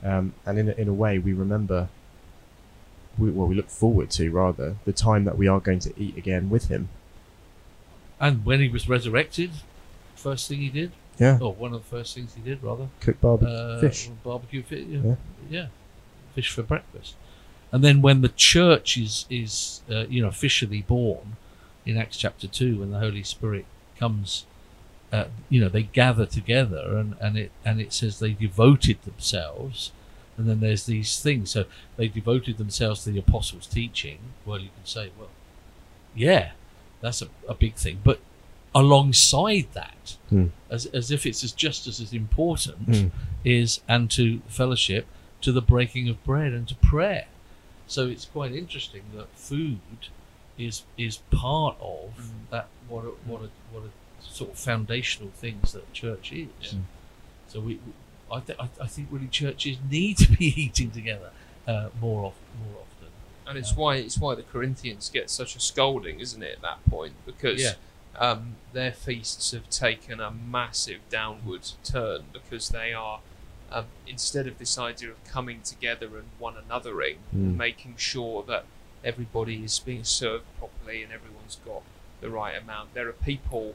um, 0.05 0.35
and 0.47 0.59
in 0.59 0.69
a, 0.69 0.73
in 0.73 0.89
a 0.89 0.93
way, 0.95 1.19
we 1.19 1.33
remember. 1.33 1.89
We, 3.17 3.31
well, 3.31 3.47
we 3.47 3.55
look 3.55 3.71
forward 3.71 4.11
to 4.13 4.29
rather 4.31 4.75
the 4.85 4.93
time 4.93 5.23
that 5.25 5.39
we 5.39 5.47
are 5.47 5.61
going 5.61 5.79
to 5.81 5.93
eat 5.97 6.17
again 6.17 6.51
with 6.51 6.67
Him. 6.67 6.89
And 8.21 8.45
when 8.45 8.59
he 8.61 8.69
was 8.69 8.89
resurrected, 8.89 9.51
first 10.17 10.49
thing 10.49 10.59
he 10.61 10.69
did, 10.69 10.91
Yeah, 11.19 11.39
or 11.41 11.53
one 11.53 11.73
of 11.75 11.83
the 11.83 11.89
first 11.97 12.15
things 12.17 12.35
he 12.35 12.41
did, 12.41 12.61
rather, 12.63 12.89
cook 13.01 13.21
barbecue 13.21 13.55
uh, 13.55 13.81
fish. 13.81 14.09
barbecue 14.25 14.63
fish, 14.65 14.85
yeah, 14.89 15.01
Yeah. 15.05 15.15
yeah. 15.49 15.67
fish 16.35 16.51
for 16.51 16.63
breakfast. 16.63 17.15
And 17.71 17.85
then 17.85 18.03
when 18.03 18.21
the 18.21 18.29
church 18.31 18.97
is 18.97 19.27
is 19.31 19.83
uh, 19.91 20.07
you 20.09 20.21
know 20.23 20.29
officially 20.29 20.83
born 20.83 21.37
in 21.87 21.97
Acts 21.97 22.17
chapter 22.17 22.49
two, 22.49 22.81
when 22.81 22.91
the 22.91 22.99
Holy 22.99 23.23
Spirit 23.23 23.65
comes, 23.99 24.45
uh, 25.15 25.29
you 25.53 25.61
know 25.61 25.69
they 25.77 25.85
gather 26.03 26.27
together, 26.27 26.85
and, 27.01 27.11
and 27.21 27.37
it 27.43 27.51
and 27.65 27.81
it 27.85 27.93
says 27.93 28.19
they 28.19 28.33
devoted 28.33 28.99
themselves, 29.03 29.93
and 30.37 30.45
then 30.49 30.61
there's 30.61 30.85
these 30.87 31.21
things. 31.27 31.51
So 31.51 31.65
they 31.97 32.09
devoted 32.09 32.55
themselves 32.59 32.99
to 33.05 33.11
the 33.13 33.19
apostles' 33.27 33.67
teaching. 33.67 34.19
Well, 34.47 34.59
you 34.67 34.71
can 34.77 34.87
say, 34.97 35.05
well, 35.19 35.31
yeah, 36.15 36.47
that's 37.03 37.21
a, 37.23 37.29
a 37.49 37.55
big 37.55 37.75
thing, 37.85 37.99
but 38.05 38.19
alongside 38.75 39.67
that, 39.75 40.17
Hmm. 40.31 40.47
as 40.71 40.87
as 40.87 41.11
if 41.11 41.27
it's 41.27 41.45
as 41.45 41.53
just 41.53 41.87
as, 41.87 42.01
as 42.01 42.13
important 42.13 42.89
Hmm. 42.97 43.09
is 43.45 43.81
and 43.89 44.11
to 44.13 44.41
fellowship, 44.49 45.07
to 45.43 45.53
the 45.53 45.63
breaking 45.63 46.09
of 46.09 46.23
bread 46.25 46.53
and 46.53 46.67
to 46.69 46.75
prayer. 46.77 47.27
So 47.87 48.07
it's 48.09 48.25
quite 48.25 48.53
interesting 48.53 49.03
that 49.15 49.29
food 49.37 49.81
is 50.59 50.83
is 50.97 51.19
part 51.31 51.77
of 51.81 52.11
Mm. 52.19 52.51
that 52.51 52.67
what 52.89 53.05
a, 53.05 53.13
what 53.31 53.41
a, 53.43 53.49
what 53.73 53.83
a 53.85 53.91
sort 54.29 54.51
of 54.53 54.59
foundational 54.59 55.31
things 55.31 55.73
that 55.73 55.93
church 55.93 56.33
is. 56.33 56.49
Yeah. 56.61 56.79
So 57.49 57.61
we, 57.61 57.75
we- 57.75 57.93
I, 58.33 58.41
th- 58.41 58.59
I, 58.59 58.69
I 58.83 58.87
think 58.87 59.09
really 59.11 59.29
churches 59.29 59.77
need 59.89 60.17
to 60.19 60.33
be 60.33 60.47
eating 60.63 60.91
together 60.91 61.31
uh, 61.69 61.89
more 62.01 62.25
often. 62.25 62.43
More 62.73 62.81
often. 62.83 63.09
and 63.47 63.59
it's 63.59 63.77
why 63.77 63.97
it's 63.97 64.19
why 64.19 64.35
the 64.35 64.43
Corinthians 64.43 65.11
get 65.13 65.29
such 65.31 65.55
a 65.55 65.61
scolding, 65.61 66.21
isn't 66.21 66.43
it? 66.43 66.57
At 66.57 66.63
that 66.63 66.85
point, 66.91 67.13
because 67.27 67.61
Yeah. 67.63 67.75
um, 68.19 68.57
their 68.73 68.93
feasts 68.93 69.53
have 69.53 69.69
taken 69.71 70.21
a 70.21 70.31
massive 70.31 71.01
downward 71.11 71.69
turn 71.85 72.23
because 72.33 72.71
they 72.71 72.93
are 72.95 73.21
um, 73.71 73.85
instead 74.07 74.47
of 74.47 74.59
this 74.59 74.79
idea 74.79 75.11
of 75.11 75.23
coming 75.25 75.61
together 75.63 76.07
and 76.17 76.25
one 76.39 76.55
anothering, 76.55 77.17
Mm. 77.37 77.57
making 77.57 77.97
sure 77.99 78.43
that 78.45 78.65
everybody 79.05 79.63
is 79.65 79.79
being 79.81 80.03
served 80.05 80.45
properly 80.59 81.03
and 81.03 81.13
everyone's 81.13 81.59
got 81.65 81.83
the 82.21 82.31
right 82.31 82.57
amount. 82.61 82.95
There 82.95 83.09
are 83.09 83.13
people 83.13 83.75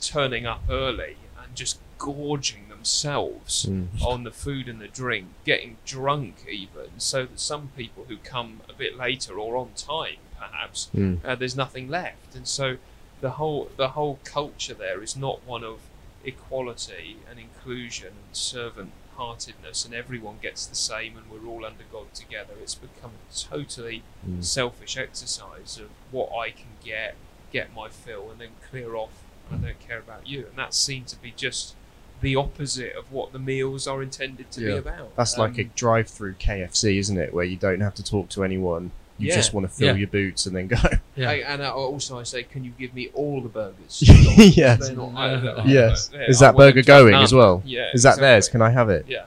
turning 0.00 0.46
up 0.46 0.62
early 0.68 1.16
and 1.42 1.54
just 1.54 1.78
gorging 1.98 2.68
themselves 2.68 3.64
Mm. 3.66 3.88
on 4.02 4.24
the 4.24 4.30
food 4.30 4.68
and 4.68 4.80
the 4.80 4.88
drink, 4.88 5.28
getting 5.44 5.78
drunk 5.86 6.44
even, 6.48 6.98
so 7.00 7.24
that 7.24 7.40
some 7.40 7.68
people 7.76 8.04
who 8.08 8.16
come 8.18 8.60
a 8.68 8.72
bit 8.72 8.96
later 8.96 9.38
or 9.38 9.56
on 9.56 9.72
time, 9.74 10.18
perhaps, 10.38 10.88
Mm. 10.94 11.24
uh, 11.24 11.34
there's 11.34 11.56
nothing 11.56 11.88
left, 11.88 12.34
and 12.34 12.46
so 12.46 12.76
the 13.22 13.30
whole 13.32 13.70
the 13.76 13.88
whole 13.90 14.18
culture 14.24 14.74
there 14.74 15.02
is 15.02 15.16
not 15.16 15.42
one 15.44 15.64
of 15.64 15.80
equality 16.24 17.16
and 17.30 17.38
inclusion 17.38 18.08
and 18.08 18.36
servant 18.36 18.92
heartedness, 19.16 19.86
and 19.86 19.94
everyone 19.94 20.36
gets 20.42 20.66
the 20.66 20.74
same, 20.74 21.16
and 21.16 21.30
we're 21.30 21.48
all 21.48 21.64
under 21.64 21.84
God 21.90 22.12
together. 22.12 22.52
It's 22.60 22.74
become 22.74 23.12
a 23.30 23.34
totally 23.34 24.02
Mm. 24.28 24.44
selfish 24.44 24.98
exercise 24.98 25.78
of 25.78 25.88
what 26.10 26.30
I 26.36 26.50
can 26.50 26.76
get, 26.84 27.16
get 27.50 27.72
my 27.74 27.88
fill, 27.88 28.30
and 28.30 28.38
then 28.40 28.50
clear 28.70 28.94
off. 28.94 29.22
I 29.52 29.56
don't 29.56 29.80
care 29.80 29.98
about 29.98 30.26
you, 30.26 30.46
and 30.48 30.56
that 30.56 30.74
seemed 30.74 31.06
to 31.08 31.16
be 31.16 31.32
just 31.36 31.74
the 32.20 32.34
opposite 32.36 32.94
of 32.96 33.12
what 33.12 33.32
the 33.32 33.38
meals 33.38 33.86
are 33.86 34.02
intended 34.02 34.50
to 34.52 34.60
be 34.60 34.70
about. 34.76 35.14
That's 35.16 35.36
like 35.36 35.58
a 35.58 35.62
Um, 35.62 35.70
drive-through 35.76 36.34
KFC, 36.34 36.98
isn't 36.98 37.18
it? 37.18 37.32
Where 37.34 37.44
you 37.44 37.56
don't 37.56 37.80
have 37.80 37.94
to 37.96 38.02
talk 38.02 38.28
to 38.30 38.42
anyone. 38.42 38.90
You 39.18 39.28
Yeah. 39.28 39.34
just 39.36 39.52
want 39.54 39.66
to 39.66 39.72
fill 39.72 39.88
Yeah. 39.88 39.94
your 40.00 40.08
boots 40.08 40.44
and 40.46 40.54
then 40.56 40.66
go. 40.66 40.76
Yeah. 41.14 41.30
I, 41.30 41.34
and 41.36 41.62
I, 41.62 41.68
also 41.70 42.18
I 42.18 42.22
say, 42.24 42.42
can 42.42 42.64
you 42.64 42.72
give 42.78 42.92
me 42.94 43.08
all 43.14 43.40
the 43.40 43.48
burgers? 43.48 44.02
Yeah. 44.02 44.76
They're 44.80 44.94
not- 44.94 45.14
I- 45.14 45.34
Uh, 45.34 45.62
I- 45.62 45.66
yes. 45.66 46.10
yeah, 46.12 46.20
Is 46.28 46.40
that 46.40 46.54
want 46.54 46.74
burger 46.74 46.82
going 46.82 47.12
none. 47.12 47.22
as 47.22 47.32
well? 47.32 47.62
Yeah. 47.64 47.88
Is 47.94 48.02
that 48.02 48.18
theirs? 48.18 48.48
Can 48.50 48.60
I 48.60 48.70
have 48.70 48.90
it? 48.90 49.06
Yeah. 49.08 49.20
Um, 49.22 49.26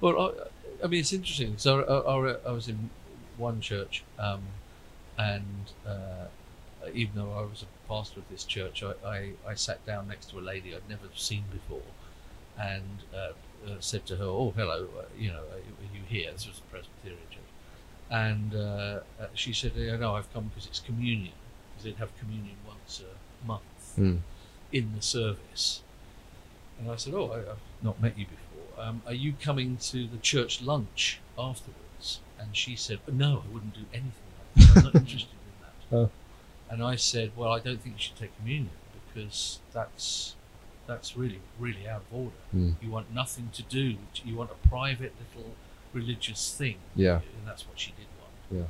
Well, 0.00 0.20
I, 0.82 0.84
I 0.84 0.86
mean, 0.88 1.00
it's 1.00 1.12
interesting. 1.12 1.54
So 1.56 1.82
I, 1.82 2.12
I, 2.12 2.50
I 2.50 2.52
was 2.52 2.68
in 2.68 2.90
one 3.36 3.60
church, 3.60 4.04
um, 4.18 4.42
and 5.16 5.44
uh, 5.86 6.26
even 6.94 7.14
though 7.16 7.32
I 7.32 7.40
was 7.42 7.62
a 7.64 7.77
pastor 7.88 8.20
of 8.20 8.28
this 8.30 8.44
church, 8.44 8.82
I, 8.82 8.92
I, 9.06 9.32
I 9.46 9.54
sat 9.54 9.84
down 9.86 10.08
next 10.08 10.30
to 10.30 10.38
a 10.38 10.40
lady 10.40 10.74
I'd 10.74 10.88
never 10.88 11.08
seen 11.14 11.44
before, 11.50 11.88
and 12.58 13.02
uh, 13.14 13.32
uh, 13.66 13.76
said 13.80 14.06
to 14.06 14.16
her, 14.16 14.24
"Oh, 14.24 14.52
hello. 14.56 14.88
Uh, 14.98 15.02
you 15.18 15.30
know, 15.30 15.42
are 15.52 15.94
you 15.94 16.02
here?" 16.08 16.30
This 16.32 16.46
was 16.46 16.58
a 16.58 16.70
Presbyterian 16.70 17.20
church, 17.30 17.40
and 18.10 18.54
uh, 18.54 19.00
uh, 19.20 19.26
she 19.34 19.52
said, 19.52 19.72
"Yeah, 19.76 19.96
no, 19.96 20.14
I've 20.16 20.32
come 20.32 20.44
because 20.48 20.66
it's 20.66 20.80
communion, 20.80 21.32
because 21.72 21.84
they'd 21.84 21.96
have 21.96 22.16
communion 22.18 22.56
once 22.66 23.02
a 23.02 23.46
month." 23.46 23.62
Mm. 23.98 24.20
in 24.72 24.92
the 24.94 25.02
service. 25.02 25.82
And 26.78 26.90
I 26.90 26.96
said, 26.96 27.14
Oh, 27.14 27.30
I, 27.30 27.38
I've 27.50 27.58
not 27.82 28.00
met 28.00 28.16
you 28.18 28.26
before. 28.26 28.84
Um, 28.84 29.02
are 29.06 29.14
you 29.14 29.32
coming 29.40 29.76
to 29.78 30.06
the 30.06 30.18
church 30.18 30.62
lunch 30.62 31.20
afterwards? 31.36 32.20
And 32.38 32.56
she 32.56 32.76
said, 32.76 33.00
No, 33.10 33.42
I 33.48 33.52
wouldn't 33.52 33.74
do 33.74 33.86
anything 33.92 34.12
like 34.56 34.66
that. 34.68 34.76
I'm 34.76 34.84
not 34.84 34.94
interested 35.02 35.30
in 35.32 35.96
that. 35.96 35.96
Oh. 35.96 36.10
And 36.70 36.82
I 36.82 36.96
said, 36.96 37.32
Well, 37.36 37.52
I 37.52 37.60
don't 37.60 37.80
think 37.80 37.96
you 37.96 38.02
should 38.02 38.16
take 38.16 38.36
communion 38.36 38.70
because 39.14 39.60
that's 39.72 40.34
that's 40.86 41.16
really, 41.16 41.40
really 41.58 41.86
out 41.86 42.02
of 42.10 42.14
order. 42.18 42.36
Mm. 42.56 42.74
You 42.82 42.90
want 42.90 43.12
nothing 43.12 43.50
to 43.52 43.62
do, 43.62 43.96
you 44.24 44.36
want 44.36 44.50
a 44.50 44.68
private 44.68 45.12
little 45.36 45.50
religious 45.92 46.54
thing. 46.54 46.76
Yeah. 46.96 47.16
And 47.16 47.46
that's 47.46 47.68
what 47.68 47.78
she 47.78 47.90
did 47.90 48.06
want. 48.18 48.32
Yeah. 48.62 48.68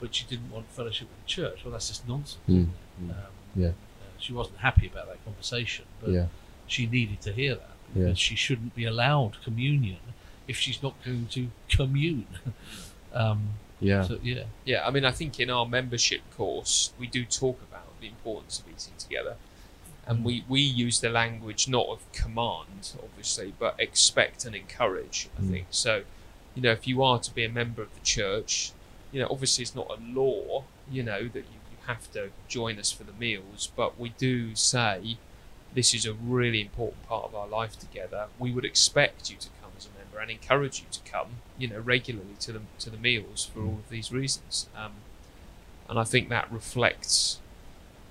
But 0.00 0.14
she 0.14 0.24
didn't 0.24 0.50
want 0.50 0.70
fellowship 0.70 1.08
with 1.08 1.20
the 1.24 1.26
church. 1.28 1.64
Well, 1.64 1.72
that's 1.72 1.88
just 1.88 2.08
nonsense. 2.08 2.38
Mm. 2.48 2.68
Isn't. 3.00 3.10
Um, 3.10 3.16
Yeah. 3.54 3.68
uh, 3.68 3.72
she 4.18 4.32
wasn't 4.32 4.58
happy 4.58 4.86
about 4.86 5.08
that 5.08 5.22
conversation, 5.24 5.84
but 6.00 6.10
Yeah. 6.10 6.26
she 6.66 6.86
needed 6.86 7.20
to 7.22 7.32
hear 7.32 7.56
that 7.56 7.76
Yeah. 7.94 8.14
she 8.14 8.34
shouldn't 8.34 8.74
be 8.74 8.84
allowed 8.84 9.42
communion 9.42 9.98
if 10.46 10.56
she's 10.58 10.82
not 10.82 10.94
going 11.04 11.26
to 11.28 11.50
commune. 11.68 12.26
um, 13.12 13.54
Yeah. 13.80 14.02
So 14.02 14.18
yeah, 14.22 14.44
Yeah, 14.64 14.86
I 14.86 14.90
mean, 14.90 15.04
I 15.04 15.10
think 15.12 15.38
in 15.38 15.50
our 15.50 15.66
membership 15.66 16.20
course, 16.36 16.92
we 16.98 17.06
do 17.06 17.24
talk 17.24 17.60
about 17.62 18.00
the 18.00 18.08
importance 18.08 18.58
of 18.58 18.66
eating 18.68 18.94
together. 18.98 19.36
And 20.06 20.24
we, 20.24 20.42
we 20.48 20.60
use 20.62 21.00
the 21.00 21.10
language 21.10 21.68
not 21.68 21.86
of 21.88 22.00
command, 22.12 22.92
obviously, 23.02 23.52
but 23.58 23.74
expect 23.78 24.46
and 24.46 24.54
encourage, 24.56 25.28
I 25.38 25.42
Mm. 25.42 25.50
think. 25.50 25.66
So, 25.70 26.04
you 26.54 26.62
know, 26.62 26.72
if 26.72 26.86
you 26.86 27.02
are 27.02 27.18
to 27.18 27.34
be 27.34 27.44
a 27.44 27.48
member 27.50 27.82
of 27.82 27.92
the 27.94 28.00
church, 28.00 28.72
you 29.12 29.20
know, 29.20 29.28
obviously 29.30 29.62
it's 29.62 29.74
not 29.74 29.88
a 29.90 30.00
law, 30.02 30.64
you 30.90 31.02
know, 31.02 31.24
that 31.28 31.44
you, 31.52 31.58
you 31.70 31.76
have 31.86 32.10
to 32.12 32.30
join 32.48 32.78
us 32.78 32.90
for 32.90 33.04
the 33.04 33.12
meals, 33.12 33.70
but 33.76 34.00
we 34.00 34.08
do 34.10 34.54
say 34.54 35.18
this 35.74 35.92
is 35.92 36.06
a 36.06 36.14
really 36.14 36.62
important 36.62 37.06
part 37.06 37.24
of 37.26 37.34
our 37.34 37.46
life 37.46 37.78
together. 37.78 38.28
We 38.38 38.50
would 38.50 38.64
expect 38.64 39.30
you 39.30 39.36
to 39.36 39.48
come 40.18 40.32
as 40.34 40.58
a 40.58 40.58
member 40.58 40.74
and 40.78 40.78
encourage 40.78 40.80
you 40.80 40.86
to 40.90 41.10
come, 41.10 41.28
you 41.58 41.68
know, 41.68 41.80
regularly 41.80 42.34
to 42.40 42.52
the 42.52 42.60
to 42.78 42.90
the 42.90 42.98
meals 42.98 43.44
for 43.52 43.60
all 43.60 43.78
of 43.78 43.88
these 43.90 44.12
reasons. 44.12 44.68
Um, 44.76 44.92
and 45.88 45.98
I 45.98 46.04
think 46.04 46.28
that 46.28 46.50
reflects 46.52 47.40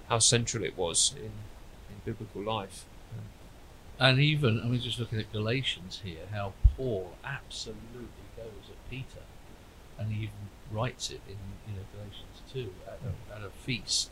how 0.10 0.20
central 0.20 0.64
it 0.64 0.78
was 0.78 1.14
in, 1.18 1.32
in 1.90 2.02
biblical 2.06 2.42
life. 2.42 2.86
and 4.00 4.20
even 4.20 4.62
I 4.62 4.68
mean, 4.68 4.82
just 4.82 5.00
looking 5.00 5.20
at 5.20 5.32
Galatians 5.32 6.02
here, 6.04 6.28
how 6.32 6.54
Paul 6.76 7.14
absolutely 7.24 8.10
goes 8.36 8.70
at 8.70 8.90
Peter, 8.90 9.24
and 10.00 10.12
he 10.12 10.24
even 10.24 10.50
writes 10.72 11.12
it 11.12 11.22
in 11.28 11.38
you 11.68 11.80
know 11.80 11.86
Galatians 11.94 12.42
two 12.52 12.74
at 12.88 13.00
a, 13.04 13.36
at 13.36 13.42
a 13.46 13.50
feast. 13.50 14.12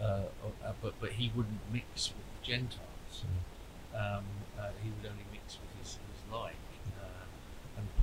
Uh, 0.00 0.22
uh, 0.64 0.72
but 0.82 0.94
but 1.00 1.12
he 1.12 1.30
wouldn't 1.34 1.60
mix 1.72 2.08
with 2.08 2.24
the 2.40 2.46
Gentiles. 2.46 3.24
Um, 3.94 4.24
uh, 4.58 4.70
he 4.82 4.90
would 4.90 5.10
only 5.10 5.24
mix 5.30 5.58
with 5.60 5.70
his, 5.78 5.92
his 5.92 6.32
like. 6.32 6.56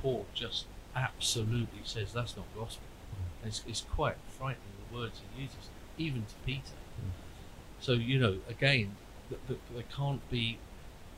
Paul 0.01 0.25
just 0.33 0.65
absolutely 0.95 1.79
says 1.83 2.13
that's 2.13 2.35
not 2.35 2.45
gospel. 2.55 2.83
It's, 3.43 3.63
it's 3.67 3.81
quite 3.81 4.15
frightening 4.37 4.73
the 4.91 4.97
words 4.97 5.21
he 5.35 5.43
uses, 5.43 5.69
even 5.97 6.23
to 6.25 6.35
Peter. 6.45 6.61
So 7.79 7.93
you 7.93 8.19
know, 8.19 8.37
again, 8.49 8.95
th- 9.29 9.41
th- 9.47 9.59
there 9.73 9.83
can't 9.95 10.27
be. 10.29 10.59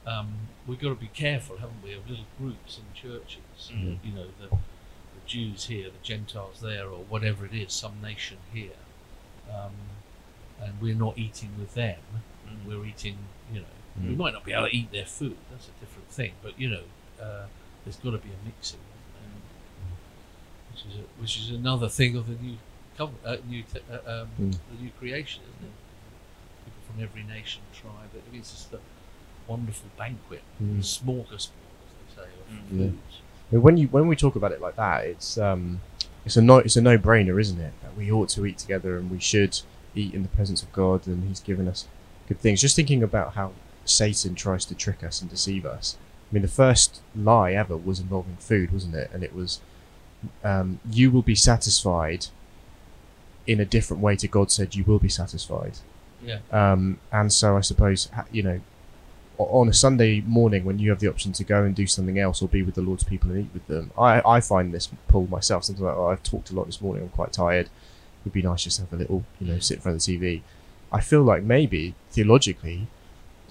Um, 0.06 0.34
we've 0.68 0.80
got 0.80 0.90
to 0.90 0.96
be 0.96 1.08
careful, 1.14 1.58
haven't 1.58 1.84
we, 1.84 1.94
of 1.94 2.10
little 2.10 2.26
groups 2.40 2.80
in 2.80 2.84
churches. 3.00 3.72
Mm. 3.72 3.98
You 4.04 4.12
know, 4.14 4.26
the, 4.40 4.48
the 4.50 5.22
Jews 5.28 5.66
here, 5.66 5.86
the 5.90 6.04
Gentiles 6.04 6.60
there, 6.62 6.86
or 6.88 7.00
whatever 7.10 7.46
it 7.46 7.54
is, 7.54 7.72
some 7.74 8.02
nation 8.02 8.38
here, 8.54 8.72
um, 9.50 9.72
and 10.62 10.74
we're 10.82 10.96
not 10.96 11.18
eating 11.18 11.50
with 11.60 11.74
them. 11.76 12.00
Mm. 12.48 12.68
We're 12.68 12.86
eating, 12.86 13.18
you 13.54 13.62
know, 13.62 13.66
we 14.00 14.14
Mm. 14.14 14.18
might 14.18 14.34
not 14.34 14.44
be 14.46 14.54
able 14.54 14.70
to 14.70 14.76
eat 14.76 14.92
their 14.92 15.06
food. 15.06 15.38
That's 15.52 15.68
a 15.68 15.80
different 15.80 16.10
thing. 16.10 16.34
But 16.44 16.60
you 16.60 16.70
know, 16.70 16.84
uh, 17.22 17.46
there's 17.86 17.98
got 17.98 18.12
to 18.12 18.18
be 18.18 18.30
a 18.30 18.46
mixing, 18.46 18.80
um, 19.18 19.42
which 20.72 20.86
is 20.86 21.00
a, 21.00 21.22
which 21.22 21.38
is 21.40 21.50
another 21.52 21.90
thing 21.90 22.16
of 22.16 22.28
the 22.28 22.36
new 22.44 22.58
cover, 22.98 23.14
uh, 23.26 23.38
new 23.48 23.64
te- 23.64 23.80
uh, 23.92 24.22
um, 24.22 24.28
Mm. 24.40 24.52
the 24.76 24.84
new 24.84 24.92
creation, 25.00 25.44
isn't 25.44 25.68
it? 25.70 25.74
People 26.66 26.82
from 26.94 27.04
every 27.04 27.24
nation, 27.24 27.62
tribe. 27.74 28.10
I 28.14 28.32
mean, 28.32 28.42
it's 28.42 28.52
just 28.52 28.74
a 28.74 28.80
wonderful 29.48 29.90
banquet, 29.98 30.42
Mm. 30.62 30.80
smorgasbord, 30.80 31.30
as 31.38 31.50
they 31.50 32.16
say, 32.16 32.22
of 32.24 32.50
Mm. 32.50 32.80
Yeah. 32.80 32.88
foods. 32.90 33.18
I 33.52 33.56
mean, 33.56 33.62
when 33.64 33.78
you 33.78 33.88
when 33.88 34.08
we 34.08 34.16
talk 34.16 34.36
about 34.36 34.52
it 34.52 34.62
like 34.62 34.76
that, 34.78 35.06
it's 35.06 35.38
um, 35.38 35.82
it's 36.26 36.38
a 36.38 36.42
no 36.42 36.58
it's 36.60 36.76
a 36.78 36.82
no 36.82 36.98
brainer, 36.98 37.40
isn't 37.42 37.60
it? 37.60 37.74
That 37.82 37.98
we 37.98 38.12
ought 38.12 38.30
to 38.30 38.46
eat 38.46 38.58
together 38.58 38.98
and 38.98 39.10
we 39.12 39.20
should 39.20 39.60
eat 39.96 40.14
in 40.14 40.24
the 40.24 40.30
presence 40.30 40.62
of 40.64 40.72
God, 40.72 41.06
and 41.08 41.28
He's 41.28 41.40
given 41.42 41.68
us 41.68 41.88
good 42.28 42.40
things. 42.40 42.62
Just 42.62 42.76
thinking 42.76 43.04
about 43.04 43.34
how 43.34 43.52
Satan 43.84 44.36
tries 44.36 44.64
to 44.66 44.76
trick 44.76 45.04
us 45.04 45.20
and 45.22 45.30
deceive 45.30 45.66
us. 45.66 45.98
I 46.32 46.34
mean, 46.34 46.42
the 46.42 46.48
first 46.48 47.02
lie 47.16 47.52
ever 47.52 47.76
was 47.76 48.00
involving 48.00 48.38
food, 48.38 48.72
wasn't 48.72 48.96
it? 48.96 49.10
And 49.14 49.24
it 49.24 49.36
was, 49.36 49.60
um, 50.44 50.80
"You 50.90 51.12
will 51.12 51.22
be 51.22 51.36
satisfied." 51.36 52.28
In 53.48 53.60
a 53.60 53.66
different 53.66 54.02
way 54.04 54.16
to 54.18 54.28
God 54.28 54.52
said, 54.52 54.76
"You 54.76 54.84
will 54.86 55.00
be 55.00 55.10
satisfied." 55.10 55.80
Yeah. 56.24 56.40
Um, 56.52 57.00
and 57.12 57.34
so 57.34 57.58
I 57.58 57.62
suppose 57.62 58.10
you 58.32 58.44
know, 58.44 58.62
on 59.38 59.68
a 59.68 59.74
Sunday 59.74 60.22
morning 60.22 60.64
when 60.66 60.80
you 60.80 60.90
have 60.90 61.00
the 61.00 61.08
option 61.08 61.32
to 61.34 61.44
go 61.44 61.64
and 61.64 61.76
do 61.76 61.88
something 61.88 62.20
else 62.20 62.42
or 62.42 62.48
be 62.48 62.62
with 62.62 62.76
the 62.76 62.82
Lord's 62.82 63.04
people 63.04 63.32
and 63.32 63.46
eat 63.46 63.50
with 63.54 63.68
them, 63.68 63.92
I, 63.98 64.22
I 64.26 64.40
find 64.40 64.74
this 64.74 64.90
pull 65.08 65.28
myself. 65.28 65.66
Sometimes 65.66 65.84
like, 65.84 65.96
oh, 65.96 66.08
I've 66.08 66.24
talked 66.24 66.52
a 66.52 66.56
lot 66.56 66.68
this 66.68 66.82
morning. 66.82 67.04
I'm 67.04 67.10
quite 67.10 67.34
tired. 67.34 67.66
It 67.66 68.26
would 68.26 68.34
be 68.34 68.42
nice 68.42 68.64
just 68.64 68.78
to 68.78 68.84
have 68.84 68.94
a 68.94 68.98
little, 68.98 69.26
you 69.40 69.48
know, 69.48 69.60
sit 69.60 69.78
in 69.78 69.82
front 69.82 69.96
of 69.96 70.06
the 70.06 70.18
TV. 70.18 70.42
I 70.92 71.02
feel 71.02 71.24
like 71.24 71.44
maybe 71.44 71.96
theologically, 72.12 72.88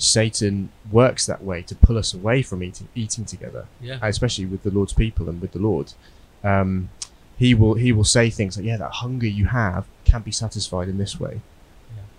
Satan 0.03 0.71
works 0.91 1.27
that 1.27 1.45
way 1.45 1.61
to 1.63 1.75
pull 1.75 1.99
us 1.99 2.15
away 2.15 2.43
from 2.43 2.63
eating 2.63 2.89
eating 2.95 3.25
together, 3.25 3.67
Yeah. 3.81 3.99
especially 4.03 4.47
with 4.47 4.63
the 4.63 4.71
Lord's 4.71 4.93
people 4.95 5.29
and 5.29 5.41
with 5.41 5.53
the 5.53 5.59
Lord. 5.59 5.93
Um, 6.43 6.89
he 7.37 7.53
will 7.55 7.75
he 7.75 7.93
will 7.93 8.05
say 8.05 8.31
things 8.31 8.57
like, 8.57 8.67
"Yeah, 8.67 8.79
that 8.79 8.93
hunger 9.05 9.27
you 9.27 9.47
have 9.47 9.85
can't 10.05 10.25
be 10.25 10.31
satisfied 10.33 10.89
in 10.89 10.99
this 10.99 11.21
way." 11.21 11.41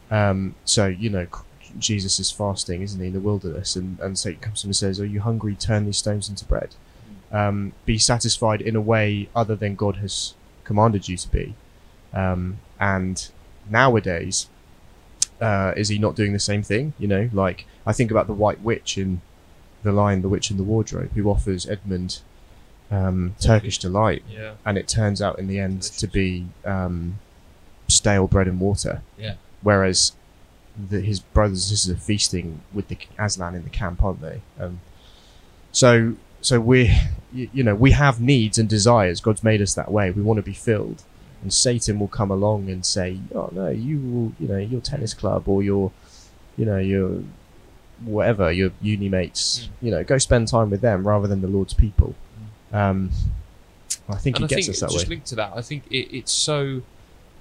Um, 0.10 0.56
so 0.66 0.88
you 0.88 1.10
know, 1.10 1.26
Jesus 1.80 2.20
is 2.20 2.30
fasting, 2.32 2.82
isn't 2.82 3.00
he, 3.00 3.08
in 3.08 3.14
the 3.14 3.20
wilderness, 3.20 3.76
and 3.76 4.00
and 4.00 4.18
Satan 4.18 4.42
comes 4.42 4.62
to 4.62 4.68
him 4.68 4.70
and 4.70 4.76
says, 4.76 5.00
"Are 5.00 5.06
you 5.06 5.22
hungry? 5.22 5.56
Turn 5.56 5.86
these 5.86 5.98
stones 5.98 6.30
into 6.30 6.46
bread. 6.46 6.76
Um, 7.32 7.72
be 7.86 7.98
satisfied 7.98 8.62
in 8.62 8.76
a 8.76 8.82
way 8.82 9.30
other 9.36 9.56
than 9.56 9.76
God 9.76 9.96
has 9.98 10.34
commanded 10.66 11.08
you 11.08 11.18
to 11.18 11.30
be." 11.30 11.56
Um, 12.14 12.58
and 12.80 13.30
nowadays, 13.70 14.48
uh, 15.42 15.74
is 15.76 15.90
he 15.90 15.98
not 15.98 16.16
doing 16.16 16.34
the 16.34 16.40
same 16.40 16.64
thing? 16.64 16.94
You 17.00 17.08
know, 17.08 17.30
like 17.34 17.66
I 17.86 17.94
think 17.94 18.12
about 18.12 18.28
the 18.28 18.34
White 18.34 18.62
Witch 18.62 18.98
in 18.98 19.22
the 19.84 19.92
Lion, 19.92 20.22
the 20.22 20.30
Witch, 20.30 20.52
in 20.52 20.58
the 20.58 20.64
Wardrobe, 20.64 21.12
who 21.16 21.30
offers 21.30 21.68
Edmund 21.68 22.20
um, 22.92 23.36
Turkish 23.40 23.78
delight, 23.80 24.24
Yeah. 24.30 24.54
and 24.66 24.78
it 24.78 24.88
turns 24.88 25.22
out 25.22 25.40
in 25.40 25.48
the 25.48 25.60
end 25.60 25.82
to 25.82 26.08
be 26.08 26.48
um, 26.66 27.18
stale 27.88 28.28
bread 28.28 28.48
and 28.48 28.60
water. 28.60 29.02
Yeah. 29.18 29.36
Whereas 29.62 30.12
the, 30.90 31.00
his 31.02 31.20
brothers 31.20 31.70
and 31.70 31.78
sisters 31.78 31.96
are 31.96 32.00
feasting 32.00 32.62
with 32.74 32.90
the 32.90 32.98
Aslan 33.18 33.56
in 33.56 33.64
the 33.64 33.70
camp, 33.70 34.04
aren't 34.04 34.22
they? 34.22 34.42
Um, 34.60 34.82
so, 35.72 36.16
so 36.42 36.60
we, 36.60 36.94
you, 37.34 37.50
you 37.54 37.64
know, 37.64 37.76
we 37.76 37.92
have 37.92 38.20
needs 38.22 38.58
and 38.58 38.68
desires. 38.70 39.22
God's 39.22 39.44
made 39.44 39.62
us 39.62 39.74
that 39.76 39.92
way. 39.92 40.12
We 40.12 40.22
want 40.22 40.38
to 40.38 40.44
be 40.44 40.54
filled, 40.54 41.04
and 41.42 41.54
Satan 41.54 42.00
will 42.00 42.08
come 42.08 42.32
along 42.32 42.70
and 42.70 42.86
say, 42.86 43.20
"Oh 43.34 43.50
no, 43.52 43.70
you 43.70 43.98
will, 44.00 44.34
you 44.40 44.48
know, 44.48 44.58
your 44.58 44.82
tennis 44.82 45.14
club 45.14 45.48
or 45.48 45.62
your, 45.64 45.92
you 46.58 46.66
know, 46.66 46.78
your." 46.78 47.24
Whatever 48.04 48.52
your 48.52 48.72
uni 48.82 49.10
mates, 49.10 49.70
you 49.80 49.92
know, 49.92 50.04
go 50.04 50.18
spend 50.18 50.48
time 50.48 50.72
with 50.72 50.82
them 50.82 51.08
rather 51.08 51.28
than 51.28 51.42
the 51.42 51.48
Lord's 51.48 51.76
people. 51.76 52.16
Um, 52.74 53.12
I 54.10 54.16
think 54.16 54.38
and 54.40 54.50
he 54.50 54.56
I 54.56 54.58
gets 54.58 54.66
think 54.66 54.74
us 54.76 54.80
that 54.80 54.90
just 54.90 55.06
way. 55.06 55.10
linked 55.12 55.28
to 55.28 55.36
that, 55.36 55.52
I 55.56 55.62
think 55.62 55.84
it, 55.92 56.12
it's 56.18 56.32
so. 56.32 56.82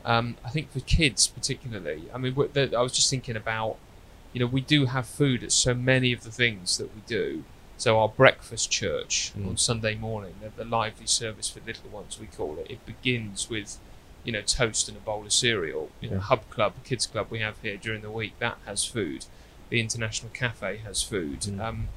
Um, 0.04 0.36
I 0.44 0.50
think 0.50 0.70
for 0.70 0.80
kids 0.80 1.26
particularly. 1.26 2.02
I 2.12 2.18
mean, 2.18 2.34
the, 2.52 2.74
I 2.76 2.82
was 2.82 2.92
just 2.92 3.08
thinking 3.08 3.36
about. 3.36 3.76
You 4.34 4.40
know, 4.40 4.46
we 4.46 4.60
do 4.60 4.84
have 4.84 5.06
food 5.06 5.42
at 5.42 5.50
so 5.50 5.72
many 5.72 6.12
of 6.12 6.24
the 6.24 6.30
things 6.30 6.76
that 6.76 6.94
we 6.94 7.00
do. 7.06 7.42
So 7.78 7.98
our 7.98 8.08
breakfast 8.08 8.70
church 8.70 9.32
Mm. 9.34 9.48
on 9.48 9.56
Sunday 9.56 9.94
morning, 9.94 10.34
the, 10.42 10.50
the 10.62 10.68
lively 10.68 11.06
service 11.06 11.48
for 11.48 11.60
little 11.66 11.88
ones, 11.88 12.18
we 12.20 12.26
call 12.26 12.58
it. 12.58 12.70
It 12.70 12.84
begins 12.84 13.48
with, 13.48 13.78
you 14.24 14.32
know, 14.32 14.42
toast 14.42 14.88
and 14.88 14.96
a 14.96 15.00
bowl 15.00 15.24
of 15.24 15.32
cereal. 15.32 15.90
You 16.00 16.10
know, 16.10 16.16
Yeah. 16.16 16.22
Hub 16.22 16.48
Club, 16.50 16.74
kids 16.84 17.06
club 17.06 17.28
we 17.30 17.38
have 17.40 17.56
here 17.62 17.76
during 17.76 18.02
the 18.02 18.10
week 18.10 18.34
that 18.38 18.58
has 18.66 18.84
food. 18.84 19.26
The 19.70 19.80
International 19.80 20.30
Cafe 20.32 20.78
has 20.78 21.02
food. 21.02 21.40
Mm. 21.42 21.60
Um, 21.60 21.88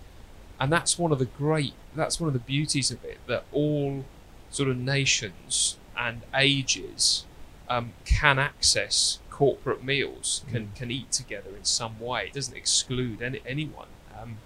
and 0.60 0.72
that's 0.72 0.98
one 1.00 1.12
of 1.12 1.20
the 1.20 1.26
great 1.26 1.74
that's 1.96 2.20
one 2.20 2.28
of 2.28 2.34
the 2.34 2.40
beauties 2.40 2.90
of 2.92 3.04
it 3.04 3.18
that 3.28 3.44
all 3.52 4.06
sort 4.52 4.70
of 4.70 4.78
nations 4.78 5.78
and 5.98 6.22
ages 6.36 7.26
um, 7.70 7.94
can 8.06 8.38
access 8.40 9.20
corporate 9.30 9.84
meals 9.84 10.44
can 10.50 10.68
Mm. 10.68 10.76
can 10.76 10.92
eat 10.92 11.12
together 11.12 11.50
in 11.58 11.66
some 11.66 12.00
way 12.00 12.28
it 12.28 12.34
doesn't 12.34 12.56
exclude 12.56 13.22
any, 13.22 13.42
anyone 13.48 13.88
um, 14.20 14.38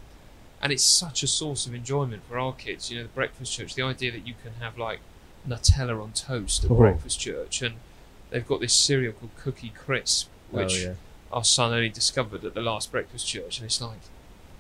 and 0.62 0.72
it's 0.72 0.84
such 0.84 1.24
a 1.24 1.28
source 1.28 1.68
of 1.68 1.74
enjoyment 1.74 2.24
for 2.28 2.40
our 2.40 2.54
kids 2.54 2.90
you 2.90 2.98
know 2.98 3.04
the 3.04 3.10
breakfast 3.10 3.52
church 3.54 3.76
the 3.76 3.82
idea 3.84 4.12
that 4.12 4.26
you 4.26 4.34
can 4.42 4.54
have 4.62 4.78
like 4.78 5.00
Nutella 5.48 6.02
on 6.02 6.12
toast 6.12 6.66
at 6.66 6.72
Oh. 6.72 6.76
breakfast 6.76 7.20
church 7.20 7.62
and 7.62 7.76
they've 8.30 8.48
got 8.48 8.60
this 8.60 8.74
cereal 8.74 9.14
called 9.14 9.32
Cookie 9.38 9.70
Crisp 9.76 10.28
which 10.52 10.74
oh, 10.86 10.90
yeah. 10.90 10.94
our 11.32 11.44
son 11.44 11.74
only 11.74 11.90
discovered 11.90 12.44
at 12.46 12.54
the 12.54 12.62
last 12.62 12.90
breakfast 12.92 13.28
church, 13.28 13.58
and 13.60 13.66
it's 13.66 13.82
like, 13.82 14.00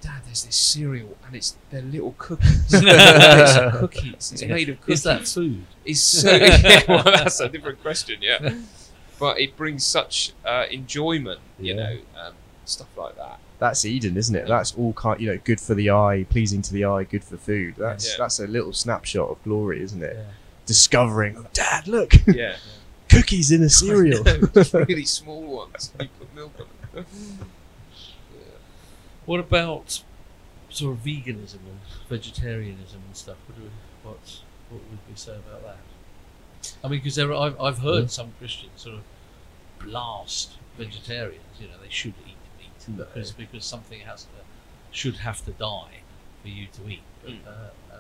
Dad, 0.02 0.22
there's 0.26 0.44
this 0.46 0.56
cereal, 0.58 1.18
and 1.26 1.34
it's 1.36 1.56
they're 1.72 1.82
little 1.82 2.14
cookies. 2.18 2.66
it's 2.74 3.78
cookies. 3.78 4.32
It's 4.34 4.42
Yeah. 4.42 4.48
made 4.50 4.70
of 4.70 4.80
cookies. 4.82 5.00
Is 5.00 5.04
that 5.04 5.28
food? 5.28 5.66
It's 5.86 6.02
so. 6.02 6.36
yeah, 6.36 6.82
well, 6.90 7.04
that's 7.04 7.40
a 7.40 7.48
different 7.50 7.82
question. 7.82 8.18
Yeah, 8.22 8.54
but 9.20 9.40
it 9.40 9.56
brings 9.56 9.86
such 9.86 10.34
uh, 10.46 10.66
enjoyment. 10.70 11.40
You 11.58 11.74
Yeah. 11.74 11.76
know, 11.76 11.98
um, 12.22 12.34
stuff 12.66 12.90
like 12.98 13.16
that. 13.16 13.40
That's 13.60 13.86
Eden, 13.86 14.18
isn't 14.18 14.36
it? 14.36 14.48
That's 14.48 14.76
all 14.76 14.92
kind, 14.94 15.20
you 15.20 15.32
know, 15.32 15.40
good 15.44 15.60
for 15.62 15.74
the 15.74 15.90
eye, 15.90 16.26
pleasing 16.30 16.62
to 16.64 16.74
the 16.74 16.84
eye, 16.86 17.06
good 17.06 17.24
for 17.24 17.38
food. 17.38 17.76
That's 17.78 18.10
Yeah. 18.12 18.16
that's 18.20 18.40
a 18.40 18.46
little 18.46 18.74
snapshot 18.74 19.30
of 19.30 19.42
glory, 19.44 19.82
isn't 19.82 20.04
it? 20.04 20.18
Yeah. 20.68 20.74
Discovering, 20.74 21.38
oh, 21.38 21.46
Dad, 21.54 21.88
look, 21.88 22.14
Yeah, 22.28 22.58
cookies 23.10 23.52
in 23.52 23.64
a 23.64 23.70
cereal. 23.70 24.24
Just 24.54 24.74
really 24.74 25.06
small 25.06 25.42
ones. 25.42 25.94
You 26.00 26.08
put 26.20 26.36
milk 26.36 26.54
on 26.60 26.68
them. 26.94 27.06
What 29.26 29.40
about 29.40 30.04
sort 30.70 30.94
of 30.98 31.04
veganism 31.04 31.56
and 31.66 31.80
vegetarianism 32.10 33.02
and 33.06 33.16
stuff? 33.16 33.38
What, 33.48 33.58
do 33.58 33.64
we, 33.64 33.70
what, 34.04 34.18
what 34.70 34.82
would 34.90 35.00
we 35.10 35.16
say 35.16 35.36
about 35.36 35.64
that? 35.64 36.76
I 36.84 36.88
mean, 36.88 37.00
because 37.00 37.18
I've, 37.20 37.60
I've 37.60 37.80
heard 37.80 38.04
Yeah. 38.04 38.08
some 38.08 38.34
Christians 38.40 38.72
sort 38.82 38.96
of 38.96 39.02
blast 39.80 40.52
vegetarians. 40.78 41.42
You 41.60 41.68
know, 41.68 41.74
they 41.82 41.90
should 41.90 42.14
eat 42.26 42.36
meat 42.60 42.98
No. 42.98 43.06
because 43.06 43.32
because 43.32 43.66
something 43.66 44.00
has 44.02 44.24
to 44.24 44.30
should 44.92 45.18
have 45.18 45.44
to 45.46 45.52
die 45.52 46.00
for 46.42 46.48
you 46.48 46.68
to 46.74 46.90
eat. 46.90 47.02
But 47.24 47.32
Mm. 47.34 47.48
uh, 47.48 47.50
uh, 47.94 47.98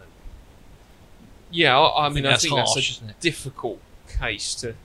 Yeah, 1.51 1.77
I, 1.79 2.05
I 2.07 2.09
mean, 2.09 2.25
I 2.25 2.31
that's 2.31 2.43
think 2.43 2.55
harsh, 2.55 2.75
that's 2.99 3.01
a 3.11 3.13
difficult 3.21 3.79
case 4.19 4.53
to 4.55 4.75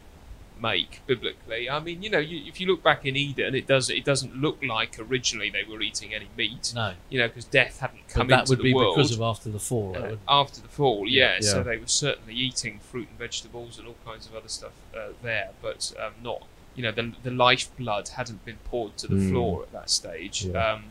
make 0.60 1.00
biblically. 1.08 1.68
I 1.68 1.80
mean, 1.80 2.02
you 2.02 2.10
know, 2.10 2.18
you, 2.20 2.46
if 2.48 2.60
you 2.60 2.68
look 2.68 2.82
back 2.84 3.04
in 3.04 3.16
Eden, 3.16 3.54
it 3.54 3.66
does 3.66 3.90
it 3.90 4.04
doesn't 4.04 4.36
look 4.36 4.62
like 4.62 4.96
originally 4.98 5.50
they 5.50 5.64
were 5.64 5.80
eating 5.82 6.14
any 6.14 6.28
meat. 6.36 6.72
No, 6.74 6.94
You 7.10 7.18
know, 7.20 7.26
because 7.28 7.46
death 7.46 7.80
hadn't 7.80 8.06
come 8.08 8.28
but 8.28 8.34
that 8.34 8.40
into 8.42 8.50
would 8.52 8.58
the 8.60 8.62
be 8.62 8.74
world 8.74 8.96
because 8.96 9.12
of 9.12 9.20
after 9.20 9.50
the 9.50 9.58
fall. 9.58 9.96
uh, 9.98 10.16
after 10.28 10.60
the 10.60 10.68
fall. 10.68 11.06
Yeah, 11.08 11.34
Yeah. 11.40 11.48
so 11.50 11.62
they 11.64 11.78
were 11.78 11.88
certainly 11.88 12.34
eating 12.34 12.78
fruit 12.78 13.08
and 13.08 13.18
vegetables 13.18 13.78
and 13.78 13.88
all 13.88 13.96
kinds 14.06 14.26
of 14.26 14.36
other 14.36 14.48
stuff 14.48 14.72
uh, 14.96 15.08
there, 15.22 15.50
but 15.60 15.92
um, 16.00 16.12
not. 16.22 16.44
You 16.76 16.84
know, 16.84 16.92
the 16.92 17.12
the 17.24 17.30
lifeblood 17.32 18.08
hadn't 18.10 18.44
been 18.44 18.58
poured 18.64 18.96
to 18.98 19.08
the 19.08 19.16
Mm. 19.16 19.30
floor 19.30 19.62
at 19.64 19.72
that 19.72 19.90
stage. 19.90 20.44
Yeah. 20.46 20.74
Um, 20.74 20.84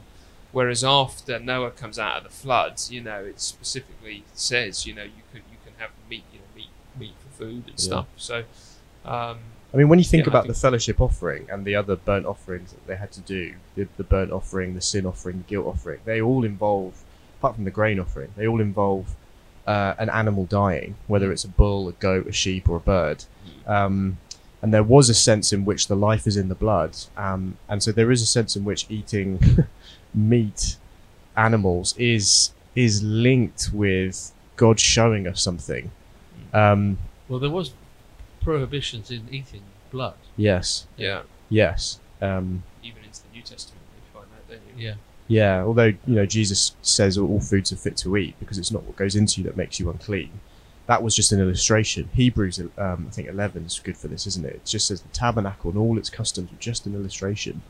Whereas 0.53 0.83
after 0.83 1.39
Noah 1.39 1.71
comes 1.71 1.97
out 1.97 2.17
of 2.17 2.23
the 2.25 2.29
flood, 2.29 2.73
you 2.89 2.99
know, 2.99 3.23
it 3.23 3.39
specifically 3.39 4.25
says, 4.33 4.85
you 4.85 4.93
know, 4.93 5.03
you 5.03 5.23
can 5.31 5.43
you 5.49 5.57
can 5.63 5.71
have 5.77 5.91
meat, 6.09 6.25
you 6.33 6.39
know, 6.39 6.45
meat, 6.53 6.67
meat 6.99 7.13
for 7.23 7.29
food 7.41 7.63
and 7.71 7.79
Yeah. 7.79 7.89
stuff. 7.89 8.07
So, 8.17 8.37
um, 9.05 9.37
I 9.73 9.77
mean, 9.77 9.87
when 9.89 9.99
you 9.99 10.05
think 10.05 10.25
Yeah, 10.25 10.31
about 10.31 10.43
think- 10.43 10.55
the 10.55 10.59
fellowship 10.61 10.99
offering 11.01 11.47
and 11.51 11.65
the 11.65 11.75
other 11.75 11.95
burnt 11.95 12.25
offerings 12.25 12.71
that 12.71 12.85
they 12.87 12.97
had 12.97 13.11
to 13.13 13.21
do, 13.21 13.53
the, 13.75 13.87
the 13.97 14.03
burnt 14.03 14.31
offering, 14.31 14.75
the 14.75 14.81
sin 14.81 15.05
offering, 15.05 15.37
the 15.39 15.43
guilt 15.51 15.65
offering, 15.65 15.99
they 16.05 16.21
all 16.21 16.43
involve, 16.43 16.93
apart 17.39 17.55
from 17.55 17.63
the 17.65 17.71
grain 17.71 17.99
offering, 17.99 18.29
they 18.37 18.47
all 18.47 18.61
involve 18.61 19.05
uh, 19.67 19.93
an 19.99 20.09
animal 20.09 20.45
dying, 20.45 20.95
whether 21.07 21.31
it's 21.31 21.43
a 21.43 21.47
bull, 21.47 21.87
a 21.87 21.91
goat, 21.93 22.27
a 22.27 22.31
sheep, 22.31 22.67
or 22.69 22.77
a 22.77 22.79
bird. 22.79 23.23
Um, 23.67 24.17
and 24.61 24.73
there 24.73 24.83
was 24.83 25.07
a 25.09 25.13
sense 25.13 25.53
in 25.53 25.65
which 25.65 25.87
the 25.87 25.95
life 25.95 26.25
is 26.27 26.35
in 26.35 26.49
the 26.49 26.55
blood, 26.55 26.97
um, 27.15 27.57
and 27.69 27.81
so 27.81 27.91
there 27.91 28.11
is 28.11 28.21
a 28.21 28.25
sense 28.25 28.55
in 28.55 28.63
which 28.65 28.85
eating 28.89 29.39
meat 30.13 30.77
animals 31.37 31.95
is 31.97 32.51
is 32.75 33.01
linked 33.03 33.69
with 33.73 34.31
God 34.57 34.79
showing 34.79 35.27
us 35.27 35.41
something. 35.41 35.91
Um, 36.53 36.97
Well, 37.31 37.39
there 37.39 37.49
was 37.49 37.71
prohibitions 38.41 39.09
in 39.09 39.25
eating 39.31 39.61
blood. 39.89 40.15
yes, 40.35 40.85
yeah, 40.97 41.21
yes. 41.47 42.01
Um, 42.21 42.63
even 42.83 43.05
into 43.05 43.21
the 43.21 43.29
New 43.33 43.41
Testament, 43.41 43.81
you 43.95 44.19
find 44.19 44.27
that, 44.33 44.49
don't 44.49 44.77
you? 44.77 44.85
Yeah. 44.85 44.95
Yeah, 45.29 45.63
although 45.63 45.93
you 46.05 46.15
know 46.15 46.25
Jesus 46.25 46.75
says 46.81 47.17
all 47.17 47.39
foods 47.39 47.71
are 47.71 47.77
fit 47.77 47.95
to 47.97 48.17
eat 48.17 48.35
because 48.37 48.57
it's 48.57 48.69
not 48.69 48.83
what 48.83 48.97
goes 48.97 49.15
into 49.15 49.39
you 49.39 49.45
that 49.45 49.55
makes 49.55 49.79
you 49.79 49.89
unclean. 49.89 50.41
That 50.87 51.03
was 51.03 51.15
just 51.15 51.31
an 51.31 51.39
illustration. 51.39 52.09
Hebrews, 52.13 52.59
um, 52.77 53.05
I 53.07 53.11
think 53.11 53.29
eleven 53.29 53.63
is 53.63 53.79
good 53.79 53.95
for 53.95 54.09
this, 54.09 54.27
isn't 54.27 54.45
it? 54.45 54.55
It 54.55 54.65
just 54.65 54.87
says 54.87 54.99
the 55.01 55.07
tabernacle 55.13 55.71
and 55.71 55.79
all 55.79 55.97
its 55.97 56.09
customs 56.09 56.51
were 56.51 56.57
just 56.57 56.85
an 56.85 56.95
illustration 56.95 57.61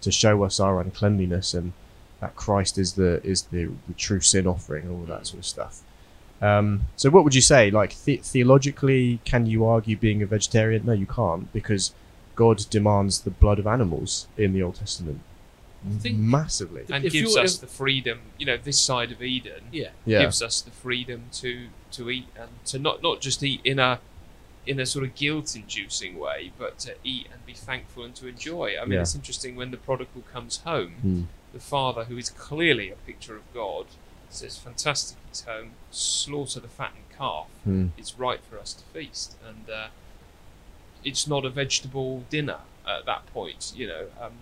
to 0.00 0.12
show 0.12 0.44
us 0.44 0.60
our 0.60 0.80
uncleanliness 0.80 1.54
and 1.54 1.72
that 2.20 2.36
Christ 2.36 2.78
is 2.78 2.92
the 2.92 3.20
is 3.24 3.42
the, 3.42 3.72
the 3.88 3.94
true 3.94 4.20
sin 4.20 4.46
offering 4.46 4.84
and 4.84 4.92
all 4.92 5.06
that 5.06 5.26
sort 5.26 5.40
of 5.40 5.46
stuff. 5.46 5.82
Um, 6.40 6.82
so, 6.96 7.10
what 7.10 7.24
would 7.24 7.34
you 7.34 7.40
say? 7.40 7.70
Like 7.70 7.96
the- 8.04 8.18
theologically, 8.22 9.20
can 9.24 9.46
you 9.46 9.64
argue 9.66 9.96
being 9.96 10.22
a 10.22 10.26
vegetarian? 10.26 10.84
No, 10.86 10.92
you 10.92 11.06
can't 11.06 11.52
because 11.52 11.92
God 12.36 12.64
demands 12.70 13.20
the 13.22 13.30
blood 13.30 13.58
of 13.58 13.66
animals 13.66 14.28
in 14.36 14.52
the 14.52 14.62
Old 14.62 14.76
Testament 14.76 15.20
think- 16.00 16.16
massively. 16.18 16.82
And 16.90 17.04
If 17.04 17.12
gives 17.12 17.30
you're- 17.34 17.42
us 17.44 17.54
if- 17.56 17.60
the 17.62 17.66
freedom, 17.66 18.18
you 18.38 18.46
know, 18.46 18.56
this 18.56 18.78
side 18.78 19.10
of 19.12 19.22
Eden 19.22 19.62
Yeah. 19.72 19.90
Yeah. 20.06 20.20
gives 20.22 20.40
us 20.42 20.60
the 20.60 20.70
freedom 20.70 21.24
to 21.34 21.68
to 21.92 22.10
eat 22.10 22.26
and 22.38 22.50
to 22.66 22.78
not 22.78 23.02
not 23.02 23.20
just 23.20 23.42
eat 23.42 23.60
in 23.64 23.78
a 23.78 23.98
in 24.66 24.78
a 24.78 24.84
sort 24.84 25.02
of 25.02 25.14
guilt-inducing 25.14 26.18
way, 26.18 26.52
but 26.58 26.78
to 26.78 26.94
eat 27.02 27.26
and 27.32 27.44
be 27.46 27.54
thankful 27.54 28.04
and 28.04 28.14
to 28.14 28.26
enjoy. 28.28 28.74
I 28.78 28.84
mean, 28.84 28.92
Yeah. 28.92 29.00
it's 29.00 29.14
interesting 29.14 29.56
when 29.56 29.70
the 29.70 29.78
prodigal 29.78 30.22
comes 30.30 30.58
home, 30.58 30.92
Hmm. 31.00 31.22
the 31.54 31.58
father, 31.60 32.04
who 32.04 32.18
is 32.18 32.28
clearly 32.28 32.90
a 32.90 32.96
picture 32.96 33.34
of 33.34 33.42
God, 33.54 33.86
says, 34.34 34.58
"Fantastic, 34.58 35.18
he's 35.28 35.42
home. 35.42 35.72
Slaughter 35.90 36.60
the 36.60 36.68
fattened 36.68 37.04
calf. 37.16 37.46
Hmm. 37.64 37.88
It's 37.96 38.18
right 38.18 38.40
for 38.42 38.58
us 38.58 38.72
to 38.74 38.84
feast." 38.84 39.36
And 39.46 39.68
uh, 39.70 39.88
it's 41.04 41.26
not 41.26 41.44
a 41.44 41.50
vegetable 41.50 42.24
dinner 42.30 42.58
at 42.86 43.06
that 43.06 43.26
point, 43.32 43.72
you 43.76 43.86
know. 43.86 44.06
Um, 44.20 44.32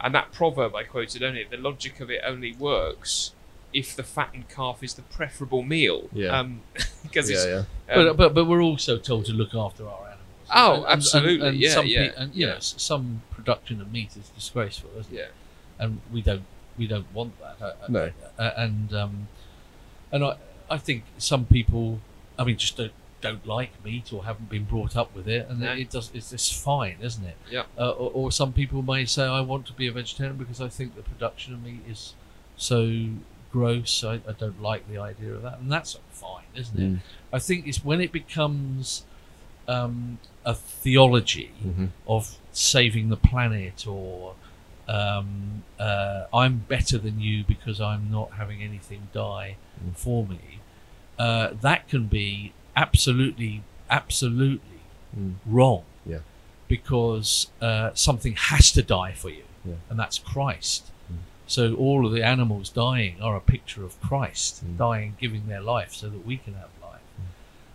and 0.00 0.14
that 0.14 0.32
proverb 0.32 0.74
I 0.74 0.84
quoted 0.84 1.22
only, 1.22 1.44
the 1.44 1.56
logic 1.58 2.00
of 2.00 2.10
it 2.10 2.22
only 2.24 2.52
works 2.54 3.32
if 3.72 3.94
the 3.94 4.02
fattened 4.02 4.48
calf 4.48 4.82
is 4.82 4.94
the 4.94 5.02
preferable 5.02 5.62
meal. 5.62 6.08
Yeah. 6.12 6.38
Um, 6.38 6.62
because 7.02 7.30
yeah, 7.30 7.36
it's 7.36 7.46
yeah. 7.46 7.94
um, 7.94 8.06
but, 8.06 8.16
but 8.16 8.34
but 8.34 8.44
we're 8.46 8.62
also 8.62 8.98
told 8.98 9.26
to 9.26 9.32
look 9.32 9.54
after 9.54 9.86
our 9.86 10.00
animals. 10.06 10.16
Oh, 10.52 10.84
absolutely. 10.88 11.56
Yeah, 11.58 11.74
some 11.74 11.86
yeah, 11.86 12.08
pe- 12.08 12.14
and 12.16 12.34
you 12.34 12.46
yeah. 12.46 12.54
know, 12.54 12.58
some 12.60 13.22
production 13.30 13.80
of 13.80 13.92
meat 13.92 14.16
is 14.16 14.28
disgraceful, 14.30 14.90
isn't 14.98 15.12
it? 15.12 15.16
yeah, 15.16 15.26
And 15.78 16.00
we 16.12 16.22
don't 16.22 16.44
we 16.78 16.86
don't 16.86 17.12
want 17.14 17.38
that. 17.40 17.56
Uh, 17.60 17.64
uh, 17.66 17.86
No. 17.88 18.10
uh, 18.38 18.50
and 18.56 18.92
um, 18.94 19.28
and 20.12 20.24
I 20.24 20.36
I 20.70 20.78
think 20.78 21.04
some 21.18 21.44
people, 21.46 22.00
I 22.38 22.44
mean, 22.44 22.56
just 22.56 22.76
don't 22.76 22.92
don't 23.20 23.46
like 23.46 23.84
meat 23.84 24.12
or 24.14 24.24
haven't 24.24 24.48
been 24.48 24.64
brought 24.64 24.96
up 24.96 25.14
with 25.14 25.28
it, 25.28 25.46
and 25.48 25.60
No. 25.60 25.72
it 25.72 25.90
does 25.90 26.10
it's 26.14 26.30
just 26.30 26.54
fine, 26.54 26.96
isn't 27.02 27.24
it? 27.24 27.36
Yeah. 27.50 27.64
Uh, 27.78 27.90
or, 27.90 28.10
or 28.14 28.32
some 28.32 28.52
people 28.52 28.82
may 28.82 29.04
say, 29.04 29.24
I 29.24 29.40
want 29.42 29.66
to 29.66 29.72
be 29.74 29.86
a 29.86 29.92
vegetarian 29.92 30.36
because 30.38 30.60
I 30.60 30.68
think 30.68 30.96
the 30.96 31.02
production 31.02 31.52
of 31.54 31.62
meat 31.62 31.82
is 31.88 32.14
so 32.56 33.08
gross. 33.52 34.02
I, 34.04 34.14
I 34.26 34.32
don't 34.38 34.62
like 34.62 34.88
the 34.88 34.96
idea 34.98 35.34
of 35.34 35.42
that, 35.42 35.58
and 35.58 35.70
that's 35.70 35.98
fine, 36.12 36.44
isn't 36.54 36.78
it? 36.78 36.92
Mm. 36.94 36.98
I 37.32 37.38
think 37.40 37.66
it's 37.66 37.84
when 37.84 38.00
it 38.00 38.10
becomes 38.12 39.04
um, 39.68 40.18
a 40.44 40.54
theology 40.54 41.52
Mhm. 41.64 41.90
of 42.08 42.36
saving 42.52 43.08
the 43.10 43.16
planet 43.16 43.86
or 43.86 44.34
um, 44.90 45.62
uh, 45.78 46.24
I'm 46.34 46.56
better 46.68 46.98
than 46.98 47.20
you 47.20 47.44
because 47.44 47.80
I'm 47.80 48.10
not 48.10 48.32
having 48.32 48.62
anything 48.62 49.08
die 49.12 49.56
Mm. 49.82 49.96
for 49.96 50.26
me. 50.26 50.58
Uh, 51.18 51.50
that 51.62 51.88
can 51.88 52.06
be 52.06 52.52
absolutely, 52.76 53.62
absolutely 53.88 54.80
Mm. 55.18 55.34
wrong. 55.46 55.84
Yeah. 56.06 56.18
Because 56.68 57.48
uh, 57.60 57.90
something 57.94 58.34
has 58.36 58.70
to 58.72 58.82
die 58.82 59.12
for 59.12 59.30
you, 59.30 59.44
Yeah. 59.64 59.74
and 59.88 59.98
that's 59.98 60.18
Christ. 60.18 60.90
Mm. 61.12 61.18
So 61.46 61.74
all 61.74 62.06
of 62.06 62.12
the 62.12 62.22
animals 62.24 62.68
dying 62.70 63.20
are 63.20 63.36
a 63.36 63.40
picture 63.40 63.84
of 63.84 64.00
Christ 64.00 64.64
Mm. 64.64 64.76
dying, 64.78 65.16
giving 65.20 65.46
their 65.46 65.60
life 65.60 65.92
so 65.94 66.08
that 66.08 66.24
we 66.26 66.36
can 66.36 66.54
have. 66.54 66.68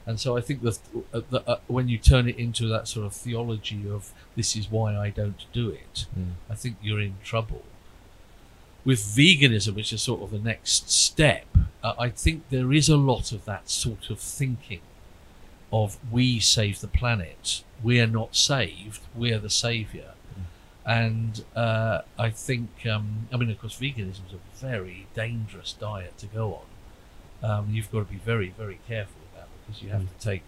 And 0.06 0.20
so 0.20 0.38
I 0.38 0.41
think 0.41 0.62
that 0.62 0.80
uh, 1.13 1.22
uh, 1.48 1.58
when 1.68 1.88
you 1.89 1.98
turn 1.98 2.30
it 2.30 2.38
into 2.38 2.68
that 2.68 2.88
sort 2.88 3.06
of 3.06 3.13
theology 3.13 3.89
of 3.89 4.12
this 4.36 4.56
is 4.56 4.70
why 4.70 4.96
I 4.96 5.10
don't 5.10 5.46
do 5.52 5.70
it, 5.70 6.06
Mm. 6.18 6.34
I 6.50 6.56
think 6.56 6.78
you're 6.82 7.02
in 7.02 7.15
trouble. 7.24 7.63
With 8.84 9.00
veganism, 9.00 9.76
which 9.76 9.91
is 9.91 10.04
sort 10.04 10.22
of 10.22 10.30
the 10.30 10.38
next 10.38 10.91
step, 10.91 11.46
uh, 11.84 11.94
I 11.98 12.10
think 12.10 12.50
there 12.50 12.72
is 12.72 12.88
a 12.88 12.98
lot 12.98 13.32
of 13.32 13.46
that 13.46 13.70
sort 13.70 14.12
of 14.12 14.20
thinking 14.20 14.82
of 15.74 15.98
we 16.12 16.39
save 16.39 16.82
the 16.82 16.88
planet, 16.88 17.63
we're 17.82 18.08
not 18.08 18.36
saved, 18.36 19.02
we're 19.15 19.39
the 19.39 19.50
savior. 19.50 20.12
And 20.86 21.44
uh, 21.56 22.02
I 22.20 22.30
think, 22.30 22.86
um, 22.86 23.28
I 23.34 23.38
mean, 23.38 23.50
of 23.50 23.60
course, 23.60 23.80
veganism 23.80 24.28
is 24.28 24.34
a 24.34 24.65
very 24.65 25.08
dangerous 25.15 25.74
diet 25.74 26.15
to 26.20 26.28
go 26.28 26.62
on. 26.62 27.50
Um, 27.50 27.70
you've 27.72 27.91
got 27.91 28.08
to 28.08 28.13
be 28.13 28.20
very, 28.20 28.54
very 28.56 28.80
careful 28.88 29.22
because 29.65 29.82
you 29.82 29.89
have 29.89 30.01
Mm. 30.01 30.17
to 30.17 30.23
take, 30.25 30.43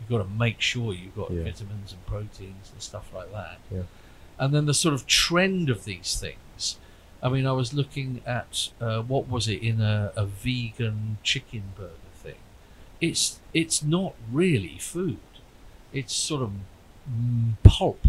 you've 0.00 0.08
got 0.08 0.18
to 0.24 0.30
make 0.30 0.60
sure 0.60 0.92
you've 0.92 1.16
got 1.16 1.30
Yeah. 1.30 1.44
vitamins 1.44 1.92
and 1.92 2.04
proteins 2.06 2.70
and 2.72 2.82
stuff 2.82 3.12
like 3.14 3.32
that. 3.32 3.58
Yeah. 3.72 3.82
And 4.38 4.54
then 4.54 4.66
the 4.66 4.74
sort 4.74 4.94
of 4.94 5.06
trend 5.06 5.68
of 5.70 5.84
these 5.84 6.18
things. 6.20 6.76
I 7.22 7.28
mean, 7.28 7.46
I 7.46 7.52
was 7.52 7.74
looking 7.74 8.20
at 8.24 8.68
uh, 8.80 9.02
what 9.02 9.28
was 9.28 9.48
it 9.48 9.60
in 9.62 9.80
a, 9.80 10.12
a 10.14 10.24
vegan 10.24 11.18
chicken 11.24 11.72
burger 11.76 11.94
thing. 12.14 12.36
It's 13.00 13.40
it's 13.52 13.82
not 13.82 14.14
really 14.30 14.78
food. 14.78 15.18
It's 15.92 16.14
sort 16.14 16.42
of 16.42 16.52
mm, 17.10 17.54
pulp. 17.64 18.06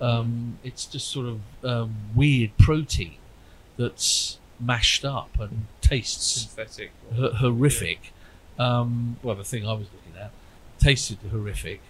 Um, 0.00 0.58
it's 0.64 0.86
just 0.86 1.08
sort 1.08 1.26
of 1.26 1.40
um, 1.64 1.94
weird 2.14 2.56
protein 2.58 3.14
that's 3.76 4.38
mashed 4.58 5.04
up 5.04 5.38
and 5.38 5.66
tastes 5.80 6.24
synthetic. 6.42 6.90
h- 7.12 7.34
horrific. 7.34 8.12
Um, 8.58 9.16
well, 9.22 9.34
the 9.34 9.44
thing 9.44 9.66
I 9.66 9.72
was 9.72 9.88
looking 9.92 10.20
at 10.20 10.30
tasted 10.78 11.18
horrific. 11.30 11.80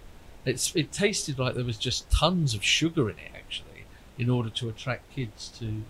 It's 0.44 0.74
it 0.76 0.92
tasted 0.92 1.38
like 1.38 1.54
there 1.54 1.64
was 1.64 1.78
just 1.78 2.10
tons 2.10 2.54
of 2.54 2.62
sugar 2.62 3.08
in 3.08 3.16
it 3.16 3.32
actually, 3.34 3.84
in 4.18 4.28
order 4.28 4.50
to 4.50 4.68
attract 4.68 5.10
kids 5.10 5.50
to 5.58 5.82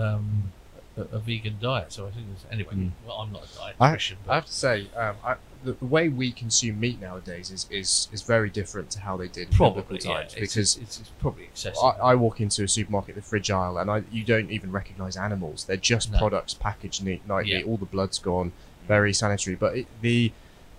um, 0.00 0.52
a, 0.96 1.02
a 1.02 1.18
vegan 1.20 1.56
diet. 1.60 1.92
So 1.92 2.06
I 2.06 2.10
think 2.10 2.26
it's, 2.32 2.44
anyway. 2.50 2.74
Mm. 2.74 2.90
Well, 3.06 3.16
I'm 3.16 3.32
not 3.32 3.44
a 3.44 3.62
I, 3.82 3.94
dietitian, 3.94 4.12
I 4.12 4.16
but 4.26 4.34
have 4.34 4.46
to 4.46 4.52
say, 4.52 4.88
um, 4.96 5.16
I, 5.24 5.36
the, 5.62 5.72
the 5.72 5.84
way 5.86 6.08
we 6.08 6.32
consume 6.32 6.80
meat 6.80 7.00
nowadays 7.00 7.50
is, 7.50 7.66
is, 7.70 8.08
is 8.12 8.22
very 8.22 8.50
different 8.50 8.90
to 8.90 9.00
how 9.00 9.16
they 9.16 9.28
did 9.28 9.48
in 9.48 9.54
probably 9.54 10.00
yeah, 10.02 10.14
times. 10.14 10.34
it's, 10.34 10.54
because 10.54 10.76
it's, 10.76 11.00
it's 11.00 11.10
probably 11.20 11.44
excessive. 11.44 11.82
I, 11.82 12.10
I 12.10 12.14
walk 12.16 12.40
into 12.40 12.64
a 12.64 12.68
supermarket, 12.68 13.14
the 13.14 13.22
fridge 13.22 13.50
aisle, 13.50 13.78
and 13.78 13.90
I, 13.90 14.02
you 14.10 14.24
don't 14.24 14.50
even 14.50 14.72
recognise 14.72 15.16
animals. 15.16 15.64
They're 15.64 15.76
just 15.76 16.10
No. 16.10 16.18
products 16.18 16.52
packaged 16.52 17.04
neat, 17.04 17.26
neatly. 17.28 17.60
Yeah. 17.60 17.62
All 17.62 17.76
the 17.76 17.86
blood's 17.86 18.18
gone, 18.18 18.52
very 18.86 19.12
sanitary. 19.12 19.56
But 19.56 19.76
it, 19.78 19.86
the 20.00 20.32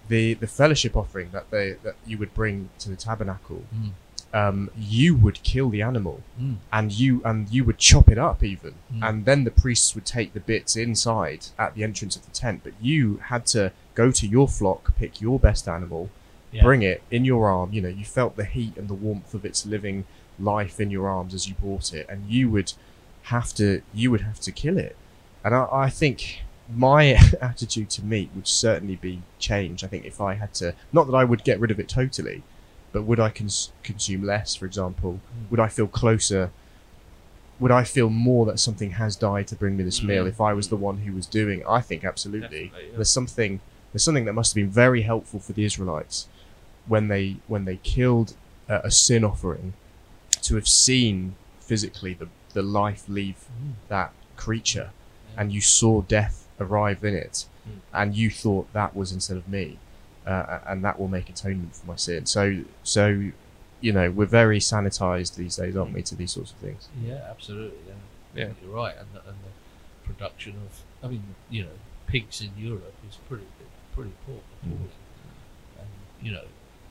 the 0.08 0.36
the 0.36 0.48
fellowship 0.48 0.96
offering 0.96 1.30
that 1.32 1.50
they 1.52 1.76
that 1.84 1.96
you 2.06 2.18
would 2.18 2.34
bring 2.34 2.70
to 2.80 2.90
the 2.90 2.96
tabernacle, 2.96 3.64
Mm. 3.76 3.92
um, 4.34 4.70
you 4.78 5.16
would 5.16 5.42
kill 5.44 5.70
the 5.70 5.82
animal 5.82 6.22
Mm. 6.40 6.58
and 6.72 6.92
you 6.92 7.22
and 7.26 7.50
you 7.50 7.64
would 7.64 7.78
chop 7.80 8.10
it 8.10 8.18
up 8.18 8.44
even, 8.44 8.74
Mm. 8.94 9.08
and 9.10 9.26
then 9.26 9.44
the 9.46 9.52
priests 9.52 9.96
would 9.96 10.06
take 10.06 10.34
the 10.34 10.40
bits 10.40 10.76
inside 10.76 11.48
at 11.58 11.74
the 11.76 11.84
entrance 11.84 12.16
of 12.16 12.24
the 12.26 12.32
tent. 12.32 12.62
But 12.64 12.74
you 12.82 13.18
had 13.32 13.46
to 13.48 13.72
go 13.96 14.12
to 14.12 14.28
your 14.28 14.48
flock, 14.48 14.96
pick 14.98 15.22
your 15.22 15.40
best 15.40 15.68
animal, 15.68 16.10
Yeah. 16.52 16.64
bring 16.64 16.82
it 16.84 17.02
in 17.10 17.26
your 17.26 17.48
arm. 17.50 17.74
You 17.74 17.82
know, 17.82 17.90
you 17.90 18.06
felt 18.06 18.36
the 18.36 18.46
heat 18.46 18.78
and 18.78 18.88
the 18.88 18.94
warmth 18.94 19.34
of 19.34 19.44
its 19.46 19.66
living 19.66 20.06
life 20.38 20.80
in 20.80 20.92
your 20.92 21.08
arms 21.08 21.34
as 21.34 21.48
you 21.48 21.56
brought 21.56 21.94
it, 21.94 22.06
and 22.10 22.30
you 22.30 22.50
would 22.50 22.74
have 23.24 23.54
to 23.56 23.82
you 23.94 24.12
would 24.12 24.22
have 24.22 24.40
to 24.42 24.52
kill 24.52 24.78
it. 24.78 24.96
And 25.44 25.56
I, 25.56 25.68
I 25.72 25.90
think 25.90 26.42
my 26.74 27.18
attitude 27.42 27.90
to 27.92 28.04
meat 28.04 28.30
would 28.36 28.48
certainly 28.48 28.96
be 28.96 29.22
changed. 29.40 29.84
I 29.84 29.88
think 29.88 30.06
if 30.06 30.20
I 30.22 30.36
had 30.36 30.54
to, 30.56 30.74
not 30.92 31.08
that 31.08 31.14
I 31.16 31.24
would 31.24 31.44
get 31.44 31.60
rid 31.60 31.72
of 31.72 31.80
it 31.80 31.88
totally, 31.90 32.44
but 32.92 33.04
would 33.04 33.20
I 33.20 33.30
cons- 33.30 33.72
consume 33.84 34.24
less, 34.24 34.56
for 34.56 34.66
example? 34.66 35.14
Mm. 35.14 35.52
Would 35.52 35.60
I 35.60 35.68
feel 35.68 35.88
closer? 35.88 36.52
Would 37.60 37.72
I 37.72 37.84
feel 37.84 38.10
more 38.10 38.46
that 38.48 38.60
something 38.60 38.92
has 38.92 39.16
died 39.16 39.48
to 39.48 39.56
bring 39.56 39.78
me 39.78 39.84
this 39.84 40.02
meal 40.04 40.26
Mm. 40.26 40.30
if 40.30 40.42
I 40.42 40.54
was 40.54 40.70
the 40.70 40.76
one 40.76 41.00
who 41.00 41.14
was 41.14 41.26
doing 41.26 41.60
it? 41.62 41.66
I 41.68 41.82
think 41.82 42.04
absolutely. 42.04 42.72
Yeah. 42.76 42.96
There's 42.96 43.10
something 43.10 43.60
there's 43.94 44.04
something 44.04 44.26
that 44.26 44.34
must 44.34 44.52
have 44.52 44.56
been 44.56 44.70
very 44.70 45.04
helpful 45.04 45.40
for 45.40 45.54
the 45.54 45.64
Israelites 45.64 46.28
when 46.88 47.08
they 47.08 47.38
when 47.48 47.66
they 47.66 47.78
killed 47.78 48.34
a, 48.68 48.82
a 48.86 48.92
sin 48.92 49.24
offering 49.24 49.74
to 50.42 50.56
have 50.56 50.68
seen 50.68 51.36
physically 51.60 52.14
the, 52.14 52.28
the 52.54 52.62
life 52.62 53.06
leave 53.08 53.46
that 53.88 54.12
creature 54.36 54.92
and 55.38 55.52
you 55.52 55.62
saw 55.62 56.02
death 56.02 56.45
arrive 56.60 57.04
in 57.04 57.14
it 57.16 57.46
Mm. 57.68 57.80
and 57.94 58.16
you 58.16 58.30
thought 58.30 58.72
that 58.74 58.96
was 58.96 59.12
instead 59.12 59.38
of 59.38 59.48
me 59.50 59.80
uh, 60.28 60.60
and 60.68 60.86
that 60.86 61.00
will 61.00 61.08
make 61.08 61.30
atonement 61.30 61.76
for 61.76 61.88
my 61.88 61.96
sin 61.96 62.26
so 62.28 62.62
so 62.84 63.06
you 63.82 63.92
know 63.92 64.12
we're 64.12 64.26
very 64.28 64.60
sanitized 64.60 65.36
these 65.36 65.56
days 65.56 65.76
aren't 65.76 65.92
we 65.94 66.04
to 66.04 66.16
these 66.16 66.32
sorts 66.32 66.52
of 66.52 66.58
things 66.58 66.88
Yeah, 67.04 67.26
absolutely. 67.30 67.80
Yeah, 67.88 67.94
Yeah. 68.46 68.52
you're 68.62 68.72
right. 68.72 68.96
And 68.98 69.08
the, 69.14 69.20
and 69.30 69.38
the 69.48 70.08
production 70.08 70.54
of, 70.66 70.82
I 71.04 71.08
mean, 71.12 71.24
you 71.50 71.64
know, 71.64 71.76
pigs 72.06 72.40
in 72.42 72.52
Europe 72.56 72.94
is 73.10 73.16
pretty 73.28 73.46
pretty 73.96 74.14
poor, 74.28 74.42
Mm. 74.66 74.90
and 75.80 75.88
you 76.22 76.32
know 76.34 76.46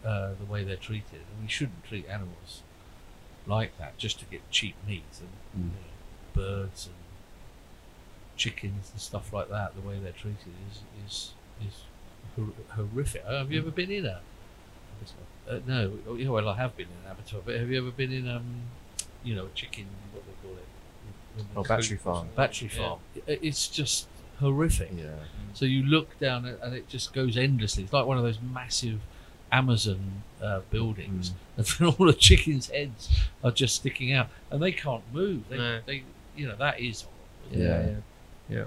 uh, 0.04 0.34
the 0.38 0.44
way 0.46 0.64
they're 0.64 0.76
treated. 0.90 1.20
And 1.30 1.42
we 1.42 1.48
shouldn't 1.48 1.84
treat 1.84 2.06
animals 2.08 2.62
like 3.46 3.78
that 3.78 3.96
just 3.96 4.18
to 4.20 4.24
get 4.26 4.42
cheap 4.50 4.74
meat 4.88 5.04
and 5.20 5.28
Mm. 5.56 5.70
you 5.70 5.76
know, 5.76 6.42
birds 6.42 6.86
and 6.86 6.94
chickens 8.36 8.90
and 8.92 9.00
stuff 9.00 9.32
like 9.32 9.48
that. 9.50 9.74
The 9.74 9.80
way 9.86 9.98
they're 10.02 10.12
treated 10.12 10.52
is 10.70 10.80
is 11.06 11.32
is 11.66 11.74
hor- 12.36 12.52
horrific. 12.76 13.24
Have 13.24 13.50
you 13.52 13.60
ever 13.60 13.70
been 13.70 13.90
in 13.90 14.06
a? 14.06 14.20
Uh, 15.48 15.58
no, 15.66 15.92
oh, 16.08 16.14
yeah, 16.14 16.28
well, 16.30 16.48
I 16.48 16.56
have 16.56 16.74
been 16.76 16.86
in 16.86 17.04
an 17.06 17.12
abattoir, 17.12 17.42
but 17.44 17.56
have 17.56 17.68
you 17.70 17.76
ever 17.78 17.90
been 17.90 18.12
in 18.12 18.28
um, 18.28 18.44
you 19.22 19.34
know, 19.34 19.44
a 19.46 19.50
chicken? 19.50 19.86
What 20.12 20.24
they 20.26 20.32
call 20.48 20.56
it? 20.56 20.64
When 21.36 21.46
Oh, 21.56 21.62
battery 21.68 21.98
farm. 21.98 22.28
Battery 22.34 22.68
farm. 22.68 23.00
I- 23.28 23.38
It's 23.42 23.68
just 23.68 24.06
horrific. 24.40 24.90
yeah 24.96 25.10
So 25.52 25.64
you 25.66 25.82
look 25.82 26.18
down 26.18 26.46
and 26.46 26.74
it 26.74 26.88
just 26.88 27.12
goes 27.12 27.36
endlessly. 27.36 27.82
It's 27.84 27.92
like 27.92 28.06
one 28.06 28.16
of 28.16 28.24
those 28.24 28.38
massive 28.40 29.00
Amazon 29.52 30.22
uh, 30.42 30.60
buildings, 30.70 31.32
Mm. 31.58 31.78
and 31.80 31.88
all 31.98 32.06
the 32.06 32.12
chickens' 32.14 32.70
heads 32.70 33.08
are 33.42 33.50
just 33.52 33.74
sticking 33.76 34.12
out, 34.12 34.28
and 34.50 34.62
they 34.62 34.72
can't 34.72 35.04
move. 35.12 35.48
They, 35.50 35.58
No. 35.58 35.80
they 35.86 36.04
you 36.36 36.48
know, 36.48 36.56
that 36.56 36.80
is 36.80 37.02
horrible. 37.02 37.62
Yeah. 37.64 37.86
yeah, 37.86 37.94
yeah, 38.48 38.64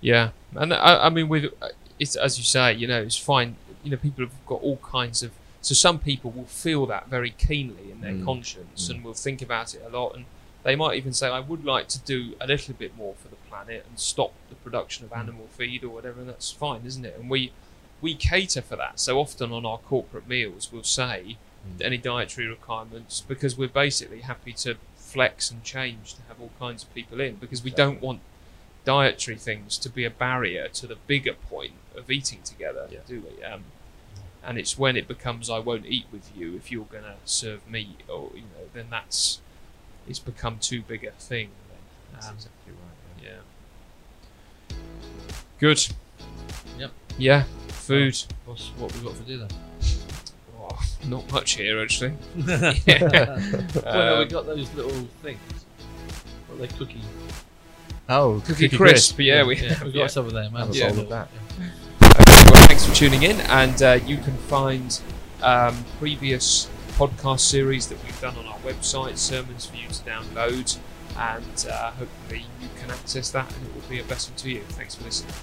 yeah. 0.00 0.30
And 0.54 0.72
I, 0.72 1.06
I 1.06 1.10
mean, 1.10 1.28
with 1.28 1.52
it's 1.98 2.16
as 2.16 2.38
you 2.38 2.44
say, 2.44 2.72
you 2.74 2.86
know, 2.86 3.00
it's 3.02 3.16
fine. 3.16 3.56
You 3.82 3.90
know, 3.92 3.96
people 3.96 4.24
have 4.24 4.46
got 4.46 4.62
all 4.62 4.76
kinds 4.78 5.22
of. 5.22 5.32
So 5.62 5.74
some 5.74 5.98
people 5.98 6.30
will 6.30 6.44
feel 6.44 6.86
that 6.86 7.08
very 7.08 7.30
keenly 7.30 7.90
in 7.90 8.00
their 8.00 8.12
Mm. 8.12 8.24
conscience 8.24 8.86
Mm. 8.86 8.90
and 8.90 9.04
will 9.04 9.14
think 9.14 9.42
about 9.42 9.74
it 9.74 9.82
a 9.84 9.88
lot, 9.88 10.14
and 10.14 10.24
they 10.62 10.76
might 10.76 10.96
even 10.96 11.12
say, 11.12 11.28
"I 11.28 11.40
would 11.40 11.64
like 11.64 11.88
to 11.88 11.98
do 12.00 12.34
a 12.40 12.46
little 12.46 12.74
bit 12.74 12.96
more 12.96 13.14
for 13.20 13.28
the 13.28 13.36
planet 13.48 13.84
and 13.88 13.98
stop 13.98 14.32
the 14.48 14.54
production 14.56 15.04
of 15.04 15.12
animal 15.12 15.48
feed 15.56 15.82
or 15.82 15.88
whatever." 15.88 16.20
And 16.20 16.28
that's 16.28 16.50
fine, 16.52 16.82
isn't 16.84 17.04
it? 17.04 17.16
And 17.18 17.28
we 17.30 17.52
we 18.02 18.14
cater 18.14 18.60
for 18.62 18.76
that. 18.76 19.00
So 19.00 19.18
often 19.18 19.50
on 19.52 19.64
our 19.64 19.78
corporate 19.78 20.28
meals, 20.28 20.70
we'll 20.70 20.82
say 20.84 21.36
Mm. 21.66 21.84
any 21.84 21.96
dietary 21.98 22.46
requirements 22.46 23.24
because 23.26 23.56
we're 23.56 23.68
basically 23.68 24.20
happy 24.20 24.52
to 24.52 24.76
flex 24.96 25.50
and 25.50 25.64
change 25.64 26.14
to 26.14 26.22
have 26.28 26.40
all 26.40 26.50
kinds 26.60 26.84
of 26.84 26.94
people 26.94 27.20
in 27.20 27.36
because 27.36 27.64
we 27.64 27.70
don't 27.70 28.00
want 28.00 28.20
dietary 28.86 29.36
things 29.36 29.76
to 29.78 29.90
be 29.90 30.04
a 30.06 30.10
barrier 30.10 30.68
to 30.68 30.86
the 30.86 30.96
bigger 31.06 31.34
point 31.34 31.74
of 31.94 32.10
eating 32.10 32.40
together, 32.42 32.88
Yeah. 32.90 33.00
do 33.06 33.22
we? 33.22 33.44
Um, 33.44 33.64
and 34.42 34.56
it's 34.58 34.78
when 34.78 34.96
it 34.96 35.06
becomes 35.08 35.50
I 35.50 35.58
won't 35.58 35.84
eat 35.86 36.06
with 36.12 36.30
you 36.34 36.54
if 36.56 36.70
you're 36.72 36.84
going 36.86 37.02
to 37.04 37.16
serve 37.24 37.68
meat, 37.68 38.00
or 38.08 38.30
you 38.34 38.42
know, 38.42 38.68
then 38.72 38.86
that's 38.90 39.40
it's 40.08 40.20
become 40.20 40.58
too 40.60 40.80
big 40.82 41.04
a 41.04 41.10
thing. 41.10 41.50
that's 42.12 42.28
Um, 42.28 42.34
exactly 42.36 42.72
right 42.72 43.24
yeah. 43.24 43.30
yeah. 44.70 44.76
Good. 45.58 45.86
Yep. 46.78 46.90
Yeah. 47.18 47.42
Food. 47.68 48.16
What's 48.44 48.68
what 48.78 48.94
we 48.94 49.00
got 49.02 49.14
for 49.16 49.24
dinner? 49.24 49.48
Oh, 50.60 50.78
not 51.06 51.30
much 51.32 51.52
here 51.52 51.80
actually. 51.82 52.12
well, 52.36 52.46
no, 52.46 52.74
we 52.86 52.92
Um, 54.22 54.28
got 54.28 54.46
those 54.46 54.72
little 54.74 55.06
things. 55.22 55.40
What 56.46 56.56
are 56.56 56.66
they 56.66 56.68
cookie? 56.78 57.00
Oh 58.08 58.42
Cookie, 58.46 58.68
crisp. 58.68 59.18
Yeah, 59.18 59.44
we 59.44 59.56
yeah, 59.56 59.82
we 59.84 59.92
got 59.92 60.00
yeah. 60.00 60.06
some 60.06 60.26
of 60.26 60.32
them. 60.32 60.52
Have 60.54 60.70
a 60.70 60.80
bowl 60.80 60.92
we? 60.92 61.00
of 61.02 61.08
that. 61.10 61.28
Yeah. 61.58 61.66
Okay, 62.02 62.50
well, 62.50 62.66
thanks 62.66 62.86
for 62.86 62.94
tuning 62.94 63.22
in, 63.22 63.40
and 63.42 63.82
uh, 63.82 63.98
you 64.06 64.16
can 64.16 64.36
find 64.36 65.00
um, 65.42 65.84
previous 65.98 66.68
podcast 66.92 67.40
series 67.40 67.88
that 67.88 68.02
we've 68.02 68.20
done 68.20 68.36
on 68.36 68.46
our 68.46 68.58
website, 68.58 69.18
sermons 69.18 69.66
for 69.66 69.76
you 69.76 69.88
to 69.88 70.02
download, 70.02 70.78
and 71.18 71.66
uh, 71.70 71.90
hopefully 71.92 72.46
you 72.60 72.68
can 72.80 72.90
access 72.90 73.30
that 73.30 73.52
and 73.54 73.66
it 73.66 73.74
will 73.74 73.88
be 73.88 74.00
a 74.00 74.04
blessing 74.04 74.34
to 74.36 74.50
you. 74.50 74.62
Thanks 74.70 74.94
for 74.94 75.04
listening. 75.04 75.34